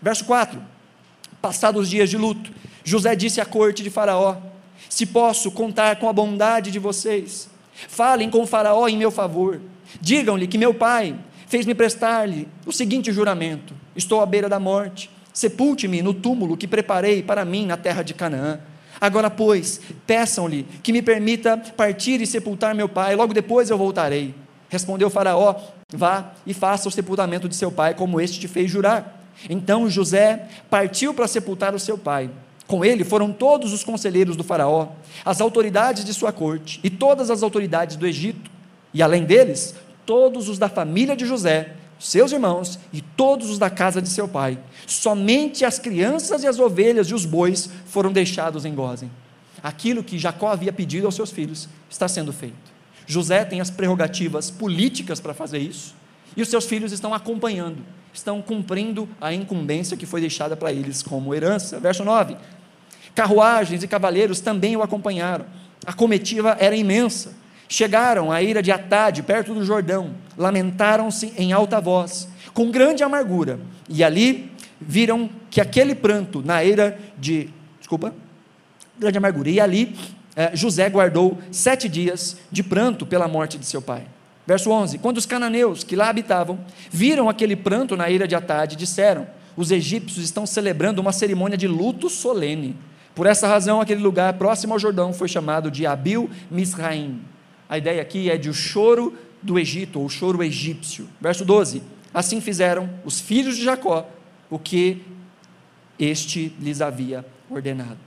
Verso 0.00 0.24
4. 0.24 0.60
Passados 1.40 1.82
os 1.82 1.88
dias 1.88 2.10
de 2.10 2.16
luto, 2.16 2.50
José 2.84 3.14
disse 3.14 3.40
à 3.40 3.44
corte 3.44 3.82
de 3.82 3.90
Faraó: 3.90 4.36
Se 4.88 5.06
posso 5.06 5.50
contar 5.50 5.96
com 5.96 6.08
a 6.08 6.12
bondade 6.12 6.70
de 6.70 6.78
vocês, 6.78 7.48
falem 7.88 8.30
com 8.30 8.42
o 8.42 8.46
Faraó 8.46 8.88
em 8.88 8.96
meu 8.96 9.10
favor. 9.10 9.60
Digam-lhe 10.00 10.46
que 10.46 10.58
meu 10.58 10.74
pai 10.74 11.16
fez-me 11.46 11.74
prestar-lhe 11.74 12.48
o 12.66 12.72
seguinte 12.72 13.12
juramento: 13.12 13.74
Estou 13.94 14.20
à 14.20 14.26
beira 14.26 14.48
da 14.48 14.60
morte, 14.60 15.10
sepulte-me 15.32 16.02
no 16.02 16.14
túmulo 16.14 16.56
que 16.56 16.66
preparei 16.66 17.22
para 17.22 17.44
mim 17.44 17.66
na 17.66 17.76
terra 17.76 18.02
de 18.02 18.14
Canaã. 18.14 18.60
Agora, 19.00 19.28
pois, 19.28 19.80
peçam-lhe 20.06 20.66
que 20.82 20.92
me 20.92 21.02
permita 21.02 21.56
partir 21.76 22.20
e 22.20 22.26
sepultar 22.26 22.74
meu 22.74 22.88
pai, 22.88 23.14
logo 23.14 23.34
depois 23.34 23.68
eu 23.68 23.76
voltarei. 23.76 24.34
Respondeu 24.68 25.10
Faraó: 25.10 25.54
Vá 25.92 26.32
e 26.46 26.54
faça 26.54 26.88
o 26.88 26.92
sepultamento 26.92 27.48
de 27.48 27.54
seu 27.54 27.70
pai, 27.70 27.94
como 27.94 28.20
este 28.20 28.40
te 28.40 28.48
fez 28.48 28.70
jurar. 28.70 29.22
Então 29.48 29.88
José 29.88 30.48
partiu 30.70 31.12
para 31.12 31.28
sepultar 31.28 31.74
o 31.74 31.78
seu 31.78 31.98
pai. 31.98 32.30
Com 32.66 32.84
ele 32.84 33.04
foram 33.04 33.32
todos 33.32 33.72
os 33.72 33.84
conselheiros 33.84 34.34
do 34.34 34.42
Faraó, 34.42 34.88
as 35.24 35.40
autoridades 35.40 36.04
de 36.04 36.12
sua 36.12 36.32
corte 36.32 36.80
e 36.82 36.90
todas 36.90 37.30
as 37.30 37.42
autoridades 37.42 37.96
do 37.96 38.06
Egito. 38.06 38.50
E 38.92 39.02
além 39.02 39.24
deles, 39.24 39.74
todos 40.06 40.48
os 40.48 40.58
da 40.58 40.68
família 40.68 41.16
de 41.16 41.26
José, 41.26 41.74
seus 41.98 42.32
irmãos 42.32 42.78
e 42.92 43.00
todos 43.00 43.50
os 43.50 43.58
da 43.58 43.68
casa 43.68 44.00
de 44.00 44.08
seu 44.08 44.28
pai. 44.28 44.58
Somente 44.86 45.64
as 45.64 45.78
crianças 45.78 46.42
e 46.42 46.46
as 46.46 46.58
ovelhas 46.58 47.08
e 47.08 47.14
os 47.14 47.26
bois 47.26 47.68
foram 47.86 48.12
deixados 48.12 48.64
em 48.64 48.74
Gozem. 48.74 49.10
Aquilo 49.62 50.04
que 50.04 50.18
Jacó 50.18 50.48
havia 50.48 50.72
pedido 50.72 51.06
aos 51.06 51.14
seus 51.14 51.30
filhos 51.30 51.68
está 51.90 52.06
sendo 52.06 52.32
feito. 52.32 52.76
José 53.06 53.44
tem 53.44 53.60
as 53.60 53.70
prerrogativas 53.70 54.50
políticas 54.50 55.20
para 55.20 55.34
fazer 55.34 55.58
isso, 55.58 55.94
e 56.36 56.42
os 56.42 56.48
seus 56.48 56.66
filhos 56.66 56.92
estão 56.92 57.14
acompanhando, 57.14 57.78
estão 58.12 58.42
cumprindo 58.42 59.08
a 59.20 59.32
incumbência 59.32 59.96
que 59.96 60.04
foi 60.04 60.20
deixada 60.20 60.56
para 60.56 60.72
eles 60.72 61.02
como 61.02 61.34
herança. 61.34 61.80
Verso 61.80 62.04
9: 62.04 62.36
Carruagens 63.14 63.82
e 63.82 63.88
cavaleiros 63.88 64.40
também 64.40 64.76
o 64.76 64.82
acompanharam. 64.82 65.46
A 65.86 65.92
comitiva 65.92 66.56
era 66.60 66.76
imensa 66.76 67.32
Chegaram 67.68 68.30
à 68.30 68.40
ira 68.42 68.62
de 68.62 68.70
Atade, 68.70 69.22
perto 69.22 69.52
do 69.52 69.64
Jordão, 69.64 70.12
lamentaram-se 70.38 71.32
em 71.36 71.52
alta 71.52 71.80
voz, 71.80 72.28
com 72.54 72.70
grande 72.70 73.02
amargura, 73.02 73.58
e 73.88 74.04
ali 74.04 74.52
viram 74.80 75.28
que 75.50 75.60
aquele 75.60 75.94
pranto 75.94 76.42
na 76.44 76.62
ira 76.62 76.98
de. 77.18 77.48
Desculpa, 77.78 78.14
grande 78.98 79.18
amargura. 79.18 79.50
E 79.50 79.60
ali 79.60 79.96
eh, 80.36 80.50
José 80.54 80.88
guardou 80.88 81.38
sete 81.50 81.88
dias 81.88 82.36
de 82.50 82.62
pranto 82.62 83.04
pela 83.04 83.26
morte 83.26 83.58
de 83.58 83.66
seu 83.66 83.82
pai. 83.82 84.04
Verso 84.46 84.70
11: 84.70 84.98
Quando 84.98 85.16
os 85.16 85.26
cananeus 85.26 85.82
que 85.82 85.96
lá 85.96 86.08
habitavam 86.08 86.60
viram 86.90 87.28
aquele 87.28 87.56
pranto 87.56 87.96
na 87.96 88.08
ira 88.08 88.28
de 88.28 88.36
Atade, 88.36 88.76
disseram: 88.76 89.26
Os 89.56 89.72
egípcios 89.72 90.24
estão 90.24 90.46
celebrando 90.46 91.00
uma 91.00 91.12
cerimônia 91.12 91.56
de 91.56 91.66
luto 91.66 92.08
solene. 92.08 92.76
Por 93.12 93.26
essa 93.26 93.48
razão, 93.48 93.80
aquele 93.80 94.02
lugar 94.02 94.34
próximo 94.34 94.74
ao 94.74 94.78
Jordão 94.78 95.12
foi 95.12 95.26
chamado 95.26 95.70
de 95.70 95.84
Abil 95.84 96.30
Misraim 96.50 97.20
a 97.68 97.78
ideia 97.78 98.00
aqui 98.00 98.30
é 98.30 98.36
de 98.36 98.48
o 98.48 98.54
choro 98.54 99.16
do 99.42 99.58
Egito, 99.58 100.00
ou 100.00 100.06
o 100.06 100.10
choro 100.10 100.42
egípcio. 100.42 101.08
Verso 101.20 101.44
12: 101.44 101.82
Assim 102.12 102.40
fizeram 102.40 102.88
os 103.04 103.20
filhos 103.20 103.56
de 103.56 103.64
Jacó 103.64 104.08
o 104.48 104.58
que 104.58 105.02
este 105.98 106.52
lhes 106.60 106.80
havia 106.80 107.24
ordenado. 107.50 107.98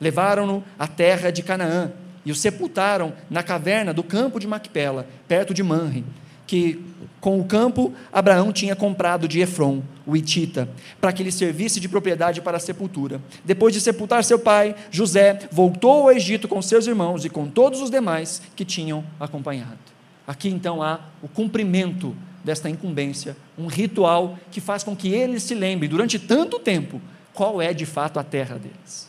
Levaram-no 0.00 0.62
à 0.78 0.86
terra 0.86 1.30
de 1.30 1.42
Canaã 1.42 1.92
e 2.24 2.32
o 2.32 2.34
sepultaram 2.34 3.12
na 3.30 3.42
caverna 3.42 3.92
do 3.92 4.02
campo 4.02 4.40
de 4.40 4.46
Macpela, 4.46 5.06
perto 5.28 5.52
de 5.54 5.62
Manre, 5.62 6.04
que 6.46 6.82
com 7.24 7.40
o 7.40 7.44
campo 7.46 7.90
Abraão 8.12 8.52
tinha 8.52 8.76
comprado 8.76 9.26
de 9.26 9.40
Efron, 9.40 9.82
o 10.04 10.14
Itita, 10.14 10.68
para 11.00 11.10
que 11.10 11.22
lhe 11.22 11.32
servisse 11.32 11.80
de 11.80 11.88
propriedade 11.88 12.42
para 12.42 12.58
a 12.58 12.60
sepultura. 12.60 13.18
Depois 13.42 13.72
de 13.72 13.80
sepultar 13.80 14.22
seu 14.22 14.38
pai, 14.38 14.76
José 14.90 15.48
voltou 15.50 16.02
ao 16.02 16.12
Egito 16.12 16.46
com 16.46 16.60
seus 16.60 16.86
irmãos 16.86 17.24
e 17.24 17.30
com 17.30 17.48
todos 17.48 17.80
os 17.80 17.88
demais 17.88 18.42
que 18.54 18.62
tinham 18.62 19.02
acompanhado. 19.18 19.78
Aqui 20.26 20.50
então 20.50 20.82
há 20.82 21.00
o 21.22 21.26
cumprimento 21.26 22.14
desta 22.44 22.68
incumbência, 22.68 23.34
um 23.56 23.68
ritual 23.68 24.38
que 24.50 24.60
faz 24.60 24.84
com 24.84 24.94
que 24.94 25.08
eles 25.08 25.44
se 25.44 25.54
lembrem 25.54 25.88
durante 25.88 26.18
tanto 26.18 26.58
tempo 26.58 27.00
qual 27.32 27.62
é 27.62 27.72
de 27.72 27.86
fato 27.86 28.20
a 28.20 28.22
terra 28.22 28.58
deles. 28.58 29.08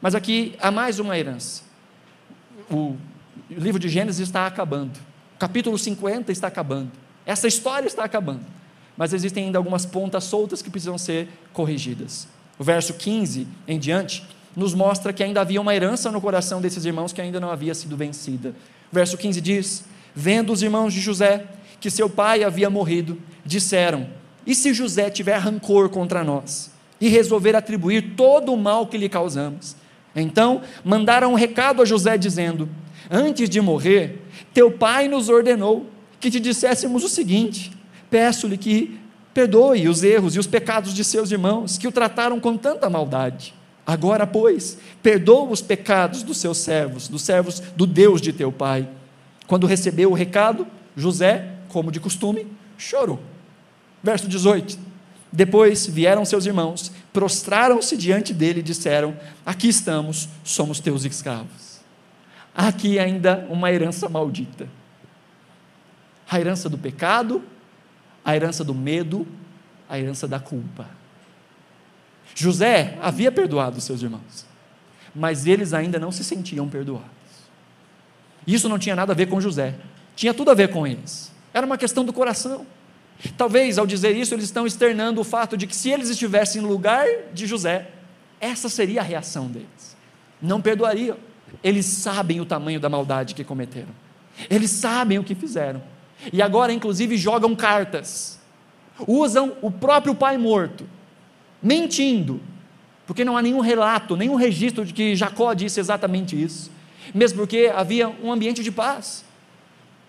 Mas 0.00 0.14
aqui 0.14 0.54
há 0.60 0.70
mais 0.70 1.00
uma 1.00 1.18
herança. 1.18 1.64
O 2.70 2.94
livro 3.50 3.80
de 3.80 3.88
Gênesis 3.88 4.20
está 4.20 4.46
acabando. 4.46 4.96
O 5.34 5.38
capítulo 5.40 5.76
50 5.76 6.30
está 6.30 6.46
acabando. 6.46 7.05
Essa 7.26 7.48
história 7.48 7.88
está 7.88 8.04
acabando. 8.04 8.42
Mas 8.96 9.12
existem 9.12 9.46
ainda 9.46 9.58
algumas 9.58 9.84
pontas 9.84 10.24
soltas 10.24 10.62
que 10.62 10.70
precisam 10.70 10.96
ser 10.96 11.28
corrigidas. 11.52 12.28
O 12.58 12.64
verso 12.64 12.94
15 12.94 13.46
em 13.68 13.78
diante 13.78 14.24
nos 14.56 14.72
mostra 14.72 15.12
que 15.12 15.22
ainda 15.22 15.42
havia 15.42 15.60
uma 15.60 15.74
herança 15.74 16.10
no 16.10 16.20
coração 16.20 16.62
desses 16.62 16.86
irmãos 16.86 17.12
que 17.12 17.20
ainda 17.20 17.38
não 17.38 17.50
havia 17.50 17.74
sido 17.74 17.96
vencida. 17.96 18.54
O 18.90 18.94
verso 18.94 19.18
15 19.18 19.40
diz: 19.40 19.84
Vendo 20.14 20.52
os 20.52 20.62
irmãos 20.62 20.94
de 20.94 21.00
José 21.00 21.44
que 21.78 21.90
seu 21.90 22.08
pai 22.08 22.42
havia 22.42 22.70
morrido, 22.70 23.20
disseram: 23.44 24.08
E 24.46 24.54
se 24.54 24.72
José 24.72 25.10
tiver 25.10 25.36
rancor 25.36 25.90
contra 25.90 26.24
nós 26.24 26.70
e 26.98 27.08
resolver 27.08 27.54
atribuir 27.54 28.14
todo 28.16 28.54
o 28.54 28.56
mal 28.56 28.86
que 28.86 28.96
lhe 28.96 29.10
causamos? 29.10 29.76
Então 30.14 30.62
mandaram 30.82 31.32
um 31.32 31.36
recado 31.36 31.82
a 31.82 31.84
José 31.84 32.16
dizendo: 32.16 32.66
Antes 33.10 33.50
de 33.50 33.60
morrer, 33.60 34.22
teu 34.54 34.70
pai 34.70 35.06
nos 35.06 35.28
ordenou 35.28 35.90
que 36.20 36.30
te 36.30 36.40
disséssemos 36.40 37.04
o 37.04 37.08
seguinte: 37.08 37.72
Peço-lhe 38.10 38.56
que 38.56 38.98
perdoe 39.34 39.88
os 39.88 40.02
erros 40.02 40.34
e 40.34 40.38
os 40.38 40.46
pecados 40.46 40.94
de 40.94 41.04
seus 41.04 41.30
irmãos, 41.30 41.76
que 41.76 41.86
o 41.86 41.92
trataram 41.92 42.40
com 42.40 42.56
tanta 42.56 42.88
maldade. 42.88 43.54
Agora, 43.86 44.26
pois, 44.26 44.78
perdoa 45.02 45.50
os 45.50 45.62
pecados 45.62 46.22
dos 46.22 46.38
seus 46.38 46.58
servos, 46.58 47.06
dos 47.06 47.22
servos 47.22 47.60
do 47.60 47.86
Deus 47.86 48.20
de 48.20 48.32
teu 48.32 48.50
pai. 48.50 48.88
Quando 49.46 49.66
recebeu 49.66 50.10
o 50.10 50.14
recado, 50.14 50.66
José, 50.96 51.52
como 51.68 51.92
de 51.92 52.00
costume, 52.00 52.46
chorou. 52.76 53.20
Verso 54.02 54.26
18. 54.26 54.78
Depois 55.30 55.86
vieram 55.86 56.24
seus 56.24 56.46
irmãos, 56.46 56.90
prostraram-se 57.12 57.96
diante 57.96 58.32
dele 58.32 58.60
e 58.60 58.62
disseram: 58.62 59.16
Aqui 59.44 59.68
estamos, 59.68 60.28
somos 60.42 60.80
teus 60.80 61.04
escravos. 61.04 61.80
Aqui 62.54 62.98
ainda 62.98 63.46
uma 63.50 63.70
herança 63.70 64.08
maldita. 64.08 64.66
A 66.28 66.40
herança 66.40 66.68
do 66.68 66.76
pecado, 66.76 67.42
a 68.24 68.34
herança 68.34 68.64
do 68.64 68.74
medo, 68.74 69.26
a 69.88 69.98
herança 69.98 70.26
da 70.26 70.40
culpa. 70.40 70.88
José 72.34 72.98
havia 73.00 73.30
perdoado 73.30 73.80
seus 73.80 74.02
irmãos, 74.02 74.44
mas 75.14 75.46
eles 75.46 75.72
ainda 75.72 75.98
não 75.98 76.10
se 76.10 76.24
sentiam 76.24 76.68
perdoados. 76.68 77.06
Isso 78.46 78.68
não 78.68 78.78
tinha 78.78 78.94
nada 78.94 79.12
a 79.12 79.16
ver 79.16 79.26
com 79.26 79.40
José, 79.40 79.74
tinha 80.14 80.34
tudo 80.34 80.50
a 80.50 80.54
ver 80.54 80.70
com 80.70 80.86
eles. 80.86 81.32
Era 81.54 81.64
uma 81.64 81.78
questão 81.78 82.04
do 82.04 82.12
coração. 82.12 82.66
Talvez 83.36 83.78
ao 83.78 83.86
dizer 83.86 84.14
isso, 84.14 84.34
eles 84.34 84.44
estão 84.44 84.66
externando 84.66 85.20
o 85.20 85.24
fato 85.24 85.56
de 85.56 85.66
que 85.66 85.74
se 85.74 85.90
eles 85.90 86.10
estivessem 86.10 86.60
no 86.60 86.68
lugar 86.68 87.06
de 87.32 87.46
José, 87.46 87.90
essa 88.40 88.68
seria 88.68 89.00
a 89.00 89.04
reação 89.04 89.46
deles. 89.48 89.96
Não 90.40 90.60
perdoariam. 90.60 91.16
Eles 91.62 91.86
sabem 91.86 92.40
o 92.40 92.44
tamanho 92.44 92.78
da 92.78 92.88
maldade 92.88 93.34
que 93.34 93.42
cometeram. 93.42 93.88
Eles 94.50 94.70
sabem 94.70 95.18
o 95.18 95.24
que 95.24 95.34
fizeram. 95.34 95.82
E 96.32 96.40
agora, 96.42 96.72
inclusive, 96.72 97.16
jogam 97.16 97.54
cartas. 97.54 98.38
Usam 99.06 99.56
o 99.60 99.70
próprio 99.70 100.14
pai 100.14 100.38
morto 100.38 100.86
mentindo, 101.62 102.40
porque 103.06 103.24
não 103.24 103.36
há 103.36 103.42
nenhum 103.42 103.60
relato, 103.60 104.16
nenhum 104.16 104.36
registro 104.36 104.84
de 104.84 104.92
que 104.92 105.16
Jacó 105.16 105.52
disse 105.52 105.80
exatamente 105.80 106.40
isso, 106.40 106.70
mesmo 107.14 107.38
porque 107.38 107.70
havia 107.74 108.08
um 108.08 108.32
ambiente 108.32 108.62
de 108.62 108.70
paz. 108.70 109.24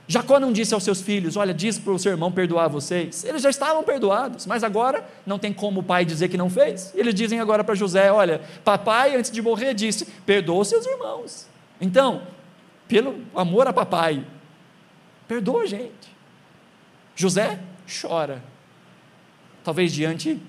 Jacó 0.08 0.39
não 0.39 0.53
disse 0.53 0.74
aos 0.74 0.84
seus 0.84 1.01
filhos: 1.01 1.36
Olha, 1.36 1.53
diz 1.53 1.78
para 1.78 1.91
o 1.91 1.99
seu 1.99 2.12
irmão 2.12 2.32
perdoar 2.32 2.70
vocês. 2.70 3.26
Eles 3.26 3.41
já 3.41 3.49
estavam 3.49 3.84
perdoados, 3.84 4.45
mas 4.45 4.64
agora 4.64 5.05
não 5.26 5.38
tem 5.38 5.51
como 5.51 5.82
o 5.82 5.84
pai 5.84 6.05
dizer 6.05 6.30
que 6.30 6.38
não 6.38 6.49
fez. 6.49 6.93
Eles 6.95 7.14
dizem 7.14 7.39
agora 7.39 7.64
para 7.64 7.76
José: 7.76 8.12
Olha, 8.12 8.41
papai, 8.64 9.18
antes 9.18 9.30
de 9.30 9.41
morrer, 9.41 9.74
disse: 9.74 10.05
Perdoa 10.26 10.62
os 10.62 10.70
seus 10.70 10.86
irmãos. 10.86 11.47
Então, 11.82 12.22
pelo 12.88 13.20
amor 13.36 13.68
a 13.68 13.74
papai, 13.74 14.24
perdoa 15.28 15.63
a 15.63 15.65
gente. 15.65 16.15
José 17.15 17.59
chora, 18.01 18.43
talvez 19.63 19.91
diante 19.91 20.39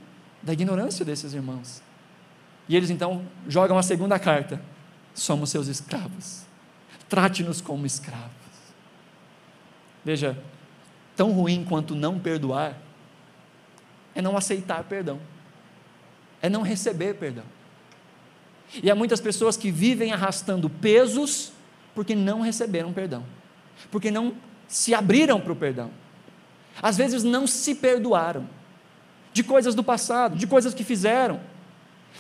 da 0.43 0.53
ignorância 0.53 1.05
desses 1.05 1.33
irmãos. 1.33 1.83
E 2.69 2.77
eles 2.77 2.91
então 2.91 3.25
jogam 3.49 3.79
a 3.79 3.83
segunda 3.83 4.19
carta: 4.19 4.61
somos 5.15 5.51
seus 5.51 5.67
escravos, 5.69 6.43
trate-nos 7.09 7.61
como 7.61 7.87
escravos. 7.87 8.31
Veja, 10.05 10.39
tão 11.17 11.33
ruim 11.33 11.65
quanto 11.65 11.95
não 11.95 12.19
perdoar 12.19 12.77
é 14.15 14.23
não 14.23 14.37
aceitar 14.37 14.85
perdão, 14.85 15.21
é 16.43 16.49
não 16.49 16.63
receber 16.63 17.15
perdão. 17.15 17.45
E 18.83 18.91
há 18.91 18.95
muitas 18.95 19.21
pessoas 19.21 19.57
que 19.57 19.71
vivem 19.71 20.13
arrastando 20.13 20.69
pesos 20.69 21.53
porque 21.95 22.15
não 22.15 22.41
receberam 22.41 22.93
perdão, 22.93 23.25
porque 23.91 24.11
não 24.11 24.35
se 24.69 24.95
abriram 24.95 25.41
para 25.41 25.53
o 25.53 25.57
perdão, 25.57 25.91
às 26.81 26.97
vezes 26.97 27.25
não 27.25 27.47
se 27.47 27.75
perdoaram 27.75 28.49
de 29.33 29.43
coisas 29.43 29.75
do 29.75 29.83
passado, 29.83 30.37
de 30.37 30.47
coisas 30.47 30.75
que 30.75 30.85
fizeram. 30.85 31.41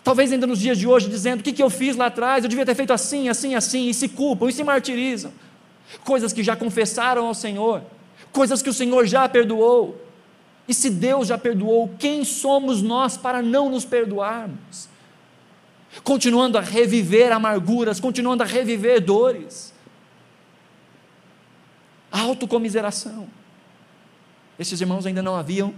Talvez 0.03 0.32
ainda 0.32 0.46
nos 0.46 0.59
dias 0.59 0.78
de 0.78 0.86
hoje, 0.86 1.09
dizendo: 1.09 1.40
o 1.40 1.42
que, 1.42 1.53
que 1.53 1.62
eu 1.62 1.70
fiz 1.70 1.96
lá 1.96 2.07
atrás? 2.07 2.42
Eu 2.42 2.49
devia 2.49 2.64
ter 2.64 2.74
feito 2.74 2.92
assim, 2.92 3.28
assim, 3.28 3.55
assim, 3.55 3.88
e 3.88 3.94
se 3.94 4.09
culpam 4.09 4.49
e 4.49 4.53
se 4.53 4.64
martirizam. 4.64 5.32
Coisas 6.05 6.32
que 6.32 6.42
já 6.42 6.57
confessaram 6.57 7.26
ao 7.26 7.34
Senhor, 7.34 7.82
coisas 8.32 8.62
que 8.62 8.70
o 8.70 8.74
Senhor 8.74 9.07
já 9.07 9.28
perdoou. 9.28 10.05
E 10.66 10.74
se 10.74 10.90
Deus 10.90 11.28
já 11.28 11.38
perdoou, 11.38 11.90
quem 11.99 12.24
somos 12.24 12.82
nós 12.82 13.16
para 13.16 13.40
não 13.40 13.70
nos 13.70 13.86
perdoarmos? 13.86 14.88
Continuando 16.05 16.59
a 16.59 16.61
reviver 16.61 17.32
amarguras, 17.32 17.99
continuando 17.99 18.42
a 18.42 18.46
reviver 18.46 19.01
dores. 19.01 19.72
Autocomiseração. 22.18 23.28
Esses 24.58 24.80
irmãos 24.80 25.06
ainda 25.06 25.22
não 25.22 25.36
haviam 25.36 25.72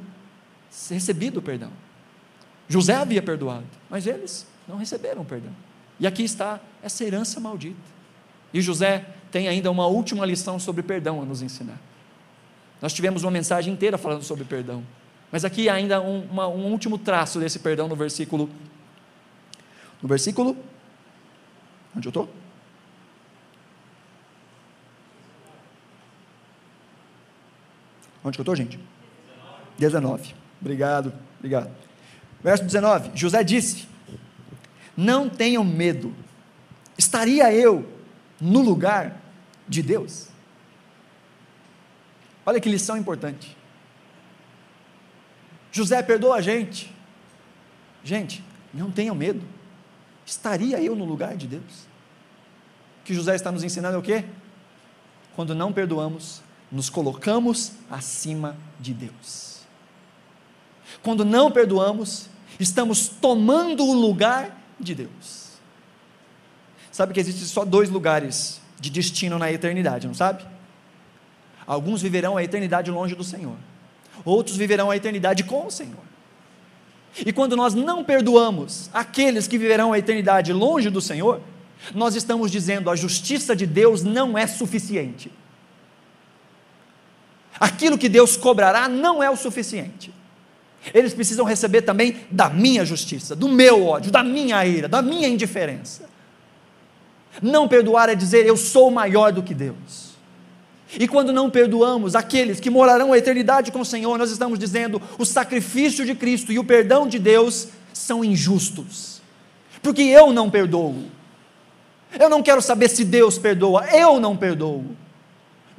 recebido 0.89 1.39
o 1.39 1.43
perdão. 1.43 1.71
José 2.69 2.95
havia 2.95 3.21
perdoado, 3.21 3.67
mas 3.89 4.07
eles 4.07 4.47
não 4.67 4.77
receberam 4.77 5.25
perdão. 5.25 5.53
E 5.99 6.07
aqui 6.07 6.23
está 6.23 6.61
essa 6.83 7.05
herança 7.05 7.41
maldita. 7.41 7.77
E 8.55 8.61
José 8.61 9.05
tem 9.31 9.49
ainda 9.49 9.71
uma 9.71 9.87
última 9.87 10.25
lição 10.25 10.59
sobre 10.59 10.83
perdão 10.83 11.21
a 11.21 11.25
nos 11.25 11.43
ensinar. 11.43 11.79
Nós 12.81 12.93
tivemos 12.93 13.23
uma 13.23 13.31
mensagem 13.31 13.75
inteira 13.75 13.99
falando 13.99 14.23
sobre 14.23 14.45
perdão, 14.45 14.83
mas 15.31 15.45
aqui 15.45 15.69
ainda 15.69 16.01
um, 16.01 16.23
uma, 16.31 16.49
um 16.49 16.71
último 16.73 16.97
traço 16.97 17.39
desse 17.39 17.59
perdão 17.59 17.87
no 17.87 17.95
versículo. 17.95 18.49
No 20.01 20.09
versículo. 20.09 20.57
Onde 21.95 22.09
eu 22.09 22.11
estou? 22.11 22.40
Onde 28.25 28.39
eu 28.39 28.43
estou, 28.43 28.55
gente? 28.55 28.79
19. 29.79 30.35
Obrigado, 30.61 31.13
obrigado. 31.39 31.71
Verso 32.43 32.65
19: 32.65 33.13
José 33.15 33.43
disse: 33.43 33.89
Não 34.97 35.29
tenham 35.29 35.65
medo, 35.65 36.15
estaria 36.99 37.53
eu 37.53 37.89
no 38.41 38.61
lugar 38.61 39.17
de 39.67 39.83
Deus? 39.83 40.29
Olha 42.45 42.61
que 42.61 42.69
lição 42.69 42.97
importante. 42.97 43.57
José 45.73 46.03
perdoa 46.03 46.37
a 46.37 46.41
gente. 46.41 46.93
Gente, 48.03 48.43
não 48.73 48.91
tenham 48.91 49.15
medo. 49.15 49.43
Estaria 50.27 50.81
eu 50.83 50.97
no 50.97 51.05
lugar 51.05 51.37
de 51.37 51.47
Deus? 51.47 51.87
O 53.01 53.05
que 53.05 53.15
José 53.15 53.35
está 53.35 53.51
nos 53.53 53.63
ensinando 53.63 53.97
é 53.97 53.99
o 53.99 54.03
quê? 54.03 54.25
Quando 55.35 55.55
não 55.55 55.73
perdoamos, 55.73 56.43
nos 56.71 56.89
colocamos 56.89 57.73
acima 57.91 58.57
de 58.79 58.95
Deus. 58.95 59.61
Quando 61.03 61.25
não 61.25 61.51
perdoamos, 61.51 62.29
estamos 62.59 63.09
tomando 63.09 63.85
o 63.85 63.93
lugar 63.93 64.57
de 64.79 64.95
Deus. 64.95 65.51
Sabe 66.93 67.15
que 67.15 67.21
existem 67.21 67.47
só 67.47 67.65
dois 67.65 67.89
lugares 67.89 68.61
de 68.79 68.91
destino 68.91 69.39
na 69.39 69.51
eternidade, 69.53 70.07
não 70.07 70.15
sabe? 70.15 70.45
Alguns 71.67 72.03
viverão 72.03 72.37
a 72.37 72.43
eternidade 72.43 72.91
longe 72.91 73.15
do 73.15 73.25
Senhor, 73.25 73.57
outros 74.25 74.57
viverão 74.57 74.91
a 74.91 74.97
eternidade 74.97 75.45
com 75.45 75.67
o 75.67 75.71
Senhor. 75.71 76.11
E 77.25 77.33
quando 77.33 77.57
nós 77.57 77.75
não 77.75 78.05
perdoamos 78.05 78.89
aqueles 78.93 79.47
que 79.47 79.59
viverão 79.59 79.93
a 79.93 79.99
eternidade 79.99 80.53
longe 80.53 80.91
do 80.91 81.01
Senhor, 81.01 81.41
nós 81.95 82.15
estamos 82.15 82.51
dizendo 82.51 82.91
a 82.91 82.97
justiça 82.97 83.55
de 83.57 83.67
Deus 83.67 84.03
não 84.03 84.37
é 84.37 84.47
suficiente. 84.47 85.31
Aquilo 87.61 87.99
que 87.99 88.09
Deus 88.09 88.39
cobrará 88.39 88.89
não 88.89 89.23
é 89.23 89.29
o 89.29 89.37
suficiente. 89.37 90.11
Eles 90.95 91.13
precisam 91.13 91.45
receber 91.45 91.83
também 91.83 92.17
da 92.31 92.49
minha 92.49 92.87
justiça, 92.87 93.37
do 93.37 93.49
meu 93.49 93.87
ódio, 93.87 94.11
da 94.11 94.25
minha 94.25 94.65
ira, 94.65 94.89
da 94.89 95.03
minha 95.03 95.29
indiferença. 95.29 96.09
Não 97.43 97.69
perdoar 97.69 98.09
é 98.09 98.15
dizer 98.15 98.47
eu 98.47 98.57
sou 98.57 98.91
maior 98.91 99.31
do 99.31 99.43
que 99.43 99.55
Deus. 99.55 100.11
E 100.99 101.07
quando 101.07 101.33
não 101.33 101.51
perdoamos 101.51 102.17
aqueles 102.17 102.59
que 102.59 102.71
morarão 102.71 103.13
a 103.13 103.19
eternidade 103.19 103.71
com 103.71 103.81
o 103.81 103.85
Senhor, 103.85 104.19
nós 104.19 104.31
estamos 104.31 104.59
dizendo 104.59 105.01
o 105.19 105.25
sacrifício 105.25 106.05
de 106.05 106.15
Cristo 106.15 106.51
e 106.51 106.59
o 106.59 106.65
perdão 106.65 107.07
de 107.07 107.19
Deus 107.19 107.69
são 107.93 108.25
injustos, 108.25 109.21
porque 109.83 110.03
eu 110.03 110.33
não 110.33 110.51
perdoo. 110.51 111.05
Eu 112.19 112.29
não 112.29 112.43
quero 112.43 112.61
saber 112.61 112.89
se 112.89 113.05
Deus 113.05 113.39
perdoa, 113.39 113.87
eu 113.93 114.19
não 114.19 114.37
perdoo. 114.37 114.85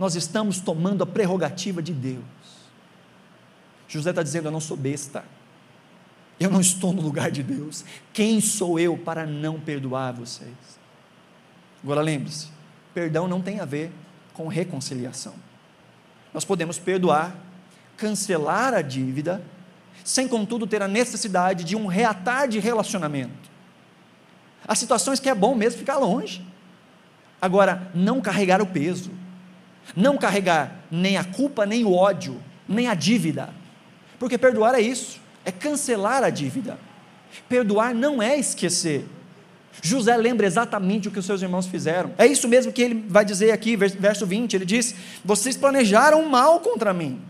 Nós 0.01 0.15
estamos 0.15 0.59
tomando 0.59 1.03
a 1.03 1.05
prerrogativa 1.05 1.79
de 1.79 1.93
Deus. 1.93 2.23
José 3.87 4.09
está 4.09 4.23
dizendo: 4.23 4.47
Eu 4.47 4.51
não 4.51 4.59
sou 4.59 4.75
besta, 4.75 5.23
eu 6.39 6.49
não 6.49 6.59
estou 6.59 6.91
no 6.91 7.03
lugar 7.03 7.29
de 7.29 7.43
Deus. 7.43 7.85
Quem 8.11 8.41
sou 8.41 8.79
eu 8.79 8.97
para 8.97 9.27
não 9.27 9.59
perdoar 9.59 10.11
vocês? 10.11 10.49
Agora 11.83 12.01
lembre-se: 12.01 12.47
perdão 12.95 13.27
não 13.27 13.43
tem 13.43 13.59
a 13.59 13.65
ver 13.65 13.91
com 14.33 14.47
reconciliação. 14.47 15.35
Nós 16.33 16.43
podemos 16.43 16.79
perdoar, 16.79 17.35
cancelar 17.95 18.73
a 18.73 18.81
dívida, 18.81 19.39
sem 20.03 20.27
contudo 20.27 20.65
ter 20.65 20.81
a 20.81 20.87
necessidade 20.87 21.63
de 21.63 21.75
um 21.75 21.85
reatar 21.85 22.47
de 22.47 22.57
relacionamento. 22.57 23.51
Há 24.67 24.73
situações 24.73 25.19
que 25.19 25.29
é 25.29 25.35
bom 25.35 25.53
mesmo 25.53 25.77
ficar 25.77 25.99
longe. 25.99 26.43
Agora, 27.39 27.91
não 27.93 28.19
carregar 28.19 28.63
o 28.63 28.65
peso, 28.65 29.20
não 29.95 30.17
carregar 30.17 30.85
nem 30.89 31.17
a 31.17 31.23
culpa, 31.23 31.65
nem 31.65 31.83
o 31.83 31.93
ódio, 31.93 32.41
nem 32.67 32.87
a 32.87 32.93
dívida, 32.93 33.49
porque 34.19 34.37
perdoar 34.37 34.75
é 34.75 34.81
isso, 34.81 35.19
é 35.43 35.51
cancelar 35.51 36.23
a 36.23 36.29
dívida. 36.29 36.77
Perdoar 37.47 37.95
não 37.95 38.21
é 38.21 38.37
esquecer. 38.37 39.05
José 39.81 40.15
lembra 40.17 40.45
exatamente 40.45 41.07
o 41.07 41.11
que 41.11 41.19
os 41.19 41.25
seus 41.25 41.41
irmãos 41.41 41.65
fizeram. 41.65 42.11
É 42.17 42.25
isso 42.25 42.47
mesmo 42.47 42.71
que 42.71 42.81
ele 42.81 43.05
vai 43.07 43.23
dizer 43.23 43.51
aqui, 43.51 43.75
verso 43.75 44.25
20. 44.25 44.53
Ele 44.53 44.65
diz: 44.65 44.93
Vocês 45.23 45.55
planejaram 45.55 46.27
mal 46.27 46.59
contra 46.59 46.93
mim, 46.93 47.21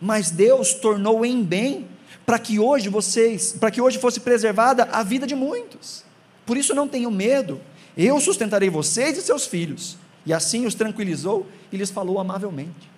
mas 0.00 0.30
Deus 0.30 0.74
tornou 0.74 1.24
em 1.24 1.42
bem 1.42 1.86
para 2.24 2.38
que 2.38 2.58
hoje 2.58 2.88
vocês, 2.88 3.52
para 3.52 3.70
que 3.70 3.80
hoje 3.80 3.98
fosse 3.98 4.20
preservada 4.20 4.88
a 4.90 5.02
vida 5.02 5.26
de 5.26 5.34
muitos. 5.34 6.04
Por 6.46 6.56
isso 6.56 6.74
não 6.74 6.88
tenham 6.88 7.10
medo. 7.10 7.60
Eu 7.96 8.18
sustentarei 8.20 8.70
vocês 8.70 9.18
e 9.18 9.22
seus 9.22 9.46
filhos. 9.46 9.98
E 10.24 10.32
assim 10.32 10.66
os 10.66 10.74
tranquilizou 10.74 11.48
e 11.70 11.76
lhes 11.76 11.90
falou 11.90 12.18
amavelmente. 12.18 12.90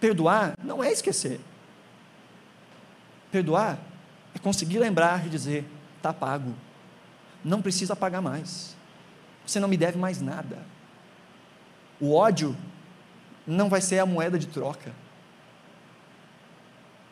Perdoar 0.00 0.54
não 0.62 0.82
é 0.82 0.90
esquecer. 0.90 1.40
Perdoar 3.30 3.78
é 4.34 4.38
conseguir 4.38 4.78
lembrar 4.78 5.26
e 5.26 5.28
dizer: 5.28 5.64
está 5.96 6.12
pago, 6.12 6.54
não 7.44 7.60
precisa 7.60 7.94
pagar 7.94 8.20
mais, 8.20 8.74
você 9.46 9.60
não 9.60 9.68
me 9.68 9.76
deve 9.76 9.98
mais 9.98 10.20
nada. 10.20 10.58
O 12.00 12.14
ódio 12.14 12.56
não 13.46 13.68
vai 13.68 13.80
ser 13.80 13.98
a 13.98 14.06
moeda 14.06 14.38
de 14.38 14.46
troca. 14.46 14.92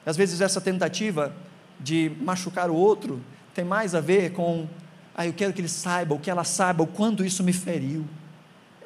Às 0.07 0.16
vezes, 0.16 0.41
essa 0.41 0.61
tentativa 0.61 1.34
de 1.78 2.11
machucar 2.20 2.70
o 2.70 2.74
outro 2.74 3.22
tem 3.55 3.64
mais 3.64 3.95
a 3.95 4.01
ver 4.01 4.32
com, 4.32 4.66
ah, 5.14 5.26
eu 5.26 5.34
quero 5.34 5.53
que 5.53 5.61
ele 5.61 5.68
saiba, 5.68 6.14
ou 6.14 6.20
que 6.20 6.30
ela 6.30 6.45
saiba 6.45 6.82
o 6.82 6.86
quanto 6.86 7.24
isso 7.24 7.45
me 7.45 7.53
feriu. 7.53 8.07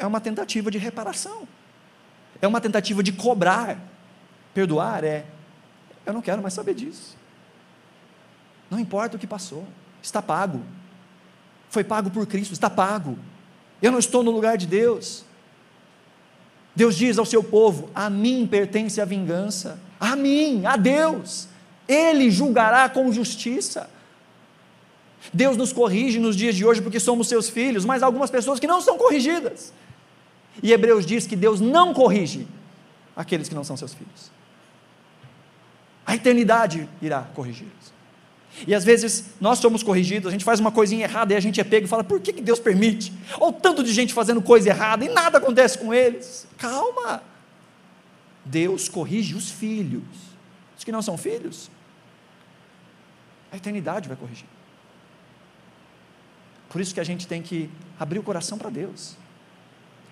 É 0.02 0.06
uma 0.06 0.20
tentativa 0.20 0.68
de 0.68 0.78
reparação, 0.78 1.46
é 2.40 2.48
uma 2.48 2.60
tentativa 2.60 3.04
de 3.04 3.12
cobrar. 3.12 3.78
Perdoar 4.52 5.04
é, 5.04 5.24
eu 6.04 6.12
não 6.12 6.20
quero 6.20 6.42
mais 6.42 6.54
saber 6.54 6.74
disso. 6.74 7.16
Não 8.68 8.80
importa 8.80 9.16
o 9.16 9.18
que 9.18 9.28
passou, 9.28 9.64
está 10.02 10.20
pago. 10.20 10.60
Foi 11.70 11.84
pago 11.84 12.10
por 12.10 12.26
Cristo, 12.26 12.52
está 12.52 12.68
pago. 12.68 13.16
Eu 13.80 13.92
não 13.92 14.00
estou 14.00 14.24
no 14.24 14.32
lugar 14.32 14.58
de 14.58 14.66
Deus. 14.66 15.24
Deus 16.74 16.96
diz 16.96 17.16
ao 17.16 17.24
seu 17.24 17.44
povo: 17.44 17.88
A 17.94 18.10
mim 18.10 18.44
pertence 18.44 19.00
a 19.00 19.04
vingança, 19.04 19.78
a 20.00 20.16
mim, 20.16 20.66
a 20.66 20.76
Deus. 20.76 21.46
Ele 21.86 22.28
julgará 22.28 22.88
com 22.88 23.12
justiça. 23.12 23.88
Deus 25.32 25.56
nos 25.56 25.72
corrige 25.72 26.18
nos 26.18 26.34
dias 26.34 26.56
de 26.56 26.64
hoje 26.64 26.82
porque 26.82 26.98
somos 26.98 27.28
seus 27.28 27.48
filhos, 27.48 27.84
mas 27.84 28.02
algumas 28.02 28.30
pessoas 28.32 28.58
que 28.58 28.66
não 28.66 28.80
são 28.80 28.98
corrigidas. 28.98 29.72
E 30.60 30.72
Hebreus 30.72 31.06
diz 31.06 31.26
que 31.26 31.36
Deus 31.36 31.60
não 31.60 31.94
corrige 31.94 32.46
aqueles 33.14 33.48
que 33.48 33.54
não 33.54 33.64
são 33.64 33.76
seus 33.76 33.94
filhos. 33.94 34.30
A 36.04 36.16
eternidade 36.16 36.88
irá 37.00 37.22
corrigi-los. 37.34 37.92
E 38.66 38.74
às 38.74 38.84
vezes 38.84 39.30
nós 39.40 39.58
somos 39.58 39.82
corrigidos, 39.82 40.28
a 40.28 40.30
gente 40.30 40.44
faz 40.44 40.60
uma 40.60 40.70
coisinha 40.70 41.04
errada 41.04 41.32
e 41.32 41.36
a 41.36 41.40
gente 41.40 41.60
é 41.60 41.64
pego 41.64 41.86
e 41.86 41.88
fala: 41.88 42.04
por 42.04 42.20
que, 42.20 42.32
que 42.32 42.42
Deus 42.42 42.58
permite? 42.58 43.12
Ou 43.38 43.52
tanto 43.52 43.82
de 43.82 43.92
gente 43.92 44.12
fazendo 44.12 44.42
coisa 44.42 44.68
errada 44.68 45.04
e 45.04 45.08
nada 45.08 45.38
acontece 45.38 45.78
com 45.78 45.94
eles. 45.94 46.46
Calma. 46.58 47.22
Deus 48.44 48.88
corrige 48.88 49.34
os 49.34 49.50
filhos. 49.50 50.02
Os 50.76 50.84
que 50.84 50.92
não 50.92 51.00
são 51.00 51.16
filhos, 51.16 51.70
a 53.50 53.56
eternidade 53.56 54.08
vai 54.08 54.16
corrigir. 54.16 54.48
Por 56.68 56.80
isso 56.80 56.92
que 56.92 57.00
a 57.00 57.04
gente 57.04 57.26
tem 57.26 57.40
que 57.40 57.70
abrir 58.00 58.18
o 58.18 58.22
coração 58.22 58.58
para 58.58 58.68
Deus 58.68 59.16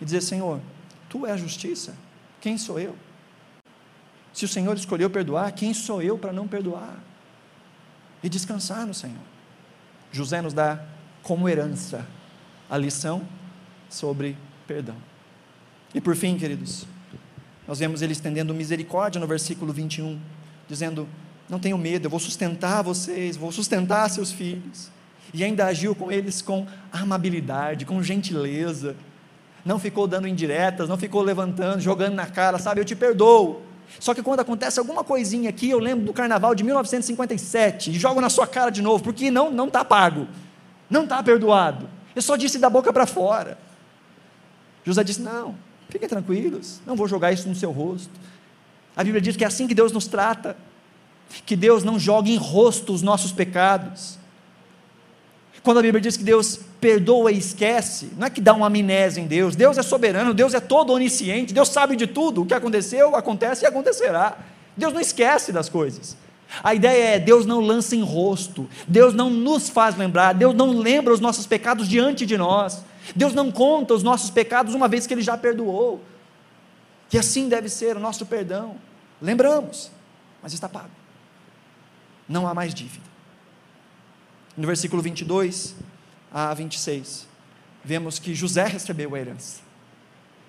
e 0.00 0.04
dizer: 0.04 0.20
Senhor, 0.20 0.60
tu 1.08 1.26
és 1.26 1.34
a 1.34 1.36
justiça, 1.36 1.94
quem 2.40 2.56
sou 2.56 2.78
eu? 2.78 2.96
Se 4.32 4.44
o 4.44 4.48
Senhor 4.48 4.76
escolheu 4.76 5.10
perdoar, 5.10 5.52
quem 5.52 5.74
sou 5.74 6.00
eu 6.00 6.16
para 6.16 6.32
não 6.32 6.46
perdoar? 6.46 6.98
e 8.22 8.28
descansar 8.28 8.86
no 8.86 8.94
Senhor. 8.94 9.16
José 10.12 10.42
nos 10.42 10.52
dá 10.52 10.82
como 11.22 11.48
herança 11.48 12.06
a 12.68 12.76
lição 12.76 13.22
sobre 13.88 14.36
perdão. 14.66 14.96
E 15.94 16.00
por 16.00 16.14
fim, 16.14 16.36
queridos, 16.36 16.86
nós 17.66 17.78
vemos 17.78 18.02
ele 18.02 18.12
estendendo 18.12 18.54
misericórdia 18.54 19.20
no 19.20 19.26
versículo 19.26 19.72
21, 19.72 20.18
dizendo: 20.68 21.08
Não 21.48 21.58
tenham 21.58 21.78
medo, 21.78 22.06
eu 22.06 22.10
vou 22.10 22.20
sustentar 22.20 22.82
vocês, 22.82 23.36
vou 23.36 23.52
sustentar 23.52 24.08
seus 24.08 24.32
filhos. 24.32 24.90
E 25.32 25.44
ainda 25.44 25.66
agiu 25.66 25.94
com 25.94 26.10
eles 26.10 26.42
com 26.42 26.66
amabilidade, 26.92 27.86
com 27.86 28.02
gentileza. 28.02 28.96
Não 29.64 29.78
ficou 29.78 30.06
dando 30.06 30.26
indiretas, 30.26 30.88
não 30.88 30.96
ficou 30.96 31.22
levantando, 31.22 31.80
jogando 31.80 32.14
na 32.14 32.26
cara, 32.26 32.58
sabe? 32.58 32.80
Eu 32.80 32.84
te 32.84 32.96
perdoo. 32.96 33.62
Só 33.98 34.14
que 34.14 34.22
quando 34.22 34.40
acontece 34.40 34.78
alguma 34.78 35.02
coisinha 35.02 35.50
aqui, 35.50 35.68
eu 35.68 35.78
lembro 35.78 36.06
do 36.06 36.12
carnaval 36.12 36.54
de 36.54 36.62
1957 36.62 37.90
e 37.90 37.94
jogo 37.94 38.20
na 38.20 38.30
sua 38.30 38.46
cara 38.46 38.70
de 38.70 38.80
novo, 38.80 39.02
porque 39.02 39.30
não 39.30 39.50
não 39.50 39.66
está 39.66 39.84
pago, 39.84 40.28
não 40.88 41.04
está 41.04 41.22
perdoado. 41.22 41.88
Eu 42.14 42.22
só 42.22 42.36
disse 42.36 42.58
da 42.58 42.70
boca 42.70 42.92
para 42.92 43.06
fora. 43.06 43.58
José 44.84 45.02
disse: 45.02 45.20
Não, 45.20 45.54
fiquem 45.88 46.08
tranquilos, 46.08 46.80
não 46.86 46.94
vou 46.94 47.08
jogar 47.08 47.32
isso 47.32 47.48
no 47.48 47.54
seu 47.54 47.70
rosto. 47.70 48.10
A 48.96 49.02
Bíblia 49.02 49.20
diz 49.20 49.36
que 49.36 49.44
é 49.44 49.46
assim 49.46 49.66
que 49.66 49.74
Deus 49.74 49.92
nos 49.92 50.06
trata, 50.06 50.56
que 51.46 51.56
Deus 51.56 51.84
não 51.84 51.98
joga 51.98 52.28
em 52.28 52.36
rosto 52.36 52.92
os 52.92 53.02
nossos 53.02 53.32
pecados. 53.32 54.19
Quando 55.62 55.78
a 55.78 55.82
Bíblia 55.82 56.00
diz 56.00 56.16
que 56.16 56.24
Deus 56.24 56.58
perdoa 56.80 57.30
e 57.30 57.38
esquece, 57.38 58.10
não 58.16 58.26
é 58.26 58.30
que 58.30 58.40
dá 58.40 58.54
uma 58.54 58.66
amnésia 58.66 59.20
em 59.20 59.26
Deus, 59.26 59.54
Deus 59.54 59.76
é 59.76 59.82
soberano, 59.82 60.32
Deus 60.32 60.54
é 60.54 60.60
todo 60.60 60.92
onisciente, 60.92 61.52
Deus 61.52 61.68
sabe 61.68 61.96
de 61.96 62.06
tudo, 62.06 62.42
o 62.42 62.46
que 62.46 62.54
aconteceu, 62.54 63.14
acontece 63.14 63.64
e 63.64 63.68
acontecerá. 63.68 64.38
Deus 64.74 64.92
não 64.94 65.00
esquece 65.00 65.52
das 65.52 65.68
coisas. 65.68 66.16
A 66.64 66.74
ideia 66.74 67.16
é: 67.16 67.18
Deus 67.18 67.44
não 67.44 67.60
lança 67.60 67.94
em 67.94 68.02
rosto, 68.02 68.68
Deus 68.88 69.12
não 69.12 69.28
nos 69.28 69.68
faz 69.68 69.96
lembrar, 69.96 70.32
Deus 70.32 70.54
não 70.54 70.78
lembra 70.78 71.12
os 71.12 71.20
nossos 71.20 71.46
pecados 71.46 71.86
diante 71.86 72.24
de 72.24 72.38
nós, 72.38 72.82
Deus 73.14 73.34
não 73.34 73.52
conta 73.52 73.92
os 73.92 74.02
nossos 74.02 74.30
pecados 74.30 74.74
uma 74.74 74.88
vez 74.88 75.06
que 75.06 75.12
Ele 75.12 75.22
já 75.22 75.36
perdoou. 75.36 76.00
E 77.12 77.18
assim 77.18 77.48
deve 77.48 77.68
ser 77.68 77.96
o 77.96 78.00
nosso 78.00 78.24
perdão. 78.24 78.76
Lembramos, 79.20 79.90
mas 80.42 80.54
está 80.54 80.68
pago. 80.68 80.90
Não 82.26 82.46
há 82.46 82.54
mais 82.54 82.72
dívida 82.72 83.09
no 84.60 84.66
versículo 84.66 85.00
22 85.00 85.74
a 86.30 86.52
26, 86.52 87.26
vemos 87.82 88.18
que 88.18 88.34
José 88.34 88.66
recebeu 88.66 89.14
a 89.14 89.18
herança. 89.18 89.60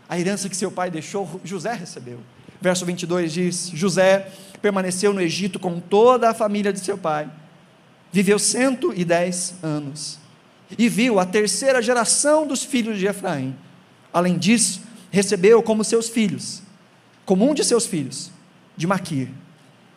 A 0.09 0.19
herança 0.19 0.49
que 0.49 0.55
seu 0.55 0.69
pai 0.69 0.91
deixou, 0.91 1.39
José 1.45 1.71
recebeu. 1.71 2.19
Verso 2.59 2.85
22 2.85 3.31
diz: 3.31 3.71
José 3.73 4.29
permaneceu 4.61 5.13
no 5.13 5.21
Egito 5.21 5.57
com 5.57 5.79
toda 5.79 6.29
a 6.29 6.33
família 6.33 6.73
de 6.73 6.81
seu 6.81 6.97
pai, 6.97 7.31
viveu 8.11 8.37
110 8.37 9.55
anos 9.63 10.19
e 10.77 10.89
viu 10.89 11.17
a 11.17 11.25
terceira 11.25 11.81
geração 11.81 12.45
dos 12.45 12.63
filhos 12.63 12.99
de 12.99 13.07
Efraim. 13.07 13.55
Além 14.11 14.37
disso, 14.37 14.81
recebeu 15.09 15.63
como 15.63 15.85
seus 15.85 16.09
filhos, 16.09 16.61
como 17.25 17.49
um 17.49 17.53
de 17.53 17.63
seus 17.63 17.85
filhos, 17.85 18.29
de 18.75 18.85
Maquir, 18.85 19.29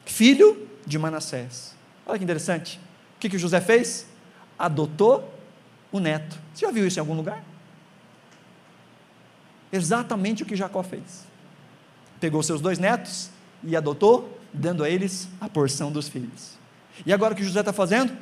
filho 0.04 0.68
de 0.86 0.98
Manassés. 1.00 1.74
Olha 2.06 2.16
que 2.16 2.24
interessante 2.24 2.78
que, 3.28 3.30
que 3.30 3.38
José 3.38 3.60
fez? 3.60 4.06
Adotou 4.58 5.32
o 5.90 5.98
neto. 5.98 6.38
Você 6.52 6.66
já 6.66 6.72
viu 6.72 6.86
isso 6.86 6.98
em 6.98 7.00
algum 7.00 7.14
lugar? 7.14 7.42
Exatamente 9.72 10.42
o 10.42 10.46
que 10.46 10.54
Jacó 10.54 10.82
fez. 10.82 11.26
Pegou 12.20 12.42
seus 12.42 12.60
dois 12.60 12.78
netos 12.78 13.30
e 13.62 13.76
adotou, 13.76 14.38
dando 14.52 14.84
a 14.84 14.90
eles 14.90 15.28
a 15.40 15.48
porção 15.48 15.90
dos 15.90 16.08
filhos. 16.08 16.56
E 17.04 17.12
agora 17.12 17.34
o 17.34 17.36
que 17.36 17.42
José 17.42 17.60
está 17.60 17.72
fazendo? 17.72 18.16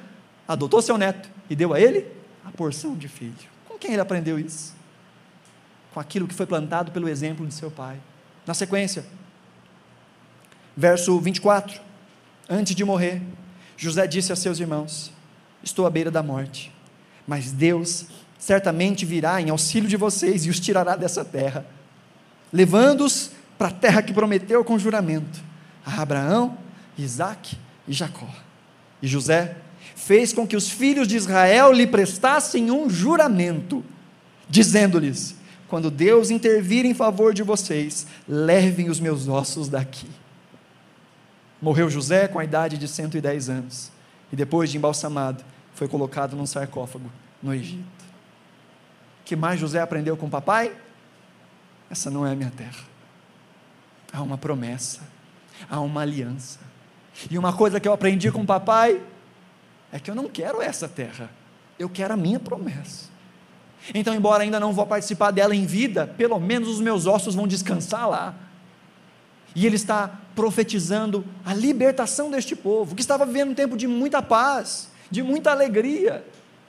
Adotou 0.49 0.81
seu 0.81 0.97
neto 0.97 1.29
e 1.49 1.55
deu 1.55 1.75
a 1.75 1.81
ele 1.81 2.07
a 2.45 2.51
porção 2.51 2.95
de 2.95 3.09
filho. 3.09 3.35
Com 3.69 3.79
quem 3.79 3.93
ele 3.93 4.01
aprendeu 4.01 4.39
isso? 4.39 4.75
com 5.93 6.01
aquilo 6.01 6.27
que 6.27 6.35
foi 6.35 6.47
plantado 6.47 6.91
pelo 6.91 7.09
exemplo 7.09 7.47
de 7.47 7.55
seu 7.55 7.71
pai. 7.71 7.99
Na 8.47 8.55
sequência, 8.55 9.05
verso 10.77 11.19
24: 11.21 11.81
Antes 12.49 12.75
de 12.75 12.85
morrer, 12.85 13.23
José 13.77 14.07
disse 14.07 14.33
a 14.33 14.37
seus 14.37 14.59
irmãos: 14.61 15.13
Estou 15.63 15.87
à 15.87 15.91
beira 15.91 16.11
da 16.11 16.23
morte, 16.23 16.73
mas 17.27 17.53
Deus 17.53 18.07
certamente 18.39 19.05
virá 19.05 19.41
em 19.41 19.51
auxílio 19.51 19.89
de 19.89 19.97
vocês 19.97 20.45
e 20.47 20.51
os 20.51 20.59
tirará 20.59 20.97
dessa 20.97 21.25
terra, 21.25 21.65
levando-os 22.53 23.31
para 23.57 23.69
a 23.69 23.73
terra 23.73 24.03
que 24.03 24.13
prometeu 24.13 24.65
com 24.65 24.79
juramento 24.79 25.53
a 25.85 26.01
Abraão, 26.01 26.57
Isaac 26.97 27.57
e 27.87 27.93
Jacó. 27.93 28.29
E 29.01 29.07
José 29.07 29.57
fez 29.97 30.33
com 30.33 30.47
que 30.47 30.57
os 30.57 30.69
filhos 30.69 31.07
de 31.09 31.17
Israel 31.17 31.73
lhe 31.73 31.87
prestassem 31.87 32.71
um 32.71 32.89
juramento, 32.89 33.85
dizendo-lhes: 34.49 35.35
Quando 35.69 35.91
Deus 35.91 36.31
intervir 36.31 36.85
em 36.85 36.95
favor 36.95 37.35
de 37.35 37.43
vocês, 37.43 38.07
levem 38.29 38.89
os 38.89 39.01
meus 39.01 39.29
ossos 39.29 39.69
daqui. 39.69 40.09
Morreu 41.63 41.89
José 41.89 42.27
com 42.27 42.41
a 42.41 42.45
idade 42.45 42.77
de 42.77 42.89
110 42.89 43.49
anos, 43.49 43.93
e 44.33 44.37
depois 44.37 44.69
de 44.69 44.77
embalsamado, 44.77 45.45
foi 45.75 45.87
colocado 45.87 46.35
num 46.35 46.45
sarcófago 46.45 47.09
no 47.41 47.55
Egito. 47.55 48.03
O 49.21 49.25
que 49.25 49.37
mais 49.37 49.61
José 49.61 49.81
aprendeu 49.81 50.17
com 50.17 50.27
o 50.27 50.31
papai? 50.31 50.77
Essa 51.89 52.11
não 52.11 52.27
é 52.27 52.33
a 52.33 52.35
minha 52.35 52.51
terra. 52.51 52.83
Há 54.13 54.21
uma 54.23 54.37
promessa, 54.37 55.03
há 55.71 55.79
uma 55.81 56.01
aliança. 56.01 56.59
E 57.31 57.39
uma 57.39 57.53
coisa 57.53 57.79
que 57.79 57.87
eu 57.87 57.93
aprendi 57.93 58.33
com 58.33 58.43
o 58.43 58.47
papai 58.47 59.01
é 59.93 60.01
que 60.01 60.11
eu 60.11 60.17
não 60.17 60.29
quero 60.29 60.61
essa 60.61 60.89
terra, 60.89 61.31
eu 61.79 61.89
quero 61.89 62.15
a 62.15 62.17
minha 62.17 62.41
promessa. 62.41 63.09
Então, 63.95 64.15
embora 64.15 64.43
ainda 64.43 64.59
não 64.59 64.73
vou 64.73 64.87
participar 64.87 65.31
dela 65.31 65.55
em 65.55 65.65
vida, 65.65 66.09
pelo 66.09 66.41
menos 66.41 66.69
os 66.69 66.81
meus 66.81 67.07
ossos 67.07 67.37
vão 67.37 67.47
descansar 67.47 68.09
lá. 68.09 68.35
E 69.55 69.67
ele 69.67 69.77
está 69.77 70.21
profetizando 70.35 71.25
a 71.45 71.53
libertação 71.53 72.31
deste 72.31 72.57
povo, 72.57 72.95
que 72.95 73.03
estava 73.03 73.27
vivendo 73.27 73.51
um 73.51 73.55
tempo 73.55 73.77
de 73.77 73.87
muita 73.87 74.23
paz, 74.23 74.89
de 75.11 75.23
muita 75.23 75.51
alegria, 75.51 76.25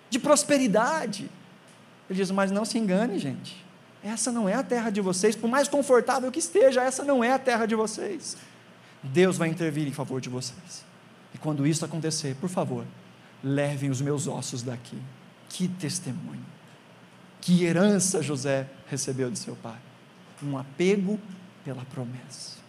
de 0.09 0.19
prosperidade. 0.19 1.29
Ele 2.09 2.19
diz: 2.19 2.29
Mas 2.31 2.51
não 2.51 2.65
se 2.65 2.77
engane, 2.77 3.17
gente. 3.19 3.63
Essa 4.03 4.31
não 4.31 4.49
é 4.49 4.53
a 4.53 4.63
terra 4.63 4.89
de 4.89 4.99
vocês, 4.99 5.35
por 5.35 5.49
mais 5.49 5.67
confortável 5.69 6.29
que 6.29 6.39
esteja, 6.39 6.83
essa 6.83 7.03
não 7.05 7.23
é 7.23 7.31
a 7.31 7.39
terra 7.39 7.65
de 7.65 7.73
vocês. 7.73 8.35
Deus 9.01 9.37
vai 9.37 9.47
intervir 9.47 9.87
em 9.87 9.93
favor 9.93 10.19
de 10.19 10.29
vocês. 10.29 10.83
E 11.33 11.37
quando 11.37 11.65
isso 11.65 11.85
acontecer, 11.85 12.35
por 12.35 12.49
favor, 12.49 12.85
levem 13.41 13.89
os 13.89 14.01
meus 14.01 14.27
ossos 14.27 14.61
daqui. 14.61 14.97
Que 15.49 15.67
testemunho. 15.67 16.45
Que 17.39 17.63
herança 17.63 18.21
José 18.21 18.67
recebeu 18.87 19.31
de 19.31 19.39
seu 19.39 19.55
pai. 19.55 19.79
Um 20.41 20.57
apego 20.57 21.19
pela 21.63 21.83
promessa. 21.85 22.62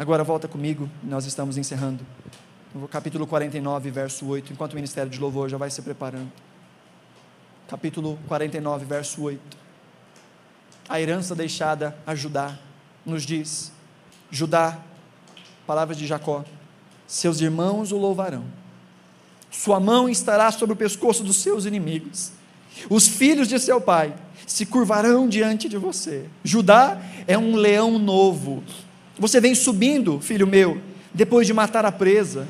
Agora 0.00 0.24
volta 0.24 0.48
comigo, 0.48 0.88
nós 1.04 1.26
estamos 1.26 1.58
encerrando. 1.58 2.02
No 2.74 2.88
capítulo 2.88 3.26
49, 3.26 3.90
verso 3.90 4.26
8, 4.26 4.50
enquanto 4.50 4.72
o 4.72 4.76
ministério 4.76 5.10
de 5.10 5.20
louvor 5.20 5.50
já 5.50 5.58
vai 5.58 5.68
se 5.70 5.82
preparando. 5.82 6.32
Capítulo 7.68 8.18
49, 8.26 8.86
verso 8.86 9.20
8. 9.20 9.58
A 10.88 10.98
herança 10.98 11.34
deixada 11.34 11.94
a 12.06 12.14
Judá 12.14 12.58
nos 13.04 13.24
diz: 13.24 13.72
Judá, 14.30 14.78
palavras 15.66 15.98
de 15.98 16.06
Jacó, 16.06 16.46
seus 17.06 17.42
irmãos 17.42 17.92
o 17.92 17.98
louvarão. 17.98 18.46
Sua 19.50 19.78
mão 19.78 20.08
estará 20.08 20.50
sobre 20.50 20.72
o 20.72 20.76
pescoço 20.76 21.22
dos 21.22 21.42
seus 21.42 21.66
inimigos. 21.66 22.32
Os 22.88 23.06
filhos 23.06 23.46
de 23.46 23.60
seu 23.60 23.82
pai 23.82 24.14
se 24.46 24.64
curvarão 24.64 25.28
diante 25.28 25.68
de 25.68 25.76
você. 25.76 26.24
Judá 26.42 26.98
é 27.26 27.36
um 27.36 27.54
leão 27.54 27.98
novo, 27.98 28.64
você 29.20 29.38
vem 29.38 29.54
subindo, 29.54 30.18
filho 30.18 30.46
meu, 30.46 30.80
depois 31.12 31.46
de 31.46 31.52
matar 31.52 31.84
a 31.84 31.92
presa. 31.92 32.48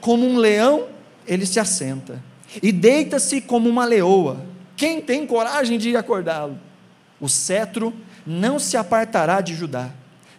Como 0.00 0.24
um 0.24 0.36
leão, 0.36 0.86
ele 1.26 1.44
se 1.44 1.58
assenta 1.58 2.22
e 2.62 2.70
deita-se 2.70 3.40
como 3.40 3.68
uma 3.68 3.84
leoa. 3.84 4.46
Quem 4.76 5.00
tem 5.00 5.26
coragem 5.26 5.78
de 5.78 5.96
acordá-lo? 5.96 6.56
O 7.20 7.28
cetro 7.28 7.92
não 8.24 8.60
se 8.60 8.76
apartará 8.76 9.40
de 9.40 9.52
Judá, 9.54 9.90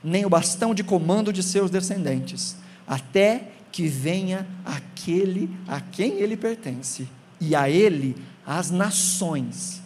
nem 0.02 0.26
o 0.26 0.30
bastão 0.30 0.74
de 0.74 0.86
comando 0.86 1.34
de 1.34 1.44
seus 1.44 1.70
descendentes, 1.70 2.56
até 2.88 3.50
que 3.70 3.88
venha 3.88 4.48
aquele 4.64 5.50
a 5.68 5.82
quem 5.82 6.14
ele 6.20 6.38
pertence, 6.38 7.10
e 7.42 7.56
a 7.56 7.70
ele 7.70 8.16
as 8.46 8.72
nações 8.72 9.82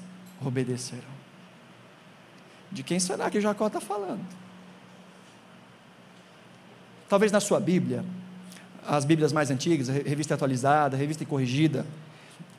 obedecerão. 0.46 1.18
De 2.72 2.84
quem 2.84 3.00
será 3.00 3.32
que 3.32 3.42
Jacó 3.42 3.66
está 3.66 3.82
falando? 3.82 4.47
Talvez 7.10 7.32
na 7.32 7.40
sua 7.40 7.60
Bíblia, 7.60 8.04
as 8.86 9.06
Bíblias 9.06 9.32
mais 9.32 9.50
antigas, 9.50 9.88
revista 9.88 10.34
atualizada, 10.34 10.98
revista 10.98 11.26
corrigida, 11.26 11.86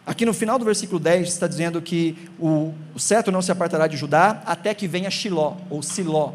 aqui 0.07 0.25
no 0.25 0.33
final 0.33 0.59
do 0.59 0.65
versículo 0.65 0.99
10 0.99 1.29
está 1.29 1.47
dizendo 1.47 1.81
que 1.83 2.17
o, 2.39 2.75
o 2.95 2.99
cetro 2.99 3.31
não 3.31 3.43
se 3.43 3.53
apartará 3.53 3.87
de 3.87 3.97
Judá 3.97 4.43
até 4.47 4.73
que 4.75 4.89
venha 4.89 5.11
Shiló, 5.11 5.57
ou 5.69 5.83
Siló. 5.83 6.33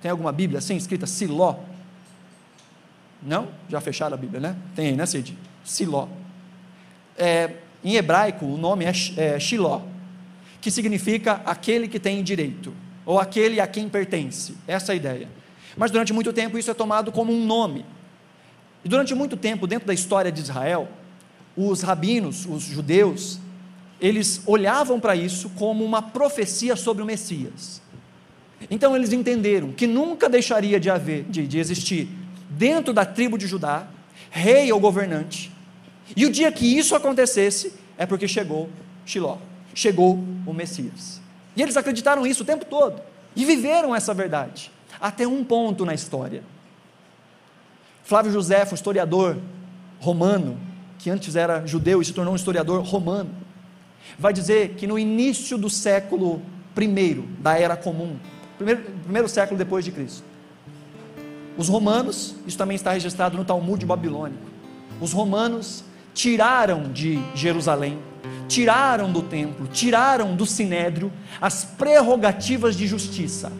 Tem 0.00 0.10
alguma 0.10 0.32
Bíblia 0.32 0.58
assim, 0.58 0.76
escrita 0.76 1.06
Siló? 1.06 1.56
Não? 3.22 3.48
Já 3.68 3.80
fecharam 3.80 4.14
a 4.14 4.16
Bíblia, 4.16 4.40
né? 4.40 4.56
Tem 4.74 4.88
aí, 4.88 4.96
né, 4.96 5.04
Cid? 5.04 5.36
Siló. 5.62 6.08
É, 7.16 7.56
em 7.84 7.96
hebraico, 7.96 8.46
o 8.46 8.56
nome 8.56 8.86
é, 8.86 8.92
é 9.16 9.38
Shiló, 9.38 9.82
que 10.60 10.70
significa 10.70 11.42
aquele 11.44 11.88
que 11.88 12.00
tem 12.00 12.22
direito, 12.22 12.72
ou 13.04 13.18
aquele 13.18 13.60
a 13.60 13.66
quem 13.66 13.88
pertence. 13.88 14.54
Essa 14.66 14.92
é 14.92 14.94
a 14.94 14.96
ideia. 14.96 15.39
Mas 15.76 15.90
durante 15.90 16.12
muito 16.12 16.32
tempo 16.32 16.58
isso 16.58 16.70
é 16.70 16.74
tomado 16.74 17.12
como 17.12 17.32
um 17.32 17.44
nome. 17.44 17.84
E 18.84 18.88
durante 18.88 19.14
muito 19.14 19.36
tempo, 19.36 19.66
dentro 19.66 19.86
da 19.86 19.94
história 19.94 20.32
de 20.32 20.40
Israel, 20.40 20.88
os 21.56 21.82
rabinos, 21.82 22.46
os 22.46 22.62
judeus, 22.62 23.38
eles 24.00 24.42
olhavam 24.46 24.98
para 24.98 25.14
isso 25.14 25.50
como 25.50 25.84
uma 25.84 26.00
profecia 26.00 26.76
sobre 26.76 27.02
o 27.02 27.06
Messias. 27.06 27.82
Então 28.70 28.96
eles 28.96 29.12
entenderam 29.12 29.72
que 29.72 29.86
nunca 29.86 30.28
deixaria 30.28 30.80
de 30.80 30.90
haver, 30.90 31.24
de, 31.24 31.46
de 31.46 31.58
existir, 31.58 32.08
dentro 32.48 32.92
da 32.92 33.04
tribo 33.04 33.38
de 33.38 33.46
Judá, 33.46 33.86
rei 34.30 34.72
ou 34.72 34.80
governante. 34.80 35.52
E 36.16 36.26
o 36.26 36.30
dia 36.30 36.50
que 36.50 36.66
isso 36.66 36.94
acontecesse, 36.94 37.72
é 37.96 38.06
porque 38.06 38.26
chegou 38.26 38.68
Shiló, 39.04 39.38
chegou 39.74 40.24
o 40.46 40.52
Messias. 40.52 41.20
E 41.56 41.62
eles 41.62 41.76
acreditaram 41.76 42.26
isso 42.26 42.42
o 42.42 42.46
tempo 42.46 42.64
todo 42.64 43.00
e 43.34 43.44
viveram 43.44 43.94
essa 43.94 44.14
verdade 44.14 44.70
até 45.00 45.26
um 45.26 45.42
ponto 45.42 45.84
na 45.84 45.94
história. 45.94 46.42
Flávio 48.04 48.32
José, 48.32 48.66
um 48.70 48.74
historiador 48.74 49.38
romano, 49.98 50.58
que 50.98 51.08
antes 51.08 51.36
era 51.36 51.66
judeu 51.66 52.02
e 52.02 52.04
se 52.04 52.12
tornou 52.12 52.34
um 52.34 52.36
historiador 52.36 52.82
romano, 52.82 53.30
vai 54.18 54.32
dizer 54.32 54.74
que 54.74 54.86
no 54.86 54.98
início 54.98 55.56
do 55.56 55.70
século 55.70 56.42
I 56.76 57.24
da 57.38 57.58
Era 57.58 57.76
Comum, 57.76 58.16
primeiro, 58.56 58.82
primeiro 59.04 59.28
século 59.28 59.56
depois 59.56 59.84
de 59.84 59.92
Cristo, 59.92 60.24
os 61.56 61.68
romanos, 61.68 62.34
isso 62.46 62.58
também 62.58 62.74
está 62.74 62.92
registrado 62.92 63.36
no 63.36 63.44
Talmud 63.44 63.84
babilônico, 63.86 64.42
os 65.00 65.12
romanos 65.12 65.84
tiraram 66.12 66.90
de 66.90 67.18
Jerusalém, 67.34 67.98
tiraram 68.48 69.12
do 69.12 69.22
templo, 69.22 69.66
tiraram 69.68 70.34
do 70.34 70.44
sinédrio 70.44 71.12
as 71.40 71.64
prerrogativas 71.64 72.76
de 72.76 72.86
justiça 72.86 73.52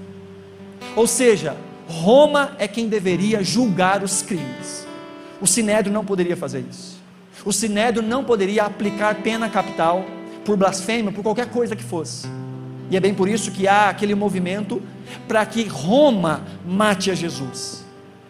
ou 0.97 1.07
seja, 1.07 1.57
Roma 1.89 2.53
é 2.59 2.69
quem 2.69 2.89
deveria 2.89 3.43
julgar 3.43 4.03
os 4.03 4.23
crimes. 4.23 4.87
O 5.41 5.47
sinédrio 5.47 5.93
não 5.93 6.05
poderia 6.05 6.37
fazer 6.37 6.65
isso. 6.69 7.01
O 7.45 7.53
sinédrio 7.53 8.03
não 8.03 8.23
poderia 8.23 8.65
aplicar 8.65 9.15
pena 9.17 9.49
capital 9.49 10.05
por 10.45 10.57
blasfêmia, 10.57 11.11
por 11.11 11.23
qualquer 11.23 11.47
coisa 11.47 11.75
que 11.75 11.83
fosse. 11.83 12.29
E 12.91 12.97
é 12.97 13.01
bem 13.01 13.15
por 13.15 13.29
isso 13.29 13.51
que 13.51 13.67
há 13.67 13.89
aquele 13.89 14.15
movimento 14.15 14.83
para 15.27 15.45
que 15.47 15.65
Roma 15.65 16.43
mate 16.67 17.11
a 17.11 17.15
Jesus. 17.15 17.85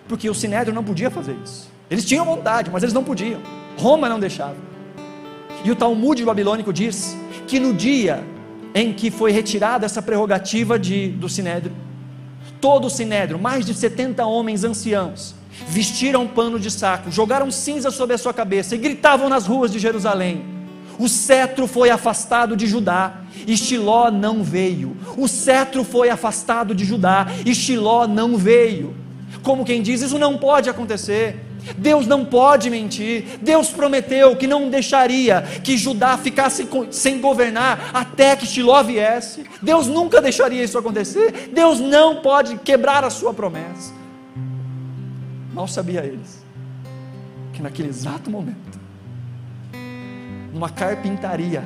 Porque 0.07 0.29
o 0.29 0.35
sinédrio 0.35 0.75
não 0.75 0.85
podia 0.85 1.11
fazer 1.11 1.37
isso. 1.45 1.69
Eles 1.91 2.05
tinham 2.05 2.25
vontade, 2.25 2.71
mas 2.71 2.83
eles 2.83 2.93
não 2.93 3.03
podiam. 3.03 3.41
Roma 3.77 4.09
não 4.09 4.21
deixava. 4.21 4.57
E 5.65 5.71
o 5.71 5.77
Talmud 5.77 6.25
babilônico 6.25 6.73
diz 6.73 7.17
que 7.47 7.59
no 7.59 7.75
dia 7.75 8.23
em 8.75 8.93
que 8.93 9.11
foi 9.11 9.33
retirada 9.33 9.85
essa 9.85 10.01
prerrogativa 10.01 10.79
de, 10.79 11.09
do 11.09 11.29
sinédrio, 11.29 11.73
todo 12.61 12.87
o 12.87 12.91
sinédrio, 12.91 13.39
mais 13.39 13.65
de 13.65 13.75
70 13.75 14.25
homens 14.25 14.65
anciãos, 14.65 15.35
vestiram 15.69 16.27
pano 16.27 16.59
de 16.59 16.71
saco, 16.71 17.11
jogaram 17.11 17.51
cinza 17.51 17.91
sobre 17.91 18.15
a 18.15 18.19
sua 18.19 18.33
cabeça 18.33 18.75
e 18.75 18.79
gritavam 18.79 19.29
nas 19.29 19.47
ruas 19.47 19.71
de 19.71 19.79
Jerusalém: 19.79 20.45
O 20.99 21.09
cetro 21.09 21.67
foi 21.67 21.91
afastado 21.91 22.57
de 22.57 22.67
Judá, 22.67 23.21
e 23.47 23.57
Shiló 23.57 24.11
não 24.11 24.43
veio. 24.43 24.97
O 25.17 25.29
cetro 25.29 25.85
foi 25.85 26.11
afastado 26.11 26.75
de 26.75 26.85
Judá, 26.85 27.27
e 27.45 27.55
Shiló 27.55 28.07
não 28.07 28.37
veio. 28.37 28.95
Como 29.43 29.65
quem 29.65 29.83
diz, 29.83 30.03
isso 30.03 30.19
não 30.19 30.37
pode 30.37 30.69
acontecer. 30.69 31.50
Deus 31.77 32.07
não 32.07 32.25
pode 32.25 32.71
mentir. 32.71 33.39
Deus 33.41 33.71
prometeu 33.71 34.37
que 34.37 34.47
não 34.47 34.71
deixaria 34.71 35.43
que 35.63 35.77
Judá 35.77 36.17
ficasse 36.17 36.69
sem 36.91 37.21
governar 37.21 37.91
até 37.93 38.37
que 38.37 38.47
Shiló 38.47 38.83
viesse. 38.83 39.45
Deus 39.63 39.87
nunca 39.87 40.21
deixaria 40.21 40.63
isso 40.63 40.79
acontecer. 40.79 41.51
Deus 41.53 41.81
não 41.81 42.21
pode 42.23 42.57
quebrar 42.59 43.05
a 43.05 43.11
sua 43.11 43.33
promessa. 43.33 43.93
Mal 45.53 45.67
sabia 45.67 46.05
eles 46.05 46.45
que 47.53 47.63
naquele 47.63 47.89
exato 47.89 48.31
momento, 48.31 48.81
numa 50.53 50.71
carpintaria 50.71 51.65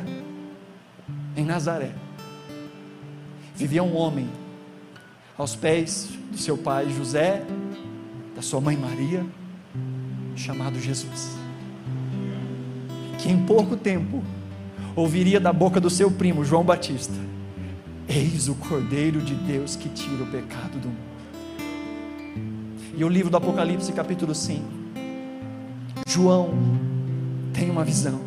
em 1.36 1.44
Nazaré, 1.44 1.92
vivia 3.54 3.82
um 3.82 3.96
homem 3.96 4.28
aos 5.36 5.54
pés 5.54 6.08
do 6.30 6.38
seu 6.38 6.56
pai 6.56 6.90
José, 6.90 7.42
da 8.34 8.42
sua 8.42 8.60
mãe 8.60 8.76
Maria 8.76 9.24
chamado 10.36 10.80
Jesus, 10.80 11.36
que 13.18 13.30
em 13.30 13.44
pouco 13.44 13.76
tempo 13.76 14.22
ouviria 14.96 15.40
da 15.40 15.52
boca 15.52 15.80
do 15.80 15.90
seu 15.90 16.10
primo 16.10 16.44
João 16.44 16.64
Batista: 16.64 17.14
Eis 18.08 18.48
o 18.48 18.54
Cordeiro 18.54 19.20
de 19.20 19.34
Deus 19.34 19.76
que 19.76 19.88
tira 19.88 20.22
o 20.22 20.26
pecado 20.26 20.78
do 20.78 20.88
mundo. 20.88 21.14
E 22.96 23.04
o 23.04 23.08
livro 23.08 23.30
do 23.30 23.36
Apocalipse, 23.36 23.92
capítulo 23.92 24.34
5, 24.34 24.62
João 26.06 26.50
tem 27.52 27.68
uma 27.68 27.84
visão, 27.84 28.20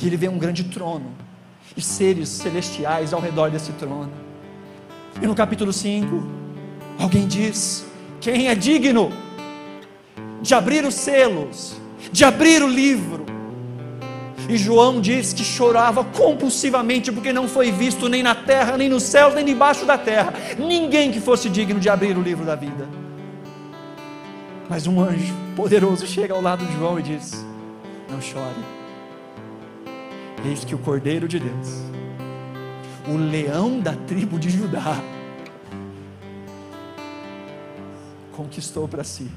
e 0.00 0.06
ele 0.06 0.16
vê 0.16 0.28
um 0.28 0.38
grande 0.38 0.64
trono, 0.64 1.12
e 1.76 1.82
seres 1.82 2.28
celestiais 2.28 3.12
ao 3.12 3.20
redor 3.20 3.50
desse 3.50 3.72
trono. 3.72 4.10
E 5.20 5.26
no 5.26 5.34
capítulo 5.34 5.72
5, 5.72 6.22
alguém 6.98 7.26
diz: 7.26 7.84
Quem 8.20 8.48
é 8.48 8.54
digno? 8.54 9.12
De 10.40 10.54
abrir 10.54 10.84
os 10.84 10.94
selos, 10.94 11.76
de 12.12 12.24
abrir 12.24 12.62
o 12.62 12.68
livro. 12.68 13.26
E 14.48 14.56
João 14.56 15.00
diz 15.00 15.32
que 15.32 15.44
chorava 15.44 16.02
compulsivamente 16.02 17.12
porque 17.12 17.32
não 17.32 17.46
foi 17.46 17.70
visto 17.70 18.08
nem 18.08 18.22
na 18.22 18.34
terra, 18.34 18.78
nem 18.78 18.88
no 18.88 18.98
céu, 18.98 19.34
nem 19.34 19.44
debaixo 19.44 19.84
da 19.84 19.98
terra, 19.98 20.32
ninguém 20.58 21.10
que 21.10 21.20
fosse 21.20 21.50
digno 21.50 21.78
de 21.78 21.90
abrir 21.90 22.16
o 22.16 22.22
livro 22.22 22.46
da 22.46 22.54
vida. 22.54 22.88
Mas 24.68 24.86
um 24.86 25.00
anjo 25.00 25.34
poderoso 25.54 26.06
chega 26.06 26.32
ao 26.32 26.40
lado 26.40 26.64
de 26.64 26.72
João 26.74 26.98
e 26.98 27.02
diz: 27.02 27.44
Não 28.10 28.22
chore, 28.22 28.64
eis 30.46 30.64
que 30.64 30.74
o 30.74 30.78
Cordeiro 30.78 31.28
de 31.28 31.38
Deus, 31.38 31.68
o 33.06 33.16
leão 33.16 33.80
da 33.80 33.92
tribo 33.92 34.38
de 34.38 34.48
Judá, 34.48 34.98
conquistou 38.32 38.88
para 38.88 39.04
si 39.04 39.30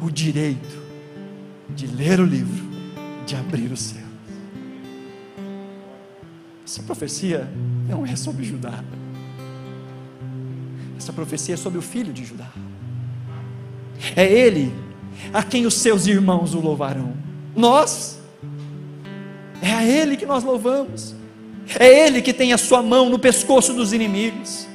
o 0.00 0.10
direito 0.10 0.80
de 1.70 1.86
ler 1.86 2.20
o 2.20 2.24
livro, 2.24 2.68
de 3.26 3.36
abrir 3.36 3.70
os 3.70 3.80
céus. 3.80 4.10
Essa 6.64 6.82
profecia 6.82 7.48
não 7.88 8.06
é 8.06 8.14
sobre 8.14 8.44
Judá. 8.44 8.84
Essa 10.96 11.12
profecia 11.12 11.54
é 11.54 11.56
sobre 11.56 11.78
o 11.78 11.82
filho 11.82 12.12
de 12.12 12.24
Judá. 12.24 12.50
É 14.14 14.24
ele 14.24 14.72
a 15.32 15.42
quem 15.42 15.66
os 15.66 15.74
seus 15.74 16.06
irmãos 16.06 16.54
o 16.54 16.60
louvarão. 16.60 17.14
Nós, 17.56 18.20
é 19.60 19.72
a 19.72 19.84
ele 19.84 20.16
que 20.16 20.24
nós 20.24 20.44
louvamos. 20.44 21.14
É 21.78 22.06
ele 22.06 22.22
que 22.22 22.32
tem 22.32 22.52
a 22.52 22.58
sua 22.58 22.82
mão 22.82 23.10
no 23.10 23.18
pescoço 23.18 23.72
dos 23.74 23.92
inimigos. 23.92 24.66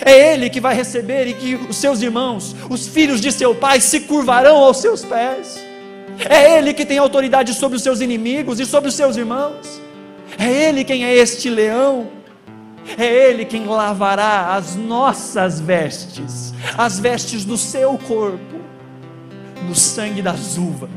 É 0.00 0.32
Ele 0.32 0.50
que 0.50 0.60
vai 0.60 0.74
receber 0.74 1.26
e 1.26 1.34
que 1.34 1.54
os 1.54 1.76
seus 1.76 2.02
irmãos, 2.02 2.54
os 2.68 2.86
filhos 2.86 3.20
de 3.20 3.32
seu 3.32 3.54
pai, 3.54 3.80
se 3.80 4.00
curvarão 4.00 4.56
aos 4.56 4.78
seus 4.78 5.04
pés. 5.04 5.58
É 6.28 6.58
Ele 6.58 6.74
que 6.74 6.84
tem 6.84 6.98
autoridade 6.98 7.54
sobre 7.54 7.76
os 7.76 7.82
seus 7.82 8.00
inimigos 8.00 8.60
e 8.60 8.66
sobre 8.66 8.88
os 8.88 8.94
seus 8.94 9.16
irmãos. 9.16 9.80
É 10.38 10.50
Ele 10.50 10.84
quem 10.84 11.04
é 11.04 11.14
este 11.14 11.48
leão. 11.48 12.08
É 12.96 13.30
Ele 13.30 13.44
quem 13.44 13.66
lavará 13.66 14.54
as 14.54 14.76
nossas 14.76 15.60
vestes, 15.60 16.54
as 16.78 17.00
vestes 17.00 17.44
do 17.44 17.56
seu 17.56 17.98
corpo, 17.98 18.60
no 19.66 19.74
sangue 19.74 20.22
das 20.22 20.56
uvas, 20.56 20.90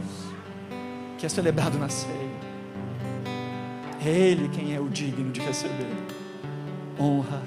que 1.17 1.25
é 1.25 1.29
celebrado 1.29 1.79
na 1.79 1.89
ceia. 1.89 2.13
É 4.05 4.09
Ele 4.09 4.49
quem 4.49 4.75
é 4.75 4.79
o 4.79 4.87
digno 4.87 5.31
de 5.31 5.41
receber 5.41 5.87
honra, 6.99 7.41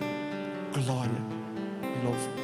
glória 0.74 1.31
louvor. 2.02 2.41